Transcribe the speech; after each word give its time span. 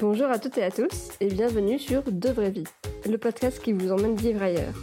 Bonjour 0.00 0.26
à 0.26 0.40
toutes 0.40 0.58
et 0.58 0.64
à 0.64 0.72
tous 0.72 1.10
et 1.20 1.28
bienvenue 1.28 1.78
sur 1.78 2.02
De 2.02 2.28
Vraie 2.30 2.50
Vie, 2.50 2.64
le 3.08 3.16
podcast 3.16 3.62
qui 3.62 3.72
vous 3.72 3.92
emmène 3.92 4.16
vivre 4.16 4.42
ailleurs. 4.42 4.74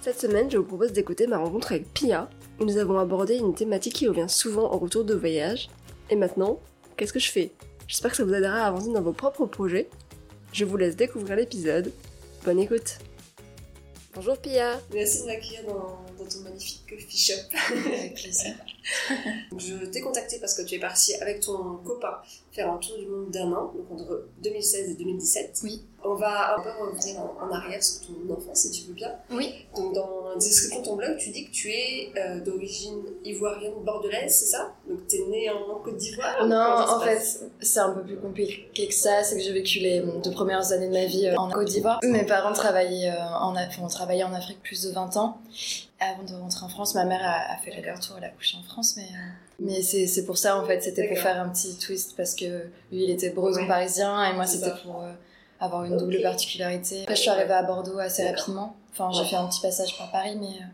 Cette 0.00 0.18
semaine, 0.18 0.50
je 0.50 0.56
vous 0.56 0.64
propose 0.64 0.92
d'écouter 0.92 1.26
ma 1.26 1.36
rencontre 1.36 1.72
avec 1.72 1.92
Pia, 1.92 2.30
où 2.58 2.64
nous 2.64 2.78
avons 2.78 2.98
abordé 2.98 3.36
une 3.36 3.54
thématique 3.54 3.92
qui 3.92 4.08
revient 4.08 4.30
souvent 4.30 4.72
en 4.72 4.78
retour 4.78 5.04
de 5.04 5.14
voyage. 5.14 5.68
Et 6.08 6.16
maintenant, 6.16 6.60
qu'est-ce 6.96 7.12
que 7.12 7.18
je 7.18 7.30
fais? 7.30 7.50
J'espère 7.86 8.12
que 8.12 8.16
ça 8.16 8.24
vous 8.24 8.32
aidera 8.32 8.64
à 8.64 8.68
avancer 8.68 8.90
dans 8.90 9.02
vos 9.02 9.12
propres 9.12 9.44
projets. 9.44 9.90
Je 10.54 10.64
vous 10.64 10.78
laisse 10.78 10.96
découvrir 10.96 11.36
l'épisode. 11.36 11.92
Bonne 12.46 12.58
écoute 12.58 13.00
Bonjour 14.14 14.38
Pia 14.38 14.80
Merci 14.94 15.22
de 15.22 15.26
m'accueillir 15.26 15.64
dans, 15.66 16.04
dans 16.18 16.28
ton 16.28 16.40
magnifique 16.40 16.82
coffee 16.88 17.18
shop. 17.18 17.56
Avec 17.86 18.14
plaisir. 18.14 18.54
Je 19.56 19.86
t'ai 19.86 20.00
contacté 20.00 20.38
parce 20.38 20.54
que 20.54 20.62
tu 20.62 20.76
es 20.76 20.78
partie 20.78 21.14
avec 21.14 21.40
ton 21.40 21.76
copain 21.84 22.18
faire 22.52 22.70
un 22.70 22.76
tour 22.76 22.98
du 22.98 23.06
monde 23.06 23.30
d'un 23.30 23.50
an, 23.52 23.72
donc 23.74 23.90
entre 23.90 24.28
2016 24.42 24.90
et 24.90 24.94
2017. 24.94 25.60
Oui. 25.64 25.82
On 26.04 26.14
va 26.14 26.56
un 26.56 26.60
peu 26.60 26.68
revenir 26.68 27.20
en, 27.20 27.50
arrière 27.54 27.82
sur 27.82 28.08
ton 28.08 28.34
enfance, 28.34 28.58
si 28.58 28.70
tu 28.72 28.88
veux 28.88 28.94
bien. 28.94 29.12
Oui. 29.30 29.66
Donc, 29.76 29.94
dans 29.94 30.28
la 30.30 30.34
description 30.34 30.80
de 30.80 30.84
ton 30.84 30.96
blog, 30.96 31.16
tu 31.16 31.30
dis 31.30 31.46
que 31.46 31.52
tu 31.52 31.70
es 31.70 32.12
euh, 32.16 32.40
d'origine 32.40 33.04
ivoirienne 33.24 33.84
bordelaise, 33.84 34.34
c'est 34.34 34.46
ça? 34.46 34.72
Donc, 34.88 35.06
tu 35.08 35.16
es 35.16 35.26
née 35.28 35.48
en 35.48 35.78
Côte 35.78 35.96
d'Ivoire? 35.96 36.44
Non, 36.46 36.96
en 36.96 37.00
fait, 37.00 37.48
c'est 37.60 37.78
un 37.78 37.92
peu 37.92 38.02
plus 38.02 38.16
compliqué 38.18 38.88
que 38.88 38.94
ça. 38.94 39.22
C'est 39.22 39.36
que 39.36 39.42
j'ai 39.42 39.52
vécu 39.52 39.78
les 39.78 40.02
deux 40.24 40.32
premières 40.32 40.72
années 40.72 40.88
de 40.88 40.92
ma 40.92 41.06
vie 41.06 41.28
euh, 41.28 41.36
en 41.36 41.48
Côte 41.50 41.68
d'Ivoire. 41.68 42.00
Mes 42.02 42.26
parents 42.26 42.52
travaillaient 42.52 43.10
euh, 43.10 43.36
en, 43.38 43.54
enfin, 43.54 43.82
en 43.82 44.32
Afrique 44.34 44.60
plus 44.62 44.82
de 44.82 44.90
20 44.90 45.16
ans. 45.18 45.38
Avant 46.00 46.24
de 46.24 46.34
rentrer 46.34 46.64
en 46.64 46.68
France, 46.68 46.96
ma 46.96 47.04
mère 47.04 47.22
a, 47.22 47.54
a 47.54 47.56
fait 47.58 47.70
l'aller-retour, 47.70 48.16
elle 48.18 48.24
a 48.24 48.30
couché 48.30 48.58
en 48.58 48.64
France, 48.64 48.71
mais, 48.96 49.02
euh, 49.02 49.30
mais 49.60 49.82
c'est 49.82 50.24
pour 50.24 50.38
ça 50.38 50.58
en 50.58 50.64
fait, 50.66 50.82
c'était 50.82 51.08
pour 51.08 51.18
faire 51.18 51.40
un 51.40 51.48
petit 51.48 51.76
twist 51.76 52.14
parce 52.16 52.34
que 52.34 52.44
lui 52.90 53.04
il 53.04 53.10
était 53.10 53.30
breton 53.30 53.60
Ouais. 53.62 53.66
parisien 53.68 54.24
et 54.30 54.34
moi 54.34 54.46
c'était 54.46 54.72
pour 54.84 55.02
euh, 55.02 55.12
avoir 55.60 55.84
une 55.84 55.96
double 55.96 56.20
particularité. 56.22 57.02
Après 57.02 57.16
je 57.16 57.20
suis 57.20 57.30
arrivée 57.30 57.52
à 57.54 57.62
Bordeaux 57.62 57.98
assez 57.98 58.26
rapidement. 58.28 58.76
Enfin 58.92 59.10
j'ai 59.12 59.20
Ouais. 59.22 59.26
fait 59.28 59.36
un 59.36 59.46
petit 59.48 59.60
passage 59.60 59.96
par 59.98 60.10
Paris, 60.10 60.36
mais 60.40 60.46
euh, 60.46 60.64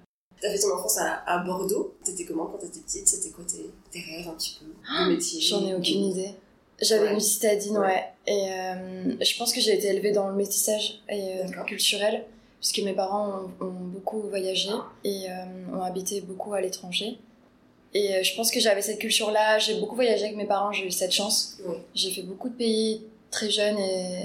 T'as 0.41 0.51
fait 0.53 0.59
ton 0.61 0.73
enfance 0.73 0.99
à, 0.99 1.23
à 1.27 1.39
Bordeaux? 1.45 1.97
T'étais 2.05 2.25
comment 2.25 2.47
quand 2.47 2.59
t'étais 2.59 2.79
petite? 2.81 3.09
C'était 3.09 3.31
quoi 3.31 3.45
tes, 3.45 3.69
tes 3.91 4.01
rêves 4.09 4.29
un 4.29 4.35
petit 4.35 4.57
peu 4.61 4.67
De 5.05 5.11
métier 5.11 5.41
J'en 5.41 5.67
ai 5.67 5.75
aucune 5.75 6.05
idée. 6.05 6.31
J'avais 6.81 7.09
Ouais. 7.09 7.15
une 7.15 7.19
citadine, 7.21 7.77
ouais. 7.79 7.87
Ouais. 7.87 8.05
Et 8.29 8.53
euh, 8.53 9.17
je 9.21 9.37
pense 9.37 9.53
que 9.53 9.61
j'ai 9.61 9.75
été 9.77 9.89
élevée 9.89 10.13
dans 10.13 10.29
le 10.29 10.37
métissage 10.37 11.01
et, 11.09 11.41
euh, 11.41 11.63
culturel, 11.67 12.25
puisque 12.61 12.79
mes 12.85 12.93
parents 12.93 13.51
ont, 13.61 13.65
ont 13.67 13.71
beaucoup 13.73 14.21
voyagé 14.29 14.71
et 15.03 15.25
euh, 15.29 15.77
ont 15.77 15.83
habité 15.83 16.21
beaucoup 16.21 16.55
à 16.55 16.61
l'étranger. 16.61 17.19
Et 17.95 18.15
euh, 18.17 18.23
je 18.23 18.35
pense 18.37 18.51
que 18.51 18.61
j'avais 18.61 18.83
cette 18.83 18.99
culture-là. 18.99 19.59
J'ai 19.59 19.81
beaucoup 19.81 19.95
voyagé 19.95 20.25
avec 20.25 20.37
mes 20.37 20.47
parents, 20.47 20.73
j'ai 20.73 20.87
eu 20.87 20.91
cette 20.91 21.13
chance. 21.13 21.59
J'ai 21.95 22.11
fait 22.11 22.23
beaucoup 22.23 22.49
de 22.49 22.55
pays 22.55 23.03
très 23.31 23.51
jeunes 23.51 23.79
et, 23.79 24.23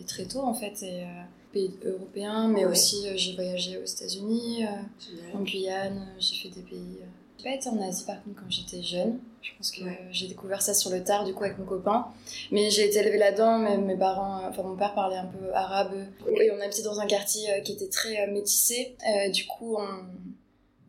et 0.00 0.04
très 0.06 0.24
tôt, 0.24 0.40
en 0.40 0.54
fait. 0.54 0.82
Et, 0.82 1.02
euh, 1.02 1.06
pays 1.52 1.70
européens, 1.84 2.48
mais 2.48 2.66
aussi 2.66 3.08
euh, 3.08 3.12
j'ai 3.16 3.32
voyagé 3.34 3.78
aux 3.78 3.84
États-Unis, 3.86 4.64
euh, 4.66 5.36
en 5.38 5.40
Guyane, 5.42 6.06
j'ai 6.18 6.34
fait 6.36 6.48
des 6.50 6.60
pays. 6.60 6.98
J'ai 7.38 7.44
pas 7.44 7.54
été 7.54 7.68
en 7.70 7.80
Asie 7.80 8.04
par 8.04 8.22
contre 8.22 8.36
quand 8.40 8.50
j'étais 8.50 8.82
jeune. 8.82 9.18
Je 9.40 9.50
pense 9.56 9.70
que 9.70 9.82
Ouais. 9.84 9.98
j'ai 10.10 10.26
découvert 10.26 10.60
ça 10.60 10.74
sur 10.74 10.90
le 10.90 11.02
tard 11.02 11.24
du 11.24 11.32
coup 11.32 11.44
avec 11.44 11.58
mon 11.58 11.64
copain. 11.64 12.08
Mais 12.50 12.68
j'ai 12.70 12.84
été 12.86 12.98
élevée 12.98 13.16
là-dedans. 13.16 13.58
Mes, 13.58 13.78
mes 13.78 13.96
parents, 13.96 14.40
enfin 14.48 14.62
mon 14.64 14.76
père 14.76 14.92
parlait 14.94 15.16
un 15.16 15.26
peu 15.26 15.54
arabe 15.54 15.92
et 16.40 16.50
on 16.50 16.60
habitait 16.60 16.82
dans 16.82 16.98
un 17.00 17.06
quartier 17.06 17.48
qui 17.64 17.72
était 17.72 17.88
très 17.88 18.26
métissé. 18.26 18.94
Du 19.32 19.46
coup 19.46 19.76
on, 19.78 19.86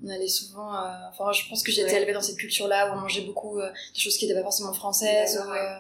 on 0.04 0.10
allait 0.10 0.28
souvent. 0.28 0.74
euh, 0.76 0.90
Enfin 1.12 1.32
je 1.32 1.48
pense 1.50 1.64
que 1.64 1.72
j'ai 1.72 1.82
été 1.82 1.92
Ouais. 1.92 1.98
élevée 1.98 2.14
dans 2.14 2.22
cette 2.22 2.38
culture-là 2.38 2.90
où 2.90 2.98
on 2.98 3.02
mangeait 3.02 3.22
beaucoup 3.22 3.60
euh, 3.60 3.70
des 3.94 4.00
choses 4.00 4.18
qui 4.18 4.26
n'étaient 4.26 4.38
pas 4.40 4.44
forcément 4.44 4.74
françaises. 4.74 5.38
Ouais, 5.46 5.52
ouais. 5.52 5.58
euh, 5.60 5.78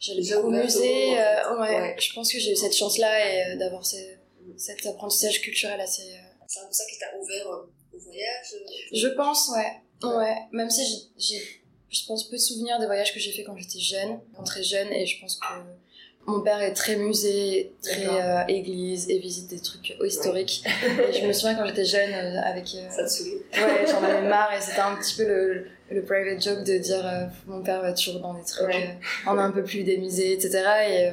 J'allais 0.00 0.22
beaucoup 0.34 0.48
au 0.48 0.50
musée. 0.50 1.18
euh, 1.20 1.60
ouais. 1.60 1.80
Ouais. 1.80 1.96
Je 1.98 2.12
pense 2.12 2.32
que 2.32 2.38
j'ai 2.38 2.52
eu 2.52 2.56
cette 2.56 2.74
chance-là 2.76 3.30
et 3.32 3.52
euh, 3.52 3.56
d'avoir 3.56 3.84
ce- 3.86 3.96
cet 4.56 4.84
apprentissage 4.86 5.40
culturel 5.42 5.80
assez. 5.80 6.02
euh, 6.02 6.16
C'est 6.48 6.60
un 6.60 6.66
peu 6.66 6.72
ça 6.72 6.84
qui 6.90 6.98
t'a 6.98 7.06
ouvert 7.18 7.46
au 7.48 7.98
voyage 7.98 8.54
je 8.92 9.08
pense, 9.08 9.50
ouais. 9.56 9.72
Ouais. 10.02 10.36
Même 10.52 10.68
si 10.70 10.82
j'ai, 10.84 11.36
j'ai- 11.38 11.62
je 11.88 12.04
pense, 12.06 12.28
peu 12.28 12.36
de 12.36 12.40
souvenirs 12.40 12.78
des 12.80 12.86
voyages 12.86 13.14
que 13.14 13.20
j'ai 13.20 13.32
fait 13.32 13.44
quand 13.44 13.56
j'étais 13.56 13.78
jeune, 13.78 14.20
quand 14.34 14.42
très 14.42 14.62
jeune, 14.62 14.92
et 14.92 15.06
je 15.06 15.20
pense 15.20 15.36
que 15.36 15.46
mon 16.26 16.40
père 16.40 16.60
est 16.62 16.72
très 16.72 16.96
musée, 16.96 17.72
très 17.82 18.06
euh, 18.06 18.44
église, 18.48 19.10
et 19.10 19.18
visite 19.18 19.48
des 19.50 19.58
trucs 19.60 19.94
historiques. 20.04 20.64
et 21.08 21.12
je 21.12 21.26
me 21.26 21.32
souviens 21.32 21.54
quand 21.56 21.66
j'étais 21.66 21.84
jeune, 21.84 22.12
euh, 22.12 22.40
avec. 22.44 22.66
euh, 22.74 22.88
Ça 22.90 23.04
te 23.04 23.08
saoulait 23.08 23.42
ouais, 23.54 23.84
j'en 23.90 24.02
avais 24.02 24.28
marre, 24.28 24.52
et 24.56 24.60
c'était 24.60 24.80
un 24.80 24.94
petit 24.96 25.16
peu 25.16 25.26
le, 25.26 25.66
le 25.90 26.02
private 26.02 26.42
joke 26.42 26.64
de 26.64 26.78
dire 26.78 27.04
mon 27.46 27.62
père 27.62 27.82
va 27.82 27.92
toujours 27.92 28.20
dans 28.20 28.34
des 28.34 28.44
trucs, 28.44 28.66
Ouais. 28.68 28.98
on 29.26 29.36
a 29.36 29.42
un 29.42 29.50
peu 29.50 29.62
plus 29.64 29.82
des 29.82 29.98
musées, 29.98 30.32
etc. 30.32 30.62
Et, 30.88 31.10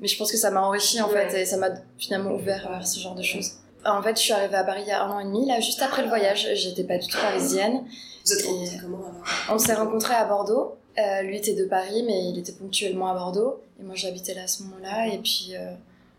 mais 0.00 0.08
je 0.08 0.16
pense 0.16 0.30
que 0.32 0.38
ça 0.38 0.50
m'a 0.50 0.62
enrichi 0.62 1.00
en 1.00 1.10
Ouais. 1.10 1.28
fait, 1.28 1.42
et 1.42 1.44
ça 1.44 1.56
m'a 1.56 1.70
finalement 1.98 2.32
ouvert 2.32 2.68
vers 2.70 2.86
ce 2.86 2.98
genre 3.00 3.14
de 3.14 3.22
choses. 3.22 3.52
En 3.84 4.02
fait, 4.02 4.16
je 4.16 4.22
suis 4.22 4.32
arrivée 4.32 4.56
à 4.56 4.64
Paris 4.64 4.82
il 4.86 4.88
y 4.88 4.92
a 4.92 5.04
un 5.04 5.10
an 5.10 5.20
et 5.20 5.24
demi, 5.24 5.46
là, 5.46 5.60
juste 5.60 5.82
après 5.82 6.02
le 6.02 6.08
voyage. 6.08 6.48
J'étais 6.54 6.84
pas 6.84 6.98
du 6.98 7.06
tout 7.06 7.18
parisienne. 7.18 7.84
Vous 8.24 8.32
êtes 8.32 8.46
rencontrés 8.46 8.78
comment 8.80 8.98
alors? 8.98 9.22
On 9.50 9.58
s'est 9.58 9.74
rencontrés 9.74 10.14
à 10.14 10.24
Bordeaux. 10.24 10.76
Euh, 10.98 11.22
lui 11.22 11.36
était 11.36 11.54
de 11.54 11.64
Paris, 11.64 12.04
mais 12.06 12.28
il 12.28 12.38
était 12.38 12.52
ponctuellement 12.52 13.10
à 13.10 13.14
Bordeaux. 13.14 13.60
Et 13.80 13.82
moi, 13.82 13.94
j'habitais 13.96 14.34
là 14.34 14.42
à 14.42 14.46
ce 14.46 14.62
moment-là. 14.64 15.08
Et 15.08 15.18
puis, 15.18 15.52
euh, 15.54 15.72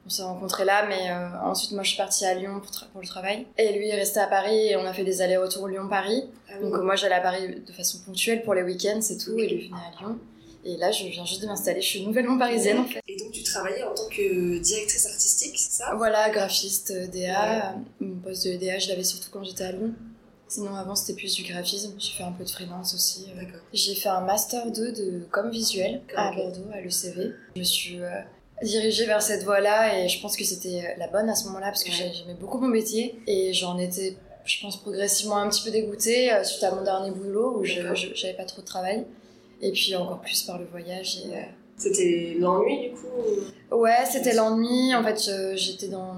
on 0.05 0.09
s'est 0.09 0.23
rencontrés 0.23 0.65
là. 0.65 0.85
Mais 0.87 1.09
euh, 1.09 1.29
ensuite, 1.43 1.71
moi, 1.71 1.83
je 1.83 1.89
suis 1.89 1.97
partie 1.97 2.25
à 2.25 2.33
Lyon 2.33 2.59
pour, 2.59 3.01
le 3.01 3.07
travail. 3.07 3.45
Et 3.57 3.71
lui 3.73 3.87
est 3.87 3.95
resté 3.95 4.19
à 4.19 4.27
Paris. 4.27 4.67
Et 4.67 4.75
on 4.75 4.85
a 4.85 4.93
fait 4.93 5.03
des 5.03 5.21
allers-retours 5.21 5.67
Lyon-Paris. 5.67 6.25
Ah 6.49 6.53
oui. 6.61 6.69
Donc, 6.69 6.81
moi, 6.83 6.95
j'allais 6.95 7.15
à 7.15 7.21
Paris 7.21 7.61
de 7.65 7.71
façon 7.71 7.99
ponctuelle 8.05 8.43
pour 8.43 8.53
les 8.55 8.63
week-ends, 8.63 8.99
c'est 9.01 9.17
tout. 9.17 9.37
Et 9.37 9.47
lui 9.47 9.67
venait 9.67 9.79
à 9.79 10.01
Lyon. 10.01 10.19
Et 10.65 10.77
là, 10.77 10.91
je 10.91 11.05
viens 11.07 11.25
juste 11.25 11.41
de 11.41 11.47
m'installer. 11.47 11.81
Je 11.81 11.87
suis 11.87 12.05
nouvellement 12.05 12.37
parisienne, 12.37 12.79
en 12.79 12.85
fait. 12.85 13.01
Et 13.07 13.17
donc 13.17 13.31
tu 13.31 13.43
travaillais 13.43 13.83
en 13.83 13.93
tant 13.93 14.07
que 14.07 14.59
directrice 14.59 15.05
artistique, 15.05 15.55
c'est 15.57 15.71
ça? 15.83 15.93
Voilà, 15.95 16.29
graphiste, 16.29 16.91
euh, 16.91 17.07
DA. 17.07 17.75
Mon 17.99 18.19
poste 18.19 18.47
de 18.47 18.55
DA, 18.55 18.79
je 18.79 18.87
l'avais 18.89 19.03
surtout 19.03 19.29
quand 19.31 19.43
j'étais 19.43 19.65
à 19.65 19.71
Lyon. 19.73 19.93
Sinon, 20.47 20.75
avant, 20.75 20.95
c'était 20.95 21.13
plus 21.19 21.33
du 21.35 21.43
graphisme. 21.43 21.93
J'ai 21.99 22.11
fait 22.13 22.23
un 22.23 22.31
peu 22.31 22.43
de 22.43 22.49
freelance 22.49 22.93
aussi. 22.93 23.25
euh, 23.35 23.41
D'accord. 23.41 23.59
J'ai 23.73 23.95
fait 23.95 24.09
un 24.09 24.21
master 24.21 24.71
2 24.71 24.91
de 24.91 25.27
com 25.31 25.49
visuel 25.51 26.01
à. 26.15 26.31
Bordeaux, 26.31 26.69
à 26.71 26.79
l'ECV. 26.79 27.31
Je 27.55 27.59
me 27.59 27.63
suis 27.65 27.99
euh, 28.01 28.09
dirigée 28.61 29.05
vers 29.05 29.21
cette 29.21 29.43
voie-là 29.43 29.99
et 29.99 30.07
je 30.07 30.21
pense 30.21 30.37
que 30.37 30.43
c'était 30.45 30.95
la 30.97 31.07
bonne 31.07 31.27
à 31.29 31.35
ce 31.35 31.45
moment-là 31.47 31.67
parce 31.67 31.83
que 31.83 31.89
Ouais. 31.89 32.11
j'aimais 32.13 32.35
beaucoup 32.39 32.59
mon 32.59 32.67
métier 32.69 33.19
et 33.27 33.51
j'en 33.53 33.77
étais, 33.79 34.15
je 34.45 34.61
pense, 34.61 34.79
progressivement 34.81 35.37
un 35.37 35.49
petit 35.49 35.63
peu 35.63 35.71
dégoûtée 35.71 36.31
euh, 36.31 36.43
suite 36.43 36.63
à 36.63 36.71
mon 36.73 36.83
dernier 36.83 37.11
boulot 37.11 37.57
où 37.59 37.63
je 37.65 37.79
D'accord. 37.81 37.95
je- 37.95 38.13
j'avais 38.13 38.35
pas 38.35 38.45
trop 38.45 38.61
de 38.61 38.67
travail. 38.67 39.05
Et 39.65 39.71
puis 39.71 39.95
encore 39.95 40.19
plus 40.21 40.43
par 40.43 40.59
le 40.59 40.65
voyage. 40.65 41.17
Et, 41.25 41.33
euh, 41.35 41.41
C'était 41.77 42.35
l'ennui 42.39 42.89
du 42.89 42.89
coup 42.91 43.07
ou- 43.71 43.75
Ouais, 43.83 44.05
c'était 44.11 44.33
l'ennui. 44.35 44.93
En 44.93 45.03
fait, 45.03 45.19
j'étais 45.55 45.87
dans 45.87 46.15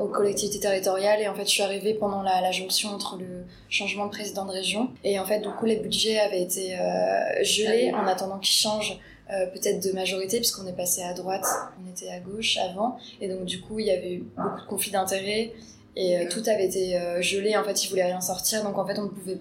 aux 0.00 0.06
collectivités 0.06 0.60
territoriales 0.60 1.20
et 1.20 1.26
en 1.28 1.34
fait, 1.34 1.44
je 1.44 1.50
suis 1.50 1.62
arrivée 1.62 1.94
pendant 1.94 2.22
la, 2.22 2.40
la 2.40 2.52
jonction 2.52 2.90
entre 2.90 3.16
le 3.18 3.44
changement 3.68 4.06
de 4.06 4.10
président 4.10 4.44
de 4.44 4.52
région 4.52 4.90
et 5.02 5.18
en 5.18 5.24
fait, 5.24 5.40
du 5.40 5.48
coup, 5.48 5.66
les 5.66 5.76
budgets 5.76 6.18
avaient 6.20 6.42
été 6.42 6.78
euh, 6.78 7.42
gelés 7.42 7.92
en 7.92 8.06
attendant 8.06 8.38
qu'ils 8.38 8.54
changent. 8.54 8.98
euh, 9.32 9.46
peut-être 9.46 9.82
de 9.82 9.92
majorité 9.92 10.36
puisqu'on 10.38 10.66
est 10.66 10.76
passé 10.76 11.02
à 11.02 11.14
droite, 11.14 11.46
on 11.82 11.90
était 11.90 12.10
à 12.10 12.20
gauche 12.20 12.58
avant 12.58 12.96
et 13.20 13.28
donc 13.28 13.44
du 13.44 13.60
coup 13.62 13.78
il 13.78 13.86
y 13.86 13.90
avait 13.90 14.12
eu 14.14 14.24
beaucoup 14.36 14.60
de 14.60 14.66
conflits 14.66 14.90
d'intérêts 14.92 15.52
et 15.96 16.18
euh, 16.18 16.28
tout 16.28 16.42
avait 16.46 16.66
été 16.66 16.98
gelé 17.20 17.56
en 17.56 17.64
fait 17.64 17.82
ils 17.84 17.88
voulaient 17.88 18.04
rien 18.12 18.20
sortir 18.20 18.62
donc 18.62 18.76
en 18.78 18.86
fait 18.86 18.98
on 18.98 19.04
ne 19.04 19.08
pouvait 19.08 19.38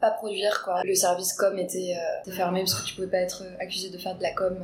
pas 0.00 0.10
produire 0.10 0.62
quoi. 0.64 0.82
Le 0.84 0.94
service 0.94 1.32
com 1.32 1.58
était, 1.58 1.96
euh, 2.26 2.32
fermé 2.32 2.60
parce 2.60 2.74
que 2.74 2.86
tu 2.86 2.94
pouvais 2.94 3.06
pas 3.08 3.18
être 3.18 3.42
euh, 3.44 3.56
accusé 3.60 3.90
de 3.90 3.98
faire 3.98 4.16
de 4.16 4.22
la 4.22 4.32
com 4.32 4.56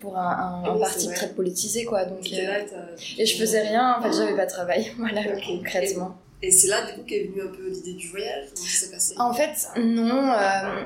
pour 0.00 0.16
un, 0.16 0.20
un- 0.22 0.62
Ah 0.64 0.70
un 0.70 0.78
parti 0.78 1.08
très 1.08 1.28
politisé 1.30 1.84
quoi. 1.84 2.04
Donc, 2.06 2.26
euh, 2.32 2.46
là, 2.46 2.58
et 3.18 3.26
je 3.26 3.36
faisais 3.38 3.60
rien, 3.60 3.96
en 3.98 4.02
fait 4.02 4.12
j'avais 4.12 4.36
pas 4.36 4.46
de 4.46 4.50
travail, 4.50 4.90
voilà 4.98 5.22
concrètement. 5.46 6.16
Et 6.42 6.50
c'est 6.50 6.68
là 6.68 6.86
du 6.86 6.94
coup 6.94 7.02
qu'est 7.06 7.24
venue 7.24 7.42
un 7.42 7.54
peu 7.54 7.68
l'idée 7.68 7.92
du 7.94 8.08
voyage? 8.08 8.46
Comment 8.54 8.66
ça 8.66 8.86
s'est 8.86 8.90
passé? 8.90 9.14
En 9.18 9.32
fait 9.34 9.68
non, 9.78 10.32
euh, 10.32 10.84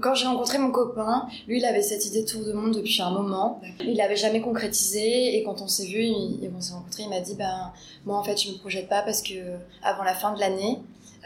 quand 0.00 0.14
j'ai 0.14 0.26
rencontré 0.26 0.58
mon 0.58 0.72
copain, 0.72 1.26
lui 1.46 1.58
il 1.58 1.64
avait 1.64 1.80
cette 1.80 2.04
idée 2.06 2.22
de 2.24 2.28
tour 2.28 2.44
de 2.44 2.52
monde 2.52 2.74
depuis 2.74 3.00
un 3.00 3.10
moment. 3.10 3.60
Il 3.80 3.96
l'avait 3.96 4.16
jamais 4.16 4.40
concrétisé. 4.42 5.36
Et 5.36 5.44
quand 5.44 5.62
on 5.62 5.68
s'est 5.68 5.86
vu, 5.86 6.02
il, 6.02 6.40
et 6.44 6.50
on 6.54 6.60
s'est 6.60 6.74
rencontrés, 6.74 7.04
il 7.04 7.08
m'a 7.08 7.20
dit 7.20 7.34
ben 7.36 7.72
moi 8.04 8.18
en 8.18 8.22
fait 8.24 8.36
je 8.36 8.50
me 8.50 8.58
projette 8.58 8.88
pas 8.88 9.02
parce 9.02 9.22
que 9.22 9.34
avant 9.82 10.02
la 10.02 10.14
fin 10.14 10.34
de 10.34 10.40
l'année, 10.40 10.80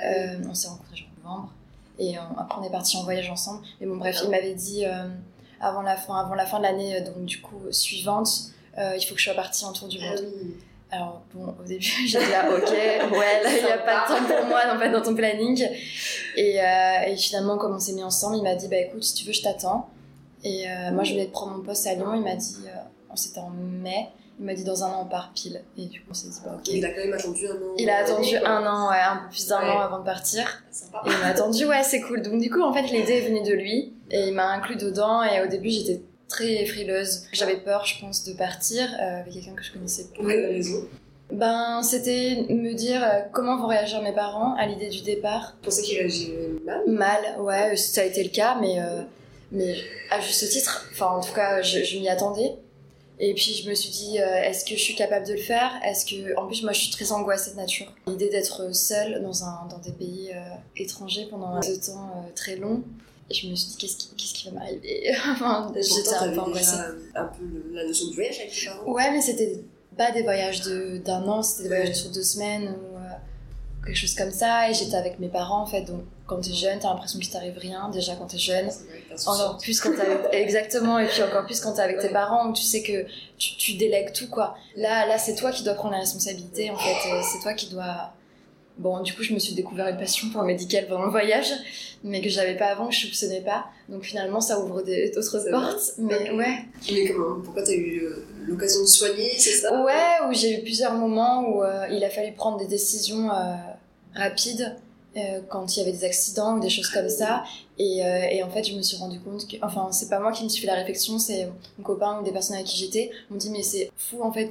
euh, 0.05 0.37
on 0.49 0.55
s'est 0.55 0.69
rencontrés 0.69 1.07
en 1.25 1.29
novembre 1.29 1.53
et 2.01 2.19
euh, 2.19 2.21
après 2.37 2.59
on 2.61 2.65
est 2.65 2.71
parti 2.73 2.97
en 2.97 3.05
voyage 3.05 3.31
ensemble. 3.31 3.65
Mais 3.81 3.87
bon 3.87 3.97
bref, 3.97 4.19
il 4.25 4.31
m'avait 4.31 4.55
dit 4.55 4.85
euh, 4.85 5.05
avant 5.61 5.83
la 5.83 5.97
fin 5.97 6.17
avant 6.17 6.35
la 6.35 6.47
fin 6.47 6.59
de 6.59 6.65
l'année 6.65 6.97
euh, 6.97 7.05
donc 7.05 7.25
du 7.25 7.41
coup 7.41 7.61
suivante, 7.71 8.29
il 8.77 9.05
faut 9.07 9.15
que 9.15 9.21
je 9.21 9.27
sois 9.27 9.35
partie 9.35 9.65
en 9.65 9.73
tour 9.73 9.87
du 9.87 9.99
Ah 10.03 10.11
monde. 10.17 10.25
oui. 10.35 10.55
Alors 10.93 11.23
bon, 11.33 11.55
au 11.61 11.65
début, 11.65 11.85
j'étais 12.07 12.31
là, 12.31 12.51
ok, 12.51 12.69
ouais, 12.69 13.43
là, 13.45 13.51
il 13.57 13.65
n'y 13.65 13.71
a 13.71 13.79
pas 13.79 14.03
de 14.03 14.09
temps 14.09 14.25
pour 14.27 14.47
moi 14.47 14.61
fait, 14.77 14.91
dans 14.91 15.03
ton 15.03 15.15
planning. 15.15 15.65
Et, 16.37 16.61
euh, 16.61 17.03
et 17.07 17.17
finalement, 17.17 17.59
comme 17.59 17.77
on 17.77 17.79
s'est 17.79 17.93
mis 17.93 18.03
ensemble, 18.03 18.39
il 18.39 18.43
m'a 18.43 18.57
dit, 18.57 18.67
bah 18.67 18.79
écoute, 18.79 19.05
si 19.05 19.15
tu 19.15 19.25
veux, 19.25 19.33
je 19.33 19.43
t'attends. 19.43 19.89
Et 20.43 20.69
euh, 20.69 20.91
moi, 20.91 21.05
je 21.05 21.13
voulais 21.13 21.27
prendre 21.27 21.57
mon 21.57 21.63
poste 21.63 21.87
à 21.87 21.95
Lyon. 21.95 22.15
Il 22.15 22.23
m'a 22.23 22.35
dit, 22.35 22.57
euh, 22.67 22.71
c'était 23.15 23.39
en 23.39 23.51
mai, 23.51 24.09
il 24.41 24.47
m'a 24.47 24.55
dit 24.55 24.65
dans 24.65 24.83
un 24.85 24.89
an 24.89 25.03
on 25.05 25.09
part 25.09 25.33
pile. 25.35 25.63
Et 25.77 25.85
du 25.85 26.01
coup, 26.01 26.07
on 26.11 26.15
s'est 26.15 26.29
dit, 26.29 26.39
bah 26.45 26.53
ok. 26.57 26.69
Il 26.69 26.85
a 26.85 26.89
quand 26.91 27.05
même 27.05 27.13
attendu 27.13 27.47
un 27.47 27.53
an. 27.53 27.75
Il 27.77 27.91
a 27.91 27.99
attendu 27.99 28.37
un 28.37 28.67
an, 28.67 28.89
ouais, 28.91 28.97
un 28.99 29.17
peu 29.19 29.29
plus 29.31 29.47
d'un 29.49 29.61
Ouais. 29.61 29.69
an 29.71 29.81
avant 29.81 29.99
de 30.01 30.05
partir. 30.05 30.63
Sympa. 30.71 31.03
Et 31.07 31.11
il 31.11 31.19
m'a 31.19 31.27
attendu, 31.27 31.67
ouais, 31.67 31.83
c'est 31.85 32.01
cool. 32.01 32.23
Donc 32.23 32.41
du 32.41 32.51
coup, 32.51 32.63
en 32.63 32.73
fait, 32.73 32.83
l'idée 32.83 33.19
est 33.19 33.29
venue 33.29 33.43
de 33.43 33.53
lui. 33.53 33.93
Et 34.11 34.29
il 34.29 34.35
m'a 34.35 34.47
inclus 34.49 34.77
dedans. 34.77 35.23
Et 35.23 35.43
au 35.43 35.47
début, 35.47 35.69
j'étais 35.71 36.01
très 36.29 36.65
frileuse. 36.65 37.25
J'avais 37.33 37.59
peur, 37.59 37.85
je 37.85 38.01
pense, 38.01 38.25
de 38.25 38.33
partir 38.33 38.89
euh, 39.01 39.21
avec 39.21 39.35
quelqu'un 39.35 39.53
que 39.55 39.63
je 39.63 39.73
connaissais 39.73 40.05
pas. 40.05 40.17
Pour 40.17 40.27
quelle 40.27 40.47
raison 40.47 40.85
Ben, 41.31 41.83
c'était 41.83 42.47
me 42.49 42.73
dire 42.73 43.03
euh, 43.05 43.21
comment 43.33 43.59
vont 43.59 43.67
réagir 43.67 44.01
mes 44.01 44.13
parents 44.15 44.55
à 44.57 44.65
l'idée 44.67 44.89
du 44.89 45.03
départ. 45.03 45.57
Tu 45.61 45.67
pensais 45.67 45.83
qu'ils 45.83 45.99
réagiraient 45.99 46.49
mal? 46.65 46.81
Mal, 46.87 47.41
ouais, 47.41 47.77
ça 47.77 48.01
a 48.01 48.05
été 48.05 48.23
le 48.25 48.31
cas, 48.31 48.57
mais, 48.61 48.81
euh, 48.81 49.03
mais 49.53 49.75
à 50.11 50.19
juste 50.21 50.49
titre, 50.49 50.87
enfin, 50.93 51.07
en 51.09 51.21
tout 51.21 51.35
cas, 51.35 51.61
je, 51.63 51.85
je 51.85 51.99
m'y 51.99 52.09
attendais. 52.09 52.55
Et 53.23 53.35
puis 53.35 53.53
je 53.63 53.69
me 53.69 53.75
suis 53.75 53.91
dit, 53.91 54.19
euh, 54.19 54.43
est-ce 54.43 54.65
que 54.65 54.71
je 54.71 54.81
suis 54.81 54.95
capable 54.95 55.27
de 55.27 55.33
le 55.35 55.39
faire? 55.41 55.71
Est-ce 55.85 56.07
que, 56.07 56.35
en 56.39 56.47
plus, 56.47 56.63
moi, 56.63 56.73
je 56.73 56.81
suis 56.81 56.91
très 56.91 57.13
angoissée 57.13 57.51
de 57.51 57.57
nature. 57.57 57.93
L'idée 58.07 58.31
d'être 58.31 58.75
seule 58.75 59.23
dans 59.23 59.45
un 59.45 59.67
dans 59.69 59.79
des 59.79 59.93
pays 59.93 60.31
euh, 60.35 60.41
étrangers 60.77 61.27
pendant 61.31 61.49
un 61.55 61.61
temps 61.61 62.11
euh, 62.17 62.31
très 62.35 62.57
long. 62.57 62.83
Et 63.29 63.35
je 63.35 63.47
me 63.49 63.55
suis 63.55 63.69
dit, 63.73 63.77
qu'est-ce 63.77 63.97
qui, 63.97 64.09
qu'est-ce 64.17 64.33
qui 64.35 64.47
va 64.49 64.53
m'arriver? 64.61 65.15
Enfin, 65.33 65.71
J'étais 65.77 66.15
un 66.15 66.33
peu 66.33 66.41
angoissée. 66.41 66.71
déjà 66.73 66.87
un 67.15 67.25
peu 67.27 67.45
le- 67.45 67.75
la 67.75 67.85
notion 67.87 68.09
de 68.09 68.15
voyage 68.15 68.39
avec 68.41 68.53
tes 68.53 68.67
parents. 68.67 68.91
Ouais, 68.91 69.11
mais 69.13 69.21
c'était 69.21 69.61
pas 69.99 70.11
des 70.13 70.23
voyages 70.23 70.63
de- 70.63 70.97
d'un 71.05 71.23
an, 71.29 71.43
c'était 71.43 71.65
des 71.69 71.77
voyages 71.77 71.97
sur 71.97 72.11
deux 72.11 72.23
semaines 72.23 72.75
ou 72.75 73.85
quelque 73.87 73.97
chose 73.97 74.15
comme 74.15 74.31
ça. 74.33 74.71
Et 74.71 74.75
j'étais 74.75 74.97
avec 74.97 75.19
mes 75.21 75.29
parents 75.29 75.63
en 75.63 75.67
fait. 75.67 75.83
Donc 75.83 76.01
quand 76.31 76.41
t'es 76.41 76.53
jeune, 76.55 76.79
t'as 76.79 76.89
l'impression 76.91 77.19
qu'il 77.19 77.29
t'arrive 77.29 77.59
rien 77.59 77.91
déjà 77.91 78.15
quand 78.15 78.27
t'es 78.27 78.39
jeune. 78.39 78.69
Encore 79.27 79.59
plus 79.59 79.81
quand 79.81 79.91
t'es 79.93 80.01
avec... 80.01 80.21
Exactement, 80.33 80.99
et 81.01 81.09
puis 81.09 81.23
encore 81.25 81.45
plus 81.45 81.61
quand 81.61 81.73
t'es 81.73 81.83
avec 81.83 81.99
tes 81.99 82.09
parents 82.09 82.49
où 82.49 82.53
tu 82.53 82.63
sais 82.63 82.83
que 82.83 83.05
tu, 83.37 83.57
tu 83.57 83.73
délègues 83.75 84.13
tout 84.13 84.29
quoi. 84.31 84.55
Là, 84.77 85.07
là 85.07 85.19
c'est 85.19 85.35
toi 85.35 85.51
qui 85.51 85.65
dois 85.65 85.75
prendre 85.75 85.95
la 85.95 86.01
responsabilité 86.01 86.71
en 86.71 86.77
fait. 86.77 87.23
C'est 87.33 87.41
toi 87.43 87.53
qui 87.55 87.69
dois. 87.69 88.13
Bon, 88.79 89.03
du 89.03 89.13
coup, 89.13 89.23
je 89.23 89.35
me 89.35 89.39
suis 89.39 89.53
découvert 89.53 89.89
une 89.89 89.99
passion 89.99 90.31
pour 90.31 90.41
le 90.41 90.47
médical 90.47 90.87
pendant 90.87 91.05
le 91.05 91.11
voyage, 91.11 91.53
mais 92.03 92.23
que 92.23 92.31
j'avais 92.31 92.57
pas 92.57 92.69
avant, 92.69 92.87
que 92.87 92.95
je 92.95 93.01
soupçonnais 93.01 93.43
pas. 93.43 93.67
Donc 93.91 94.05
finalement, 94.05 94.41
ça 94.41 94.59
ouvre 94.59 94.83
d'autres 94.83 95.51
portes. 95.51 95.93
Mais 95.99 96.31
Ok. 96.31 96.39
ouais. 96.39 96.59
Mais 96.91 97.11
comment 97.11 97.41
Pourquoi 97.45 97.63
t'as 97.63 97.75
eu 97.75 98.05
euh, 98.05 98.25
l'occasion 98.47 98.81
de 98.81 98.87
soigner, 98.87 99.33
c'est 99.37 99.51
ça? 99.51 99.83
Ouais, 99.85 100.27
où 100.29 100.33
j'ai 100.33 100.59
eu 100.59 100.63
plusieurs 100.63 100.95
moments 100.95 101.43
où 101.47 101.63
euh, 101.63 101.89
il 101.91 102.03
a 102.05 102.09
fallu 102.09 102.33
prendre 102.33 102.57
des 102.57 102.69
décisions 102.69 103.31
euh, 103.31 103.55
rapides 104.15 104.75
euh, 105.17 105.41
quand 105.49 105.77
il 105.77 105.81
y 105.81 105.83
avait 105.83 105.93
des 105.93 106.05
accidents 106.05 106.55
ou 106.57 106.61
des 106.61 106.71
choses 106.71 106.89
comme 106.89 107.09
ça. 107.09 107.43
Et, 107.79 108.05
euh, 108.05 108.27
et 108.31 108.43
en 108.43 108.51
fait, 108.51 108.63
je 108.63 108.75
me 108.77 108.83
suis 108.83 108.97
rendu 108.99 109.19
compte 109.21 109.49
que, 109.49 109.57
enfin, 109.63 109.89
c'est 109.91 110.09
pas 110.11 110.21
moi 110.21 110.33
qui 110.33 110.45
me 110.45 110.49
suis 110.51 110.61
fait 110.61 110.67
la 110.67 110.75
réflexion, 110.75 111.19
c'est 111.19 111.49
mon 111.79 111.83
copain 111.85 112.19
ou 112.21 112.23
des 112.25 112.31
personnes 112.31 112.57
avec 112.57 112.67
qui 112.69 112.77
j'étais 112.77 113.11
m'ont 113.31 113.39
dit 113.39 113.49
mais 113.51 113.63
c'est 113.63 113.91
fou 113.97 114.23
en 114.23 114.31
fait, 114.33 114.51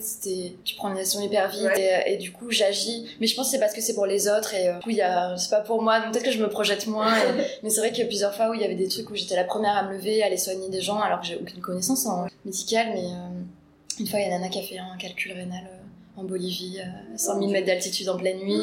tu 0.65 0.75
prends 0.75 0.89
une 0.89 0.95
décision 0.95 1.21
hyper 1.21 1.47
vite 1.49 1.69
et, 1.77 2.13
et 2.13 2.17
du 2.17 2.31
coup 2.31 2.49
j'agis. 2.51 3.05
Mais 3.21 3.27
je 3.27 3.35
pense 3.35 3.45
que 3.47 3.51
c'est 3.51 3.59
parce 3.59 3.73
que 3.73 3.81
c'est 3.81 3.93
pour 3.93 4.07
les 4.07 4.27
autres 4.27 4.53
et 4.55 4.67
euh, 4.69 4.73
du 4.77 4.79
coup 4.83 4.89
y 4.89 5.01
a, 5.01 5.37
c'est 5.37 5.51
pas 5.51 5.61
pour 5.61 5.81
moi, 5.83 5.99
donc 5.99 6.11
peut-être 6.11 6.25
que 6.25 6.31
je 6.31 6.41
me 6.41 6.49
projette 6.49 6.87
moins. 6.87 7.15
et- 7.15 7.43
mais 7.63 7.69
c'est 7.69 7.79
vrai 7.81 7.91
qu'il 7.91 7.99
y 7.99 8.03
a 8.03 8.07
plusieurs 8.07 8.33
fois 8.35 8.49
où 8.49 8.53
il 8.55 8.61
y 8.61 8.65
avait 8.65 8.75
des 8.75 8.87
trucs 8.87 9.09
où 9.11 9.15
j'étais 9.15 9.35
la 9.35 9.43
première 9.43 9.77
à 9.77 9.83
me 9.83 9.93
lever, 9.93 10.23
à 10.23 10.25
aller 10.25 10.37
soigner 10.37 10.69
des 10.69 10.81
gens 10.81 10.99
alors 10.99 11.21
que 11.21 11.27
j'ai 11.27 11.35
aucune 11.37 11.61
connaissance 11.61 12.05
en 12.07 12.25
médicale, 12.45 12.87
mais 12.95 13.05
euh, 13.05 13.39
une 13.99 14.07
fois, 14.07 14.19
il 14.19 14.23
y 14.23 14.25
a 14.25 14.29
Nana 14.29 14.49
qui 14.49 14.59
a 14.59 14.63
fait 14.63 14.77
un 14.79 14.97
calcul 14.97 15.33
rénal 15.33 15.63
euh, 15.71 15.75
en 16.19 16.23
Bolivie, 16.23 16.79
euh, 16.79 17.15
à 17.15 17.17
100 17.17 17.39
000 17.39 17.51
mètres 17.51 17.67
d'altitude 17.67 18.09
en 18.09 18.17
pleine 18.17 18.37
nuit. 18.39 18.59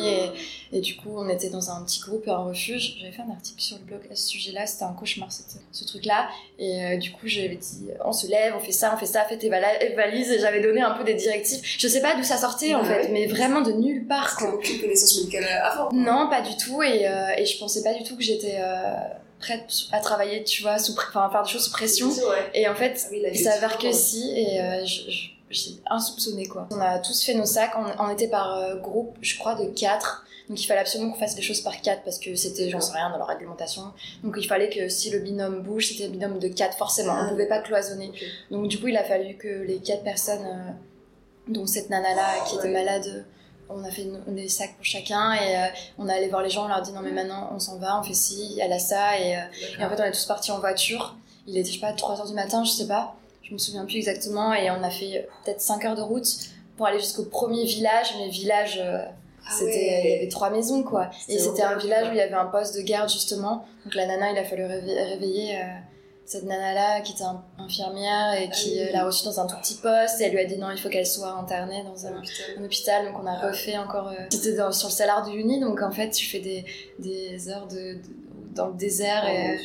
Et, 0.72 0.76
et 0.78 0.80
du 0.80 0.96
coup, 0.96 1.10
on 1.16 1.28
était 1.28 1.50
dans 1.50 1.70
un 1.70 1.82
petit 1.84 2.00
groupe, 2.00 2.28
un 2.28 2.36
refuge. 2.44 2.96
J'avais 3.00 3.12
fait 3.12 3.22
un 3.22 3.30
article 3.30 3.60
sur 3.60 3.78
le 3.78 3.84
blog 3.84 4.00
à 4.10 4.14
ce 4.14 4.26
sujet-là. 4.28 4.66
C'était 4.66 4.84
un 4.84 4.92
cauchemar, 4.92 5.28
ce 5.72 5.84
truc-là. 5.84 6.28
Et 6.58 6.84
euh, 6.84 6.96
du 6.96 7.10
coup, 7.12 7.26
j'avais 7.28 7.56
dit, 7.56 7.88
on 8.04 8.12
se 8.12 8.26
lève, 8.28 8.54
on 8.56 8.60
fait 8.60 8.72
ça, 8.72 8.92
on 8.94 8.98
fait 8.98 9.06
ça, 9.06 9.24
fais 9.24 9.38
tes 9.38 9.48
valises. 9.48 10.30
Et 10.30 10.38
j'avais 10.38 10.60
donné 10.60 10.80
un 10.80 10.92
peu 10.92 11.04
des 11.04 11.14
directives. 11.14 11.60
Je 11.62 11.88
sais 11.88 12.00
pas 12.00 12.14
d'où 12.16 12.22
ça 12.24 12.36
sortait, 12.36 12.74
en 12.74 12.82
Ouais. 12.82 13.02
fait, 13.02 13.08
mais 13.12 13.26
vraiment 13.26 13.60
de 13.62 13.72
nulle 13.72 14.06
part, 14.06 14.36
quoi. 14.36 14.54
aucune 14.54 14.80
connaissance 14.80 15.16
médicale 15.18 15.46
avant. 15.62 15.90
Non, 15.92 16.28
pas 16.30 16.40
du 16.42 16.56
tout. 16.56 16.82
Et, 16.82 17.06
euh, 17.08 17.28
et 17.38 17.44
je 17.46 17.58
pensais 17.58 17.82
pas 17.82 17.94
du 17.94 18.02
tout 18.04 18.16
que 18.16 18.22
j'étais 18.22 18.56
euh, 18.60 18.94
prête 19.38 19.66
à 19.92 20.00
travailler, 20.00 20.44
tu 20.44 20.62
vois, 20.62 20.78
sous, 20.78 20.92
enfin, 20.92 21.26
à 21.26 21.30
faire 21.30 21.42
des 21.42 21.48
choses 21.50 21.64
sous 21.66 21.72
pression. 21.72 22.08
Ouais. 22.08 22.50
Et 22.54 22.66
en 22.68 22.74
fait, 22.74 23.06
Ah 23.10 23.14
il 23.32 23.38
s'avère 23.38 23.76
que 23.78 23.92
si, 23.92 24.32
et 24.34 24.60
euh, 24.60 24.84
je- 24.84 25.28
insoupçonné 25.88 26.46
quoi. 26.46 26.66
On 26.70 26.80
a 26.80 26.98
tous 26.98 27.22
fait 27.24 27.34
nos 27.34 27.46
sacs, 27.46 27.72
on, 27.76 28.04
on 28.04 28.10
était 28.10 28.28
par 28.28 28.56
euh, 28.56 28.76
groupe, 28.76 29.16
je 29.20 29.38
crois, 29.38 29.54
de 29.54 29.66
4. 29.66 30.24
Donc 30.48 30.62
il 30.62 30.66
fallait 30.66 30.80
absolument 30.80 31.10
qu'on 31.12 31.18
fasse 31.18 31.34
les 31.36 31.42
choses 31.42 31.60
par 31.60 31.80
4 31.80 32.02
parce 32.04 32.18
que 32.18 32.34
c'était, 32.36 32.70
j'en 32.70 32.80
sais 32.80 32.92
rien, 32.92 33.10
dans 33.10 33.18
leur 33.18 33.26
réglementation. 33.26 33.82
Donc 34.22 34.36
il 34.38 34.46
fallait 34.46 34.70
que 34.70 34.88
si 34.88 35.10
le 35.10 35.18
binôme 35.18 35.62
bouge, 35.62 35.88
c'était 35.88 36.04
le 36.04 36.10
binôme 36.10 36.38
de 36.38 36.48
4 36.48 36.76
forcément. 36.78 37.12
On 37.14 37.26
Ah. 37.26 37.28
pouvait 37.28 37.48
pas 37.48 37.58
cloisonner. 37.60 38.12
Donc 38.50 38.68
du 38.68 38.78
coup, 38.80 38.86
il 38.88 38.96
a 38.96 39.04
fallu 39.04 39.36
que 39.36 39.48
les 39.48 39.78
4 39.78 40.04
personnes, 40.04 40.44
euh, 40.46 40.70
dont 41.52 41.66
cette 41.66 41.90
nana-là 41.90 42.44
qui 42.48 42.56
était 42.56 42.64
Ouais. 42.68 42.72
malade, 42.72 43.24
on 43.68 43.82
a 43.84 43.90
fait 43.90 44.06
des 44.28 44.48
sacs 44.48 44.76
pour 44.76 44.84
chacun 44.84 45.32
et 45.32 45.56
euh, 45.56 45.66
on 45.98 46.08
est 46.08 46.12
allé 46.12 46.28
voir 46.28 46.42
les 46.42 46.50
gens, 46.50 46.66
on 46.66 46.68
leur 46.68 46.82
dit 46.82 46.92
non 46.92 47.00
mais 47.02 47.10
maintenant 47.10 47.50
on 47.52 47.58
s'en 47.58 47.78
va, 47.78 47.98
on 47.98 48.04
fait 48.04 48.14
ci, 48.14 48.56
elle 48.62 48.72
a 48.72 48.78
ça 48.78 49.18
et, 49.18 49.32
et 49.32 49.84
en 49.84 49.88
fait, 49.90 50.00
on 50.00 50.04
est 50.04 50.12
tous 50.12 50.26
partis 50.26 50.52
en 50.52 50.60
voiture. 50.60 51.16
Il 51.48 51.56
était, 51.58 51.68
je 51.70 51.74
sais 51.74 51.80
pas, 51.80 51.92
3 51.92 52.20
heures 52.20 52.26
du 52.28 52.34
matin, 52.34 52.62
je 52.64 52.70
sais 52.70 52.86
pas. 52.86 53.16
Je 53.48 53.52
me 53.52 53.58
souviens 53.58 53.84
plus 53.84 53.96
exactement. 53.96 54.52
Et 54.54 54.70
on 54.70 54.82
a 54.82 54.90
fait 54.90 55.28
peut-être 55.44 55.60
5 55.60 55.84
heures 55.84 55.94
de 55.96 56.02
route 56.02 56.26
pour 56.76 56.86
aller 56.86 56.98
jusqu'au 56.98 57.24
premier 57.24 57.64
village. 57.64 58.14
Mais 58.18 58.28
village, 58.28 58.80
euh, 58.82 58.98
Ah 59.46 59.50
c'était, 59.58 59.70
ouais. 59.70 60.02
il 60.04 60.10
y 60.10 60.14
avait 60.16 60.28
trois 60.28 60.50
maisons, 60.50 60.82
quoi. 60.82 61.10
Et 61.28 61.38
C'était 61.38 61.62
un 61.62 61.76
village 61.78 62.02
quoi. 62.02 62.10
où 62.10 62.12
il 62.14 62.18
y 62.18 62.20
avait 62.20 62.34
un 62.34 62.46
poste 62.46 62.74
de 62.76 62.80
garde, 62.82 63.08
justement. 63.10 63.64
Donc 63.84 63.94
la 63.94 64.06
nana, 64.06 64.32
il 64.32 64.38
a 64.38 64.44
fallu 64.44 64.64
réveiller, 64.64 65.00
réveiller, 65.02 65.56
euh, 65.58 65.62
cette 66.24 66.42
nana-là, 66.42 67.02
qui 67.02 67.12
était 67.12 67.22
infirmière 67.58 68.34
et 68.34 68.50
qui 68.50 68.78
Ah 68.80 68.82
oui. 68.82 68.88
euh, 68.88 68.92
l'a 68.92 69.04
reçue 69.06 69.24
dans 69.26 69.38
un 69.38 69.46
tout 69.46 69.56
petit 69.62 69.74
poste. 69.76 70.20
Et 70.20 70.24
elle 70.24 70.32
lui 70.32 70.40
a 70.40 70.44
dit 70.44 70.58
non, 70.58 70.70
il 70.72 70.78
faut 70.78 70.88
qu'elle 70.88 71.06
soit 71.06 71.30
internée 71.30 71.84
dans 71.84 72.04
un, 72.06 72.20
hôpital, 72.64 73.06
donc 73.06 73.14
on 73.22 73.26
a 73.26 73.38
refait 73.48 73.78
encore. 73.78 74.08
euh, 74.08 74.24
C'était 74.32 74.56
sur 74.72 74.88
le 74.88 74.92
salaire 74.92 75.24
de 75.24 75.30
l'Uni, 75.30 75.60
donc 75.60 75.80
en 75.82 75.92
fait, 75.92 76.10
tu 76.10 76.26
fais 76.26 76.40
des, 76.40 76.64
des 76.98 77.48
heures 77.48 77.68
de, 77.68 77.76
de- 77.94 78.00
dans 78.56 78.66
le 78.68 78.74
désert 78.74 79.22
Oh 79.28 79.62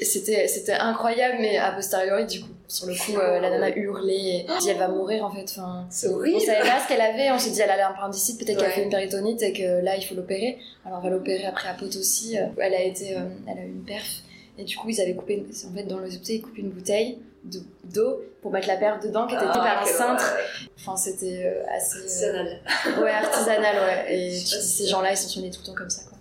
et 0.00 0.04
c'était 0.06 0.48
c'était 0.48 0.72
incroyable, 0.72 1.36
mais 1.38 1.58
a 1.58 1.70
posteriori, 1.70 2.24
du 2.26 2.40
coup, 2.40 2.48
sur 2.68 2.86
le 2.86 2.94
coup, 2.94 3.16
euh, 3.18 3.40
la 3.40 3.50
nana 3.50 3.70
hurlait 3.76 4.14
et 4.40 4.46
dit 4.60 4.68
elle 4.70 4.78
va 4.78 4.88
mourir 4.88 5.24
en 5.24 5.30
fait. 5.30 5.44
Enfin, 5.44 5.86
C'est 5.90 6.08
on 6.08 6.14
horrible. 6.16 6.40
savait 6.40 6.68
pas 6.68 6.80
ce 6.82 6.88
qu'elle 6.88 7.00
avait, 7.00 7.30
on 7.30 7.38
s'est 7.38 7.50
dit 7.50 7.60
elle 7.60 7.70
a 7.70 7.76
l'appendicite, 7.76 8.38
peut-être 8.38 8.58
qu'elle 8.58 8.68
Ouais. 8.68 8.74
fait 8.74 8.82
une 8.84 8.90
péritonite 8.90 9.42
et 9.42 9.52
que 9.52 9.80
là 9.82 9.96
il 9.96 10.02
faut 10.02 10.14
l'opérer. 10.14 10.58
Alors 10.84 10.98
on 10.98 11.02
va 11.02 11.10
l'opérer 11.10 11.44
après 11.46 11.68
à 11.68 11.74
Potosí. 11.74 12.36
euh, 12.38 12.46
Elle 12.58 12.74
a 12.74 12.82
été, 12.82 13.16
euh, 13.16 13.20
elle 13.48 13.58
a 13.58 13.62
eu 13.62 13.68
une 13.68 13.84
perf 13.84 14.22
et 14.58 14.64
du 14.64 14.76
coup 14.76 14.88
ils 14.88 15.00
avaient 15.00 15.14
coupé, 15.14 15.44
en 15.70 15.74
fait 15.76 15.84
dans 15.84 15.98
l'hôpital 15.98 16.34
ils 16.36 16.42
coupent 16.42 16.58
une 16.58 16.70
bouteille 16.70 17.18
de- 17.44 17.60
d'eau 17.84 18.20
pour 18.42 18.50
mettre 18.50 18.66
la 18.68 18.76
perf 18.76 19.00
dedans 19.00 19.26
qui 19.28 19.34
était 19.34 19.44
Ah, 19.48 19.52
par 19.52 19.82
un 19.82 19.86
cintre. 19.86 20.36
Enfin 20.78 20.96
c'était 20.96 21.44
euh, 21.44 21.62
assez, 21.76 21.98
Artisanal. 21.98 22.60
ouais 23.02 23.10
artisanal 23.10 23.76
ouais. 23.76 24.06
Et 24.14 24.28
tu 24.30 24.56
dis, 24.56 24.62
ces 24.62 24.86
gens-là 24.88 25.12
ils 25.12 25.16
sont 25.16 25.28
soignés 25.28 25.50
tout 25.50 25.60
le 25.62 25.66
temps 25.66 25.74
comme 25.74 25.90
ça 25.90 26.02
quoi. 26.08 26.12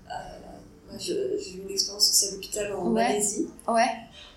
Je- 0.98 1.38
j'ai 1.38 1.57
eu 1.57 1.62
une 1.68 1.71
expérience 1.71 2.09
aussi 2.09 2.27
à 2.27 2.31
l'hôpital 2.36 2.74
en 2.74 2.86
Ouais. 2.88 3.03
Malaisie. 3.03 3.48
Ouais. 3.68 3.81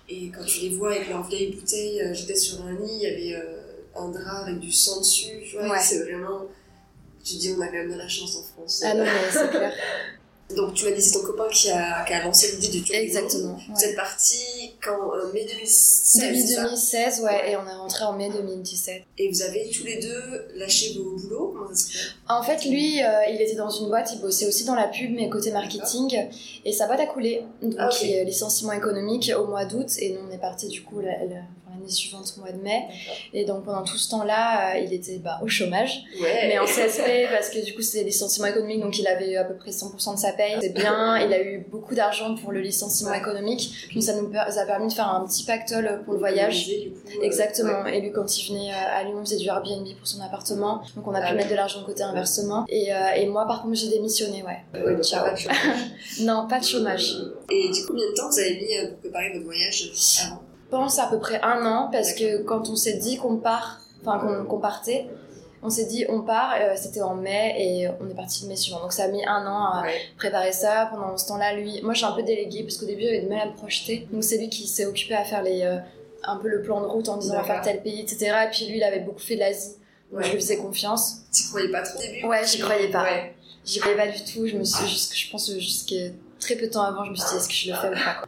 Et 0.09 0.29
quand 0.29 0.43
tu 0.43 0.61
les 0.61 0.69
vois 0.69 0.91
avec 0.95 1.09
leurs 1.09 1.27
vieilles 1.27 1.53
bouteilles, 1.53 2.01
euh, 2.01 2.13
j'étais 2.13 2.35
sur 2.35 2.61
un 2.65 2.71
lit, 2.73 2.91
il 2.91 3.01
y 3.01 3.05
avait 3.05 3.35
euh, 3.35 3.61
un 3.95 4.09
drap 4.09 4.43
avec 4.45 4.59
du 4.59 4.71
sang 4.71 4.99
dessus. 4.99 5.43
Tu 5.47 5.55
vois, 5.57 5.69
Ouais. 5.69 5.79
c'est 5.79 5.99
vraiment. 6.03 6.47
Tu 7.23 7.35
te 7.35 7.39
dis, 7.39 7.53
on 7.57 7.61
a 7.61 7.67
quand 7.67 7.73
même 7.73 7.91
de 7.91 7.97
la 7.97 8.07
chance 8.07 8.35
en 8.37 8.43
France. 8.43 8.81
Ah 8.85 8.93
non 8.95 9.03
mais 9.03 9.11
c'est 9.31 9.49
clair. 9.49 9.73
Donc, 10.55 10.73
tu 10.73 10.85
m'as 10.85 10.91
dit, 10.91 11.01
c'est 11.01 11.11
ton 11.19 11.23
copain 11.25 11.47
qui 11.51 11.69
a, 11.69 12.03
qui 12.05 12.13
a 12.13 12.23
lancé 12.23 12.51
l'idée 12.53 12.69
du 12.69 12.81
tour 12.81 12.87
du 12.89 12.93
monde. 12.93 13.01
Exactement. 13.03 13.59
Vous 13.75 13.83
êtes 13.83 13.95
parti 13.95 14.73
quand 14.83 15.13
euh, 15.13 15.31
mai 15.31 15.45
2016 15.45 16.21
Début 16.21 16.39
c'est 16.41 16.55
ça? 16.55 16.63
2016, 16.63 17.21
ouais, 17.21 17.51
et 17.51 17.55
on 17.55 17.67
est 17.69 17.73
rentré 17.75 18.03
en 18.05 18.13
mai 18.13 18.29
2017. 18.31 19.03
Et 19.19 19.29
vous 19.29 19.41
avez 19.43 19.69
tous 19.69 19.83
les 19.83 19.99
deux 19.99 20.47
lâché 20.55 20.95
vos 20.97 21.11
boulots? 21.17 21.53
Comment 21.55 21.75
ça 21.75 21.87
En 22.29 22.41
fait, 22.41 22.65
lui, 22.65 22.99
euh, 23.03 23.07
il 23.31 23.39
était 23.39 23.55
dans 23.55 23.69
une 23.69 23.89
boîte, 23.89 24.09
il 24.15 24.21
bossait 24.21 24.47
aussi 24.47 24.63
dans 24.65 24.73
la 24.75 24.87
pub, 24.87 25.11
mais 25.13 25.29
côté 25.29 25.51
marketing, 25.51 26.17
et 26.65 26.71
sa 26.73 26.87
boîte 26.87 27.01
a 27.01 27.05
coulé. 27.05 27.43
Donc, 27.61 27.75
Ah, 27.77 27.87
ok. 27.87 28.01
il 28.01 28.09
y 28.09 28.19
a 28.19 28.23
licenciement 28.23 28.71
économique 28.73 29.31
au 29.39 29.45
mois 29.45 29.65
d'août, 29.65 29.87
et 29.99 30.13
nous, 30.13 30.21
on 30.27 30.31
est 30.33 30.39
parti 30.39 30.67
du 30.67 30.81
coup 30.81 30.99
la- 30.99 31.11
la- 31.25 31.43
enfin, 31.67 31.68
l'année 31.79 31.91
suivante, 31.91 32.33
au 32.37 32.41
mois 32.41 32.51
de 32.51 32.61
mai. 32.61 32.83
Et 33.33 33.45
donc, 33.45 33.65
pendant 33.65 33.83
tout 33.83 33.97
ce 33.97 34.09
temps-là, 34.09 34.75
euh, 34.75 34.79
il 34.79 34.93
était 34.93 35.17
bah, 35.17 35.39
au 35.43 35.47
chômage, 35.47 36.03
Ouais. 36.21 36.47
mais 36.47 36.59
en 36.59 36.65
CSP, 36.65 37.27
parce 37.31 37.49
que 37.49 37.63
du 37.63 37.73
coup, 37.73 37.81
c'était 37.81 38.03
licenciement 38.03 38.47
économique, 38.47 38.81
donc 38.81 38.97
il 38.99 39.07
avait 39.07 39.35
à 39.35 39.43
peu 39.43 39.55
près 39.55 39.71
100% 39.71 40.13
de 40.15 40.19
sa 40.19 40.33
paye. 40.33 40.57
C'est 40.61 40.73
bien, 40.73 41.17
il 41.19 41.33
a 41.33 41.41
eu 41.41 41.65
beaucoup 41.69 41.95
d'argent 41.95 42.35
pour 42.35 42.51
le 42.51 42.59
licenciement 42.61 43.11
Ouais. 43.11 43.17
économique, 43.19 43.71
donc 43.93 44.03
ça 44.03 44.13
nous 44.13 44.29
a 44.35 44.65
permis 44.65 44.87
de 44.87 44.93
faire 44.93 45.07
un 45.09 45.25
petit 45.25 45.43
pactole 45.43 46.01
pour 46.05 46.13
le 46.13 46.19
voyage. 46.19 46.67
Du 46.67 46.91
coup, 46.91 46.97
euh, 47.21 47.23
Exactement. 47.23 47.81
ouais. 47.83 47.97
Et 47.97 48.01
lui, 48.01 48.11
quand 48.11 48.37
il 48.37 48.47
venait 48.53 48.71
euh, 48.71 48.97
à 48.99 49.03
Lyon, 49.03 49.17
il 49.21 49.25
faisait 49.25 49.37
du 49.37 49.47
Airbnb 49.47 49.87
pour 49.97 50.07
son 50.07 50.21
appartement. 50.21 50.81
Donc 50.95 51.07
on 51.07 51.13
a 51.13 51.19
Ah 51.23 51.29
pu 51.29 51.35
mettre 51.35 51.49
de 51.49 51.55
l'argent 51.55 51.81
de 51.81 51.85
côté 51.85 52.03
inversement. 52.03 52.65
Et, 52.69 52.93
euh, 52.93 52.97
et 53.15 53.25
moi, 53.27 53.45
par 53.47 53.61
contre, 53.63 53.75
j'ai 53.75 53.89
démissionné, 53.89 54.43
ouais. 54.43 54.59
Donc, 54.73 55.03
Ciao. 55.03 55.23
pas 55.25 55.31
de 55.33 55.37
chômage. 55.37 55.57
Non, 56.21 56.47
pas 56.47 56.59
de 56.59 56.65
chômage. 56.65 57.15
Et 57.51 57.69
du 57.69 57.81
coup, 57.81 57.87
combien 57.89 58.09
de 58.09 58.13
temps 58.15 58.29
vous 58.29 58.39
avez 58.39 58.55
mis 58.55 58.77
euh, 58.77 58.87
pour 58.89 58.97
préparer 58.99 59.31
votre 59.33 59.45
voyage 59.45 59.91
avant? 60.25 60.41
Pense 60.69 60.99
à 60.99 61.07
peu 61.07 61.19
près 61.19 61.41
un 61.41 61.65
an 61.65 61.89
parce 61.91 62.13
que 62.13 62.41
quand 62.43 62.69
on 62.69 62.75
s'est 62.75 62.97
dit 62.97 63.17
qu'on 63.17 63.37
part, 63.37 63.79
enfin 64.01 64.19
qu'on 64.19 64.45
qu'on 64.45 64.59
partait, 64.59 65.07
on 65.61 65.69
s'est 65.69 65.85
dit 65.85 66.05
on 66.09 66.21
part, 66.21 66.53
euh, 66.59 66.73
c'était 66.77 67.01
en 67.01 67.15
mai 67.15 67.55
et 67.57 67.87
on 67.99 68.09
est 68.09 68.15
parti 68.15 68.43
le 68.43 68.49
mai 68.49 68.55
suivant. 68.55 68.79
Donc 68.81 68.93
ça 68.93 69.03
a 69.03 69.07
mis 69.09 69.25
un 69.25 69.45
an 69.45 69.65
à 69.73 69.81
Ouais. 69.83 69.95
préparer 70.17 70.51
ça. 70.53 70.87
Pendant 70.91 71.17
ce 71.17 71.27
temps-là, 71.27 71.53
lui, 71.53 71.81
moi 71.83 71.93
j'ai 71.93 72.05
un 72.05 72.11
peu 72.13 72.23
délégué 72.23 72.63
parce 72.63 72.77
qu'au 72.77 72.85
début 72.85 73.03
j'avais 73.03 73.21
du 73.21 73.27
mal 73.27 73.39
à 73.41 73.45
me 73.47 73.53
projeter. 73.55 74.07
Donc 74.11 74.23
c'est 74.23 74.37
lui 74.37 74.49
qui 74.49 74.67
s'est 74.67 74.85
occupé 74.85 75.15
à 75.15 75.23
faire 75.25 75.43
les, 75.43 75.61
euh, 75.63 75.77
un 76.23 76.37
peu 76.37 76.47
le 76.47 76.61
plan 76.61 76.79
de 76.81 76.85
route 76.85 77.09
en 77.09 77.17
disant 77.17 77.35
on 77.35 77.37
va 77.41 77.43
faire 77.43 77.61
tel 77.61 77.81
pays, 77.81 77.99
etc. 78.01 78.27
Et 78.45 78.49
puis 78.51 78.67
lui, 78.67 78.77
il 78.77 78.83
avait 78.83 78.99
beaucoup 78.99 79.19
fait 79.19 79.35
de 79.35 79.39
l'Asie. 79.41 79.75
Donc 80.11 80.19
Ouais. 80.21 80.25
je 80.27 80.31
lui 80.33 80.39
faisais 80.41 80.57
confiance. 80.57 81.17
T'y 81.31 81.47
croyais 81.49 81.69
pas 81.69 81.81
trop 81.81 81.97
au 81.97 82.01
début? 82.01 82.25
Ouais, 82.25 82.45
j'y 82.45 82.59
croyais 82.59 82.89
pas. 82.89 83.03
Ouais. 83.03 83.35
J'y 83.65 83.79
croyais 83.79 83.97
pas 83.97 84.07
du 84.07 84.23
tout. 84.23 84.47
Je 84.47 84.55
me 84.55 84.63
suis 84.63 84.87
je 84.87 85.31
pense 85.31 85.51
jusqu'à 85.57 85.95
très 86.39 86.55
peu 86.55 86.67
de 86.67 86.71
temps 86.71 86.83
avant, 86.83 87.03
je 87.03 87.11
me 87.11 87.15
suis 87.15 87.27
dit, 87.29 87.35
est-ce 87.35 87.47
que 87.47 87.53
je 87.53 87.69
le 87.71 87.75
fais 87.75 87.89
ou 87.89 88.05
pas 88.05 88.13
quoi. 88.19 88.27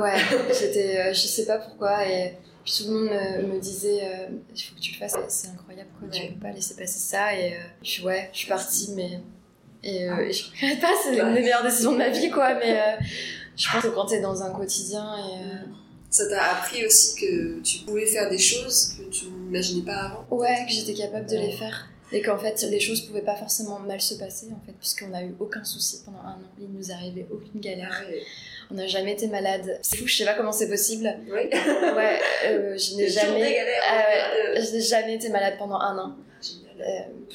Ouais, 0.00 0.14
j'étais, 0.58 0.98
euh, 0.98 1.12
je 1.12 1.20
sais 1.26 1.46
pas 1.46 1.58
pourquoi, 1.58 2.06
et 2.06 2.34
puis 2.64 2.74
tout 2.76 2.90
le 2.90 2.94
monde 2.94 3.10
me, 3.10 3.54
me 3.54 3.60
disait, 3.60 4.00
euh, 4.02 4.26
il 4.54 4.60
faut 4.62 4.74
que 4.74 4.80
tu 4.80 4.92
le 4.92 4.98
fasses, 4.98 5.14
c'est 5.28 5.48
incroyable, 5.48 5.90
quoi, 5.98 6.08
tu 6.08 6.20
Ouais. 6.20 6.28
peux 6.34 6.40
pas 6.40 6.52
laisser 6.52 6.74
passer 6.76 6.98
ça, 6.98 7.34
et 7.34 7.54
euh, 7.54 7.58
je 7.82 7.90
suis, 7.90 8.04
ouais, 8.04 8.28
je 8.32 8.38
suis 8.38 8.48
partie, 8.48 8.90
mais. 8.94 9.20
Et, 9.82 10.08
euh, 10.08 10.18
et 10.26 10.32
je 10.32 10.50
regrette 10.50 10.80
pas, 10.80 10.92
c'est 11.02 11.16
une 11.18 11.34
des 11.34 11.40
meilleures 11.42 11.62
décisions 11.62 11.92
de 11.92 11.98
ma 11.98 12.08
vie, 12.08 12.30
quoi, 12.30 12.54
mais 12.54 12.78
euh, 12.80 12.96
je 13.56 13.70
pense 13.70 13.82
que 13.82 13.88
quand 13.88 14.06
t'es 14.06 14.20
dans 14.20 14.42
un 14.42 14.50
quotidien, 14.50 15.16
et. 15.16 15.44
euh, 15.44 15.58
Ça 16.10 16.28
t'a 16.28 16.42
appris 16.56 16.84
aussi 16.86 17.14
que 17.20 17.60
tu 17.60 17.78
pouvais 17.84 18.06
faire 18.06 18.28
des 18.30 18.38
choses 18.38 18.94
que 18.98 19.02
tu 19.10 19.26
n'imaginais 19.26 19.84
pas 19.84 19.96
avant 19.96 20.26
Ouais, 20.30 20.64
que 20.66 20.72
j'étais 20.72 20.94
capable 20.94 21.26
de 21.28 21.36
les 21.36 21.52
faire. 21.52 21.88
Et 22.12 22.22
qu'en 22.22 22.38
fait, 22.38 22.62
les 22.70 22.78
choses 22.80 23.00
pouvaient 23.00 23.20
pas 23.22 23.34
forcément 23.34 23.78
mal 23.80 24.00
se 24.00 24.14
passer, 24.14 24.46
en 24.52 24.64
fait, 24.64 24.72
puisqu'on 24.78 25.12
a 25.12 25.22
eu 25.22 25.34
aucun 25.40 25.64
souci 25.64 26.02
pendant 26.04 26.20
un 26.20 26.34
an. 26.34 26.50
Il 26.60 26.68
nous 26.72 26.92
arrivait 26.92 27.26
aucune 27.32 27.60
galère. 27.60 28.04
Ouais. 28.08 28.22
On 28.70 28.74
n'a 28.74 28.86
jamais 28.86 29.12
été 29.12 29.26
malade. 29.26 29.78
C'est 29.82 29.96
fou, 29.96 30.06
je 30.06 30.16
sais 30.16 30.24
pas 30.24 30.34
comment 30.34 30.52
c'est 30.52 30.68
possible. 30.68 31.12
Ouais. 31.30 31.50
Ouais, 31.96 32.18
euh, 32.46 32.76
je 32.78 32.94
n'ai 32.96 33.08
jamais. 33.08 33.40
galères, 33.40 33.82
Ah 33.88 33.94
euh, 33.98 34.54
ouais, 34.54 34.60
je 34.64 34.72
n'ai 34.72 34.80
jamais 34.82 35.14
été 35.14 35.28
malade 35.30 35.54
pendant 35.58 35.78
un 35.80 35.98
an. 35.98 36.16
Euh, 36.78 36.82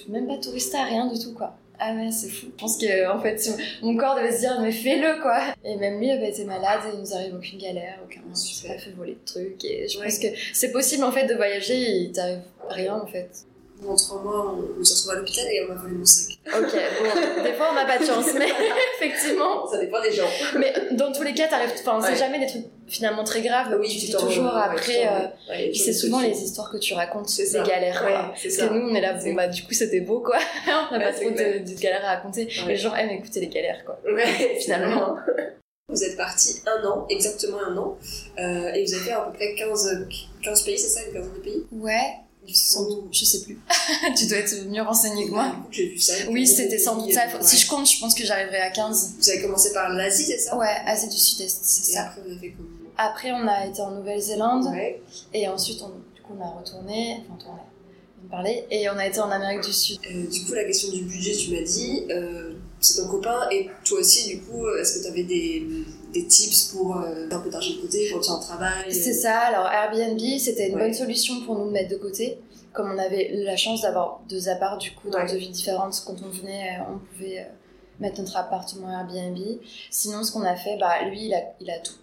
même 0.10 0.28
pas 0.28 0.38
tourista, 0.38 0.84
rien 0.84 1.08
du 1.08 1.20
tout, 1.20 1.34
quoi. 1.34 1.58
Ah 1.80 1.94
ouais, 1.96 2.12
c'est 2.12 2.30
fou. 2.30 2.46
Je 2.56 2.62
pense 2.62 2.78
que, 2.78 3.10
en 3.12 3.20
fait, 3.20 3.50
mon 3.82 3.98
corps 3.98 4.16
devait 4.16 4.32
se 4.32 4.40
dire, 4.42 4.58
mais 4.62 4.72
fais-le, 4.72 5.20
quoi. 5.22 5.42
Et 5.66 5.76
même 5.78 6.00
lui 6.00 6.12
avait 6.12 6.30
été 6.30 6.44
malade 6.46 6.82
et 6.88 6.96
il 6.96 7.00
nous 7.02 7.14
arrive 7.16 7.34
aucune 7.36 7.58
galère, 7.60 7.98
aucun. 8.06 8.22
On 8.30 8.36
s'est 8.36 8.68
pas 8.68 8.78
fait 8.78 8.92
voler 8.92 9.14
de 9.16 9.26
trucs. 9.26 9.66
Et 9.66 9.88
je 9.88 9.98
Ouais. 9.98 10.06
pense 10.06 10.20
que 10.20 10.28
c'est 10.54 10.72
possible, 10.72 11.04
en 11.04 11.12
fait, 11.12 11.26
de 11.26 11.34
voyager 11.34 11.74
et 11.82 11.96
il 12.04 12.12
t'arrive 12.12 12.42
rien, 12.70 12.94
en 12.96 13.08
fait. 13.08 13.30
Dans 13.82 13.96
trois 13.96 14.22
mois, 14.22 14.54
on 14.56 14.78
me 14.80 14.84
suis 14.84 14.94
retrouvée 14.96 15.16
à 15.16 15.20
l'hôpital 15.20 15.46
et 15.52 15.66
on 15.66 15.74
m'a 15.74 15.82
volé 15.82 15.96
mon 15.96 16.06
sac. 16.06 16.38
Ok, 16.48 16.72
bon, 16.72 17.44
des 17.44 17.54
fois 17.54 17.68
on 17.72 17.76
n'a 17.76 17.86
pas 17.86 17.98
de 17.98 18.06
chance, 18.06 18.28
mais 18.38 18.48
effectivement. 19.02 19.68
Ça 19.68 19.80
dépend 19.80 20.02
des 20.02 20.12
gens. 20.12 20.28
Mais 20.60 20.72
dans 20.92 21.12
tous 21.12 21.24
les 21.24 21.34
cas, 21.34 21.48
t'arrives. 21.48 21.72
Enfin, 21.80 22.00
c'est 22.02 22.12
Ouais. 22.12 22.16
jamais 22.18 22.40
des 22.40 22.46
trucs 22.48 22.66
finalement 22.88 23.24
très 23.24 23.42
graves. 23.42 23.76
oui, 23.80 23.88
tu 23.90 24.12
t'en- 24.12 24.20
toujours 24.28 24.46
ouais, 24.46 24.62
après. 24.64 25.08
euh, 25.08 25.28
ouais, 25.50 25.70
puis 25.72 25.80
c'est 25.80 25.94
souvent 25.94 26.20
les 26.20 26.38
histoires 26.44 26.70
que 26.72 26.78
tu 26.78 26.94
racontes, 26.94 27.28
C'est 27.30 27.44
des 27.44 27.50
ça. 27.50 27.64
galères. 27.64 28.04
Ouais, 28.06 28.12
quoi. 28.12 28.34
c'est 28.36 28.50
Parce 28.50 28.60
ça. 28.60 28.68
que 28.68 28.74
nous, 28.76 28.90
on 28.90 28.94
est 28.96 29.02
là, 29.02 29.14
bon, 29.14 29.34
bah 29.34 29.48
du 29.48 29.64
coup, 29.64 29.74
c'était 29.74 30.02
beau 30.02 30.20
quoi. 30.20 30.38
on 30.68 30.94
n'a 30.94 31.00
Ouais, 31.00 31.12
pas 31.12 31.14
trop 31.20 31.30
de, 31.32 31.82
galères 31.82 32.06
à 32.06 32.16
raconter. 32.18 32.46
Ouais. 32.46 32.68
Les 32.68 32.78
gens 32.78 32.94
aiment 32.94 33.10
écouter 33.10 33.40
les 33.40 33.48
galères 33.48 33.84
quoi. 33.86 34.00
Ouais, 34.06 34.58
Finalement. 34.62 35.16
Vous 35.90 36.04
êtes 36.04 36.16
parti 36.16 36.62
un 36.68 36.88
an, 36.88 37.06
exactement 37.10 37.58
un 37.68 37.76
an, 37.76 37.98
euh, 38.40 38.72
et 38.74 38.86
vous 38.86 38.94
avez 38.94 39.04
fait 39.04 39.12
à 39.12 39.22
peu 39.22 39.34
près 39.34 39.56
15, 39.56 40.06
15 40.42 40.64
pays, 40.64 40.78
c'est 40.78 40.88
ça, 40.88 41.02
une 41.06 41.14
quinzaine 41.14 41.34
de 41.34 41.40
pays? 41.40 41.66
Ouais, 41.74 42.14
sans 42.54 42.88
doute, 42.88 43.10
je 43.12 43.26
sais 43.26 43.42
plus. 43.42 43.60
tu 44.18 44.28
dois 44.28 44.40
être 44.40 44.66
mieux 44.68 44.82
renseigné 44.82 45.26
que 45.26 45.32
moi. 45.32 45.56
J'ai 45.72 45.90
vu 45.90 46.00
ça. 46.00 46.14
Oui, 46.30 46.48
c'était 46.48 46.78
sans 46.78 46.98
doute 46.98 47.12
ça. 47.12 47.26
Ouais. 47.26 47.42
Si 47.42 47.58
je 47.58 47.68
compte, 47.68 47.90
je 47.90 48.00
pense 48.00 48.16
que 48.16 48.26
j'arriverai 48.26 48.60
à 48.60 48.70
15. 48.70 49.16
Vous 49.20 49.30
avez 49.30 49.42
commencé 49.42 49.74
par 49.74 49.90
l'Asie, 49.90 50.26
c'est 50.26 50.38
ça? 50.38 50.58
Ouais, 50.58 50.76
Asie 50.86 51.08
du 51.08 51.18
Sud-Est, 51.18 51.60
c'est 51.62 51.92
ça. 51.94 52.04
après, 52.04 52.22
vous 52.22 52.32
avez 52.32 52.40
fait 52.40 52.54
comment? 52.56 52.70
Après, 52.98 53.32
on 53.32 53.48
a 53.48 53.66
été 53.66 53.82
en 53.82 53.92
Nouvelle-Zélande. 53.92 54.66
Ouais. 54.66 55.02
Et 55.34 55.48
ensuite, 55.48 55.82
on, 55.82 55.90
du 56.16 56.22
coup, 56.22 56.34
on 56.38 56.44
a 56.44 56.50
retourné, 56.50 57.18
enfin, 57.26 57.44
tourné, 57.44 57.62
on 58.24 58.30
parlait, 58.30 58.68
et 58.70 58.90
on 58.90 58.98
a 58.98 59.08
été 59.08 59.20
en 59.20 59.32
Amérique 59.32 59.64
du 59.64 59.74
Sud. 59.74 60.00
Euh, 60.06 60.28
du 60.28 60.46
coup, 60.46 60.54
la 60.54 60.66
question 60.66 60.92
du 60.92 61.04
budget, 61.04 61.34
tu 61.34 61.52
m'as 61.52 61.62
dit, 61.62 62.04
euh, 62.12 62.54
c'est 62.80 63.02
ton 63.02 63.08
copain, 63.08 63.50
et 63.52 63.70
toi 63.84 64.00
aussi, 64.00 64.28
du 64.30 64.42
coup, 64.42 64.68
est-ce 64.80 65.00
que 65.00 65.04
tu 65.04 65.08
avais 65.10 65.24
des, 65.24 65.66
des 66.14 66.26
tips 66.28 66.64
pour 66.74 66.98
euh, 66.98 67.28
faire 67.30 67.38
un 67.40 67.42
peu 67.42 67.50
d'argent 67.50 67.74
de 67.76 67.82
côté 67.82 68.08
tu 68.08 68.14
es 68.14 68.30
en 68.30 68.40
travail 68.40 68.94
C'est 68.94 69.14
ça, 69.14 69.38
alors 69.40 69.68
Airbnb, 69.68 70.20
c'était 70.40 70.68
une 70.70 70.76
Ouais. 70.76 70.82
bonne 70.82 70.94
solution 70.94 71.42
pour 71.46 71.56
nous 71.58 71.68
de 71.68 71.72
mettre 71.72 71.90
de 71.90 71.96
côté. 71.98 72.40
Comme 72.74 72.92
on 72.92 72.98
avait 72.98 73.32
la 73.34 73.58
chance 73.58 73.82
d'avoir 73.82 74.22
deux 74.30 74.48
apparts, 74.48 74.78
du 74.78 74.92
coup, 74.94 75.10
dans 75.10 75.20
Ouais. 75.20 75.30
deux 75.30 75.38
villes 75.38 75.52
différentes, 75.52 76.02
quand 76.06 76.16
on 76.26 76.30
venait, 76.30 76.78
euh, 76.80 76.94
on 76.94 77.00
pouvait 77.00 77.40
euh, 77.40 77.44
mettre 78.00 78.20
notre 78.22 78.38
appartement 78.38 78.90
Airbnb. 78.90 79.38
Sinon, 79.90 80.24
ce 80.24 80.32
qu'on 80.32 80.44
a 80.44 80.56
fait, 80.56 80.78
bah, 80.80 81.04
lui, 81.10 81.26
il 81.26 81.34
a, 81.34 81.42
il 81.60 81.70
a 81.70 81.80
tout 81.80 81.96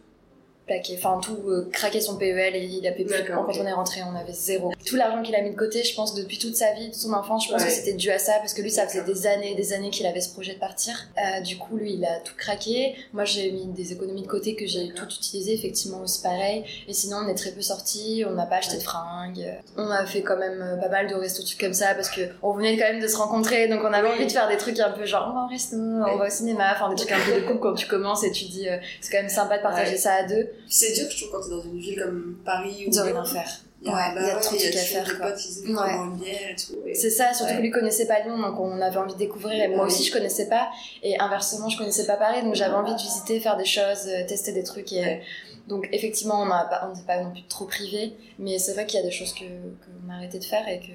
plaqué, 0.66 0.96
enfin, 0.98 1.18
tout 1.22 1.38
euh, 1.48 1.68
craqué 1.72 2.00
son 2.02 2.16
PEL 2.18 2.54
et 2.54 2.64
il 2.66 2.86
a 2.86 2.92
payé 2.92 3.06
Quand 3.26 3.46
on 3.48 3.66
est 3.66 3.72
rentré, 3.72 4.02
on 4.02 4.14
avait 4.14 4.34
zéro. 4.34 4.70
Tout 4.88 4.96
l'argent 4.96 5.22
qu'il 5.22 5.34
a 5.34 5.42
mis 5.42 5.50
de 5.50 5.56
côté, 5.56 5.82
je 5.82 5.94
pense, 5.94 6.14
depuis 6.14 6.38
toute 6.38 6.56
sa 6.56 6.72
vie, 6.72 6.86
toute 6.86 6.94
son 6.94 7.12
enfance, 7.12 7.46
je 7.46 7.52
pense 7.52 7.60
Ouais. 7.62 7.68
que 7.68 7.72
c'était 7.74 7.92
dû 7.92 8.10
à 8.10 8.18
ça, 8.18 8.32
parce 8.38 8.54
que 8.54 8.62
lui, 8.62 8.70
ça 8.70 8.86
faisait 8.88 9.04
des 9.04 9.26
années 9.26 9.52
et 9.52 9.54
des 9.54 9.72
années 9.74 9.90
qu'il 9.90 10.06
avait 10.06 10.20
ce 10.22 10.30
projet 10.32 10.54
de 10.54 10.58
partir. 10.58 10.94
Euh, 11.18 11.40
du 11.42 11.58
coup, 11.58 11.76
lui, 11.76 11.94
il 11.94 12.04
a 12.04 12.20
tout 12.20 12.34
craqué. 12.36 12.94
Moi, 13.12 13.24
j'ai 13.24 13.50
mis 13.52 13.66
des 13.66 13.92
économies 13.92 14.22
de 14.22 14.26
côté 14.28 14.54
que 14.54 14.66
j'ai 14.66 14.88
tout 14.94 15.04
utilisé, 15.06 15.52
effectivement, 15.52 16.00
aussi 16.00 16.22
pareil. 16.22 16.64
Et 16.88 16.92
sinon, 16.94 17.18
on 17.24 17.28
est 17.28 17.34
très 17.34 17.50
peu 17.52 17.60
sortis, 17.60 18.24
on 18.26 18.32
n'a 18.32 18.46
pas 18.46 18.56
acheté 18.56 18.76
de 18.78 18.82
fringues. 18.82 19.46
On 19.76 19.90
a 19.90 20.06
fait 20.06 20.22
quand 20.22 20.38
même 20.38 20.60
euh, 20.62 20.76
pas 20.76 20.88
mal 20.88 21.06
de 21.08 21.14
restos, 21.14 21.42
trucs 21.42 21.60
comme 21.60 21.74
ça, 21.74 21.94
parce 21.94 22.08
que 22.10 22.22
on 22.42 22.52
venait 22.52 22.76
quand 22.78 22.90
même 22.90 23.00
de 23.00 23.08
se 23.08 23.16
rencontrer, 23.16 23.68
donc 23.68 23.80
on 23.82 23.92
avait 23.92 24.08
Oui. 24.08 24.14
envie 24.14 24.26
de 24.26 24.32
faire 24.32 24.48
des 24.48 24.56
trucs 24.56 24.78
un 24.80 24.90
peu 24.92 25.04
genre, 25.04 25.28
on 25.30 25.34
va 25.38 25.44
au 25.44 25.48
resto, 25.48 25.76
on 25.76 26.16
va 26.16 26.26
au 26.26 26.30
cinéma, 26.30 26.72
enfin 26.74 26.88
des 26.88 26.96
trucs 26.96 27.12
un 27.12 27.20
peu 27.24 27.40
de 27.40 27.46
couple 27.46 27.60
quand 27.60 27.74
tu 27.74 27.86
commences 27.86 28.24
et 28.24 28.30
tu 28.32 28.44
dis, 28.46 28.68
euh, 28.68 28.76
c'est 29.00 29.10
quand 29.12 29.18
même 29.18 29.28
sympa 29.28 29.58
de 29.58 29.62
partager 29.62 29.92
Ouais. 29.92 29.96
ça 29.98 30.14
à 30.14 30.22
deux. 30.24 30.48
C'est 30.68 30.92
dur, 30.94 31.06
je 31.10 31.24
trouve, 31.24 31.30
quand 31.32 31.42
t'es 31.44 31.50
dans 31.50 31.62
une 31.62 31.78
ville 31.78 32.00
comme 32.02 32.38
Paris 32.44 32.84
ou 32.86 32.90
De 32.90 33.00
rien 33.00 33.24
faire. 33.24 33.50
Il 33.80 33.88
Ouais, 33.88 33.94
bah 33.94 34.14
il 34.16 34.26
y 34.26 34.30
a 34.30 34.34
ouais, 34.34 34.40
trop 34.40 34.56
de 34.56 34.60
trucs 34.60 34.74
à 34.74 34.78
faire, 34.78 35.18
quoi. 35.18 35.30
Ouais. 35.30 36.94
C'est 36.94 37.10
ça, 37.10 37.32
surtout 37.32 37.54
que 37.54 37.60
lui 37.60 37.70
connaissait 37.70 38.06
pas 38.06 38.20
Lyon, 38.20 38.36
donc 38.38 38.58
on 38.58 38.80
avait 38.80 38.96
envie 38.96 39.12
de 39.12 39.18
découvrir. 39.18 39.62
Et 39.62 39.68
moi 39.68 39.86
aussi, 39.86 40.04
je 40.04 40.12
connaissais 40.12 40.48
pas. 40.48 40.68
Et 41.02 41.18
inversement, 41.20 41.68
je 41.68 41.78
connaissais 41.78 42.06
pas 42.06 42.16
Paris, 42.16 42.42
donc 42.42 42.54
j'avais 42.54 42.74
envie 42.74 42.92
de 42.92 42.98
visiter, 42.98 43.38
faire 43.38 43.56
des 43.56 43.64
choses, 43.64 44.08
euh, 44.08 44.26
tester 44.26 44.52
des 44.52 44.64
trucs. 44.64 44.92
Et 44.92 45.20
donc 45.68 45.88
effectivement, 45.92 46.42
on 46.42 46.46
n'a 46.46 46.64
pas, 47.06 47.22
non 47.22 47.30
plus 47.30 47.44
trop 47.44 47.66
privé, 47.66 48.14
mais 48.38 48.58
c'est 48.58 48.72
vrai 48.72 48.86
qu'il 48.86 48.98
y 48.98 49.02
a 49.02 49.06
des 49.06 49.12
choses 49.12 49.32
que 49.32 49.44
qu'on 49.44 50.10
a 50.12 50.16
arrêté 50.16 50.38
de 50.38 50.44
faire 50.44 50.66
et 50.68 50.80
que 50.80 50.92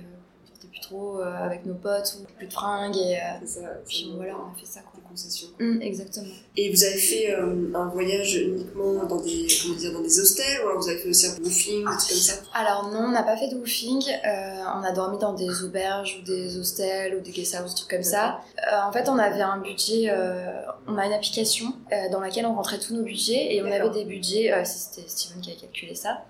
plus 0.74 0.82
trop 0.82 1.20
euh, 1.22 1.34
avec 1.46 1.65
nos 1.65 1.75
potes 1.75 2.18
ou 2.20 2.25
plus 2.38 2.48
de 2.48 2.53
fringues 2.53 2.98
et 2.98 3.18
euh, 3.18 3.46
ça. 3.46 3.62
puis 3.88 4.12
voilà, 4.15 4.34
on 4.34 4.51
a 4.51 4.60
fait 4.60 4.65
ça 4.65 4.80
quoi. 4.82 5.00
des 5.00 5.08
concessions. 5.08 5.48
Hum, 5.60 5.80
exactement. 5.82 6.34
Et 6.58 6.72
vous 6.74 6.84
avez 6.84 6.98
fait 6.98 7.32
euh, 7.32 7.72
un 7.75 7.88
voyage 7.89 8.36
uniquement 8.36 9.06
dans 9.06 9.22
des, 9.22 9.48
comment 9.62 9.75
dire, 9.75 9.94
dans 9.94 10.01
des 10.01 10.20
hostels 10.20 10.62
ou 10.63 10.68
alors 10.70 10.82
vous 10.82 10.89
avez 10.89 10.98
fait 10.98 11.10
aussi 11.10 11.27
un 11.27 11.36
woofing, 11.44 11.80
des 11.80 11.98
trucs 11.98 12.10
comme 12.10 12.18
ça? 12.18 12.34
Alors 12.53 12.89
non, 12.92 13.06
on 13.06 13.12
n'a 13.12 13.24
pas 13.24 13.38
fait 13.38 13.50
de 13.50 13.56
woofing. 13.56 14.01
On 14.75 14.84
a 14.84 14.92
dormi 14.92 15.20
dans 15.20 15.34
des 15.34 15.63
auberges 15.63 16.20
ou 16.20 16.25
des 16.25 16.58
hostels 16.58 17.15
ou 17.15 17.20
des 17.22 17.32
guest 17.32 17.56
houses, 17.62 17.70
des 17.72 17.75
trucs 17.77 17.92
comme 17.92 18.03
ça. 18.03 18.39
En 18.86 18.92
fait, 18.92 19.08
on 19.10 19.18
avait 19.20 19.42
un 19.42 19.60
budget. 19.60 20.12
on 20.88 20.98
a 20.98 21.06
une 21.06 21.13
application 21.13 21.68
dans 22.12 22.20
laquelle 22.20 22.46
on 22.48 22.56
rentrait 22.56 22.80
tous 22.80 22.96
nos 22.96 23.03
budgets 23.03 23.53
et 23.53 23.62
on 23.62 23.72
avait 23.72 23.89
des 23.92 24.06
budgets. 24.06 24.51
euh, 24.51 24.63
C'était 24.65 25.08
Steven 25.08 25.42
qui 25.42 25.51
a 25.51 25.56
calculé 25.56 25.96
ça. 25.96 26.25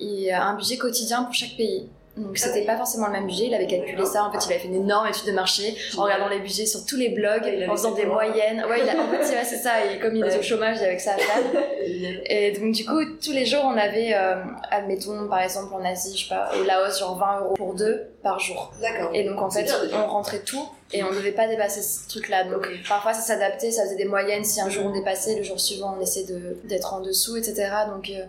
Et 0.00 0.34
euh, 0.34 0.38
un 0.38 0.54
budget 0.56 0.78
quotidien 0.78 1.22
pour 1.24 1.34
chaque 1.34 1.56
pays. 1.56 1.88
Donc 2.14 2.36
c'était 2.36 2.66
pas 2.66 2.76
forcément 2.76 3.06
le 3.06 3.12
même 3.12 3.26
budget, 3.26 3.46
il 3.46 3.54
avait 3.54 3.66
calculé 3.66 4.04
ça, 4.04 4.24
en 4.24 4.30
fait 4.30 4.38
il 4.46 4.52
avait 4.52 4.60
fait 4.60 4.68
une 4.68 4.74
énorme 4.84 5.06
étude 5.08 5.26
de 5.26 5.32
marché 5.32 5.74
en 5.96 6.02
regardant 6.02 6.28
les 6.28 6.40
budgets 6.40 6.66
sur 6.66 6.84
tous 6.84 6.96
les 6.98 7.08
blogs, 7.08 7.42
en 7.68 7.72
faisant 7.74 7.92
des 7.92 8.04
moyennes. 8.04 8.62
Ouais, 8.68 8.80
il 8.82 8.88
a, 8.90 9.02
en 9.02 9.08
fait 9.08 9.34
ouais, 9.34 9.44
c'est 9.44 9.56
ça, 9.56 9.82
et 9.86 9.98
comme 9.98 10.14
il 10.14 10.22
est 10.22 10.38
au 10.38 10.42
chômage, 10.42 10.76
il 10.78 10.84
avait 10.84 10.96
que 10.96 11.02
ça 11.02 11.14
à 11.14 11.16
faire. 11.16 11.42
Et 12.26 12.52
donc 12.52 12.72
du 12.72 12.84
coup, 12.84 13.00
tous 13.22 13.32
les 13.32 13.46
jours, 13.46 13.62
on 13.64 13.76
avait, 13.78 14.12
euh, 14.14 14.36
admettons 14.70 15.26
par 15.28 15.40
exemple 15.40 15.72
en 15.74 15.84
Asie, 15.84 16.16
je 16.16 16.24
sais 16.24 16.28
pas, 16.34 16.50
au 16.60 16.64
Laos, 16.64 16.98
genre 16.98 17.16
20 17.16 17.40
euros 17.40 17.54
pour 17.54 17.74
deux 17.74 18.02
par 18.22 18.38
jour. 18.38 18.72
D'accord. 18.82 19.10
Et 19.14 19.24
donc 19.24 19.40
en 19.40 19.50
fait, 19.50 19.72
on 19.94 20.06
rentrait 20.06 20.40
tout 20.40 20.68
et 20.92 21.02
on 21.02 21.10
devait 21.10 21.32
pas 21.32 21.48
dépasser 21.48 21.80
ce 21.82 22.08
truc-là. 22.08 22.44
Donc 22.44 22.68
parfois 22.88 23.14
ça 23.14 23.22
s'adaptait, 23.22 23.70
ça 23.70 23.84
faisait 23.84 23.96
des 23.96 24.04
moyennes. 24.04 24.44
Si 24.44 24.60
un 24.60 24.68
jour 24.68 24.84
on 24.86 24.90
dépassait, 24.92 25.36
le 25.36 25.42
jour 25.42 25.58
suivant 25.58 25.96
on 25.98 26.02
essayait 26.02 26.26
de- 26.26 26.58
d'être 26.64 26.92
en 26.92 27.00
dessous, 27.00 27.36
etc. 27.36 27.68
Donc 27.88 28.10
euh, 28.10 28.24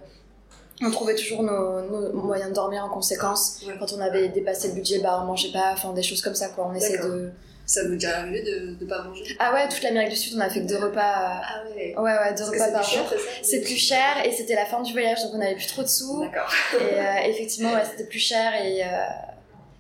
on 0.86 0.92
trouvait 0.92 1.16
toujours 1.16 1.44
nos, 1.44 1.82
nos 1.82 2.14
moyens 2.22 2.50
de 2.50 2.56
dormir 2.56 2.84
en 2.86 2.90
conséquence. 2.90 3.60
Ouais. 3.68 3.74
Quand 3.80 3.94
on 3.94 4.00
avait 4.02 4.30
dépassé 4.30 4.70
le 4.70 4.74
budget, 4.76 5.00
bah 5.00 5.20
on 5.22 5.26
mangeait 5.26 5.52
pas, 5.52 5.72
enfin 5.74 5.94
des 5.94 6.04
choses 6.04 6.22
comme 6.22 6.36
ça 6.36 6.50
quoi. 6.50 6.68
On 6.72 6.76
essayait 6.76 6.98
de. 7.00 7.32
Ça 7.66 7.82
vous 7.86 7.92
est 7.94 7.96
déjà 7.96 8.20
arrivé 8.20 8.42
de 8.42 8.76
ne 8.84 8.86
pas 8.90 9.04
manger? 9.04 9.24
Ah 9.40 9.54
ouais, 9.54 9.70
toute 9.70 9.82
l'Amérique 9.84 10.10
du 10.10 10.18
Sud, 10.18 10.34
on 10.36 10.42
a 10.42 10.50
fait 10.50 10.60
que 10.62 10.68
deux 10.68 10.78
repas. 10.78 11.02
Ah 11.02 11.64
ouais. 11.74 11.96
euh, 11.98 12.02
Ouais 12.02 12.12
ouais, 12.12 12.32
deux 12.34 12.44
Parce 12.44 12.50
repas 12.50 12.72
par 12.72 12.84
jour. 12.84 13.06
c'est 13.42 13.62
plus 13.62 13.78
cher 13.78 14.26
et 14.26 14.34
c'était 14.34 14.56
la 14.56 14.66
fin 14.66 14.82
du 14.82 14.92
voyage 14.92 15.24
donc 15.24 15.32
on 15.36 15.40
avait 15.42 15.56
plus 15.56 15.68
trop 15.68 15.82
de 15.82 15.88
sous. 15.88 16.20
D'accord. 16.24 16.52
Et 16.74 17.00
euh, 17.00 17.14
effectivement, 17.30 17.72
ouais, 17.74 17.84
c'était 17.90 18.04
plus 18.10 18.20
cher 18.20 18.54
et 18.62 18.84
euh, 18.84 18.88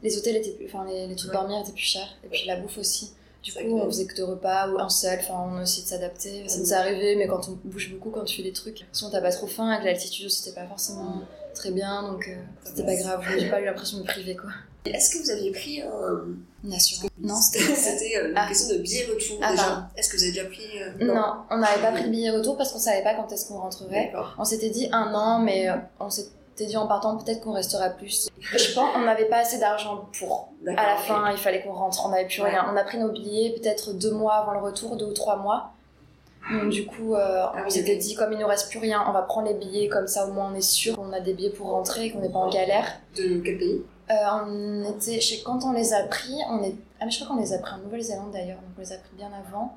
les 0.01 0.17
hôtels 0.17 0.37
étaient 0.37 0.51
plus. 0.51 0.65
Enfin, 0.67 0.85
les, 0.89 1.07
les 1.07 1.15
trucs 1.17 1.31
Ouais. 1.31 1.37
dormir 1.37 1.59
étaient 1.61 1.73
plus 1.73 1.81
chers. 1.83 2.07
Et 2.23 2.27
puis 2.29 2.45
la 2.47 2.55
bouffe 2.55 2.77
aussi. 2.77 3.11
Du 3.43 3.51
coup, 3.53 3.59
on 3.77 3.85
faisait 3.85 4.05
que 4.05 4.15
deux 4.15 4.23
repas 4.23 4.69
ou 4.69 4.79
un 4.79 4.89
seul. 4.89 5.19
Enfin, 5.19 5.33
on 5.51 5.57
a 5.57 5.63
essayé 5.63 5.83
de 5.83 5.87
s'adapter. 5.89 6.47
Ça 6.47 6.59
nous 6.59 6.71
est 6.71 6.75
arrivé, 6.75 7.15
mais 7.17 7.27
quand 7.27 7.49
on 7.49 7.59
bouge 7.67 7.91
beaucoup, 7.93 8.09
quand 8.09 8.23
tu 8.23 8.37
fais 8.37 8.43
des 8.43 8.53
trucs, 8.53 8.85
sinon 8.93 9.11
t'as 9.11 9.21
pas 9.21 9.31
trop 9.31 9.47
faim. 9.47 9.69
Avec 9.69 9.85
l'altitude 9.85 10.25
aussi, 10.27 10.41
c'était 10.43 10.55
pas 10.59 10.65
forcément 10.67 11.21
très 11.53 11.71
bien. 11.71 12.03
Donc 12.09 12.27
euh, 12.29 12.35
c'était 12.63 12.83
pas 12.83 12.95
grave. 12.95 13.21
J'ai 13.37 13.49
pas 13.49 13.59
eu 13.61 13.65
l'impression 13.65 13.97
de 13.97 14.03
me 14.03 14.07
priver 14.07 14.35
quoi. 14.35 14.49
Est-ce 14.85 15.15
que 15.17 15.23
vous 15.23 15.29
aviez 15.29 15.51
pris 15.51 15.81
un. 15.81 16.25
Une 16.65 16.73
assurance. 16.73 17.09
Non, 17.21 17.35
c'était 17.35 18.17
euh, 18.17 18.29
une 18.29 18.33
Ah. 18.37 18.47
question 18.47 18.75
de 18.75 18.81
billet 18.81 19.05
retour 19.05 19.37
Ah, 19.41 19.51
déjà. 19.51 19.89
Est-ce 19.97 20.09
que 20.09 20.15
vous 20.17 20.23
avez 20.23 20.31
déjà 20.31 20.45
pris. 20.45 20.63
euh, 20.81 21.05
Non, 21.13 21.35
on 21.49 21.57
n'avait 21.57 21.81
pas 21.81 21.91
pris 21.91 22.03
de 22.05 22.09
billet 22.09 22.29
retour 22.31 22.55
parce 22.57 22.71
qu'on 22.71 22.79
savait 22.79 23.03
pas 23.03 23.13
quand 23.15 23.29
est-ce 23.31 23.47
qu'on 23.47 23.59
rentrerait. 23.59 24.13
On 24.37 24.45
s'était 24.45 24.69
dit 24.69 24.87
un 24.93 25.13
an, 25.13 25.39
mais 25.39 25.69
euh, 25.69 25.75
on 25.99 26.09
s'était 26.55 26.65
dit 26.69 26.77
en 26.77 26.87
partant 26.87 27.17
peut-être 27.17 27.41
qu'on 27.41 27.53
restera 27.53 27.89
plus. 27.89 28.29
Je 28.41 28.73
pense 28.73 28.93
qu'on 28.93 29.01
n'avait 29.01 29.25
pas 29.25 29.37
assez 29.37 29.59
d'argent 29.59 30.05
pour. 30.17 30.49
À 30.67 30.87
la 30.87 30.97
fin, 30.97 31.31
il 31.31 31.37
fallait 31.37 31.61
qu'on 31.61 31.73
rentre. 31.73 32.05
On 32.05 32.09
n'avait 32.09 32.25
plus 32.27 32.41
Ouais. 32.41 32.49
rien. 32.49 32.65
On 32.71 32.77
a 32.77 32.83
pris 32.83 32.97
nos 32.97 33.09
billets 33.11 33.51
peut-être 33.59 33.93
deux 33.93 34.11
mois 34.11 34.35
avant 34.35 34.53
le 34.53 34.59
retour, 34.59 34.95
deux 34.95 35.05
ou 35.05 35.13
trois 35.13 35.37
mois. 35.37 35.71
Donc 36.51 36.69
du 36.71 36.85
coup, 36.85 37.15
euh, 37.15 37.43
Ah 37.45 37.53
on 37.57 37.63
oui, 37.63 37.71
s'était 37.71 37.95
dit 37.95 38.15
comme 38.15 38.33
il 38.33 38.37
nous 38.39 38.47
reste 38.47 38.69
plus 38.69 38.79
rien, 38.79 39.01
on 39.07 39.13
va 39.13 39.21
prendre 39.21 39.47
les 39.47 39.53
billets 39.53 39.87
comme 39.87 40.07
ça 40.07 40.27
au 40.27 40.33
moins 40.33 40.51
on 40.51 40.55
est 40.55 40.61
sûr 40.61 40.93
qu'on 40.97 41.13
a 41.13 41.21
des 41.21 41.33
billets 41.33 41.51
pour 41.51 41.69
rentrer, 41.69 42.11
qu'on 42.11 42.19
n'est 42.19 42.27
pas 42.29 42.39
en 42.39 42.49
galère. 42.49 42.85
De 43.15 43.39
quel 43.39 43.57
pays? 43.57 43.81
Euh, 44.11 44.13
on 44.45 44.83
était, 44.91 45.21
je 45.21 45.35
sais, 45.35 45.41
quand 45.41 45.63
on 45.63 45.71
les 45.71 45.93
a 45.93 46.03
pris, 46.03 46.35
on 46.49 46.61
est, 46.61 46.75
ah 46.99 47.05
mais 47.05 47.11
je 47.11 47.23
crois 47.23 47.33
qu'on 47.33 47.41
les 47.41 47.53
a 47.53 47.59
pris 47.59 47.73
en 47.75 47.77
Nouvelle-Zélande 47.77 48.31
d'ailleurs, 48.33 48.57
donc 48.57 48.71
on 48.77 48.81
les 48.81 48.91
a 48.91 48.97
pris 48.97 49.15
bien 49.15 49.29
avant. 49.47 49.73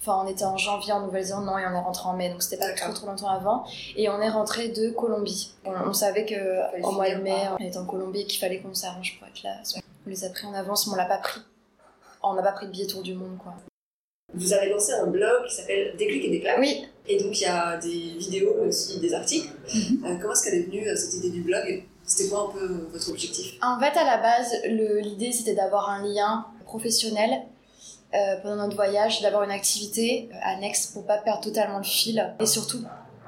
Enfin, 0.00 0.22
on 0.24 0.28
était 0.28 0.44
en 0.44 0.56
janvier 0.56 0.92
en 0.92 1.00
Nouvelle-Zélande, 1.00 1.46
non, 1.46 1.58
et 1.58 1.66
on 1.66 1.70
est 1.70 1.80
rentré 1.80 2.08
en 2.08 2.12
mai, 2.14 2.30
donc 2.30 2.42
c'était 2.42 2.56
pas 2.56 2.72
trop 2.72 2.92
trop 2.92 3.06
longtemps 3.06 3.28
avant. 3.28 3.64
Et 3.96 4.08
on 4.08 4.20
est 4.20 4.30
rentré 4.30 4.68
de 4.68 4.90
Colombie. 4.90 5.54
On, 5.64 5.72
on 5.72 5.92
savait 5.92 6.24
que 6.24 6.82
en 6.84 6.92
mois 6.92 7.10
de 7.10 7.20
mai, 7.20 7.34
on 7.58 7.64
était 7.64 7.78
en 7.78 7.84
Colombie 7.84 8.20
et 8.20 8.26
qu'il 8.26 8.38
fallait 8.38 8.60
qu'on 8.60 8.74
s'arrange 8.74 9.18
pour 9.18 9.26
être 9.26 9.42
là. 9.42 9.56
On 10.06 10.10
les 10.10 10.24
a 10.24 10.30
pris 10.30 10.46
en 10.46 10.54
avance, 10.54 10.86
mais 10.86 10.94
on 10.94 10.96
l'a 10.96 11.04
pas 11.04 11.18
pris. 11.18 11.40
On 12.22 12.34
n'a 12.34 12.42
pas 12.42 12.52
pris 12.52 12.66
de 12.66 12.72
billet 12.72 12.86
tour 12.86 13.02
du 13.02 13.14
monde, 13.14 13.38
quoi. 13.38 13.54
Vous 14.34 14.52
avez 14.52 14.68
lancé 14.68 14.92
un 14.92 15.06
blog 15.06 15.46
qui 15.48 15.54
s'appelle 15.54 15.96
Déclic 15.96 16.24
et 16.26 16.30
Déclats. 16.30 16.60
Oui. 16.60 16.86
Et 17.06 17.18
donc 17.22 17.40
il 17.40 17.44
y 17.44 17.46
a 17.46 17.78
des 17.78 18.18
vidéos, 18.18 18.54
mais 18.60 18.68
aussi 18.68 19.00
des 19.00 19.14
articles. 19.14 19.48
Mhm. 19.74 20.04
Euh, 20.04 20.16
comment 20.20 20.34
est-ce 20.34 20.44
qu'elle 20.44 20.60
est 20.60 20.64
venue 20.64 20.86
euh, 20.86 20.94
cette 20.94 21.14
idée 21.14 21.30
du 21.30 21.40
blog? 21.40 21.82
C'était 22.04 22.28
quoi 22.28 22.48
un 22.48 22.52
peu 22.52 22.62
euh, 22.62 22.88
votre 22.92 23.08
objectif? 23.08 23.54
En 23.62 23.80
fait, 23.80 23.96
à 23.98 24.04
la 24.04 24.18
base, 24.18 24.52
l'idée 24.66 25.32
c'était 25.32 25.54
d'avoir 25.54 25.88
un 25.88 26.06
lien 26.06 26.44
professionnel 26.66 27.30
euh, 28.14 28.36
pendant 28.42 28.56
notre 28.64 28.76
voyage, 28.76 29.20
d'avoir 29.22 29.42
une 29.42 29.50
activité 29.50 30.28
euh, 30.32 30.36
annexe 30.42 30.86
pour 30.88 31.04
pas 31.06 31.18
perdre 31.18 31.42
totalement 31.42 31.78
le 31.78 31.84
fil. 31.84 32.34
Et 32.40 32.46
surtout, 32.46 32.82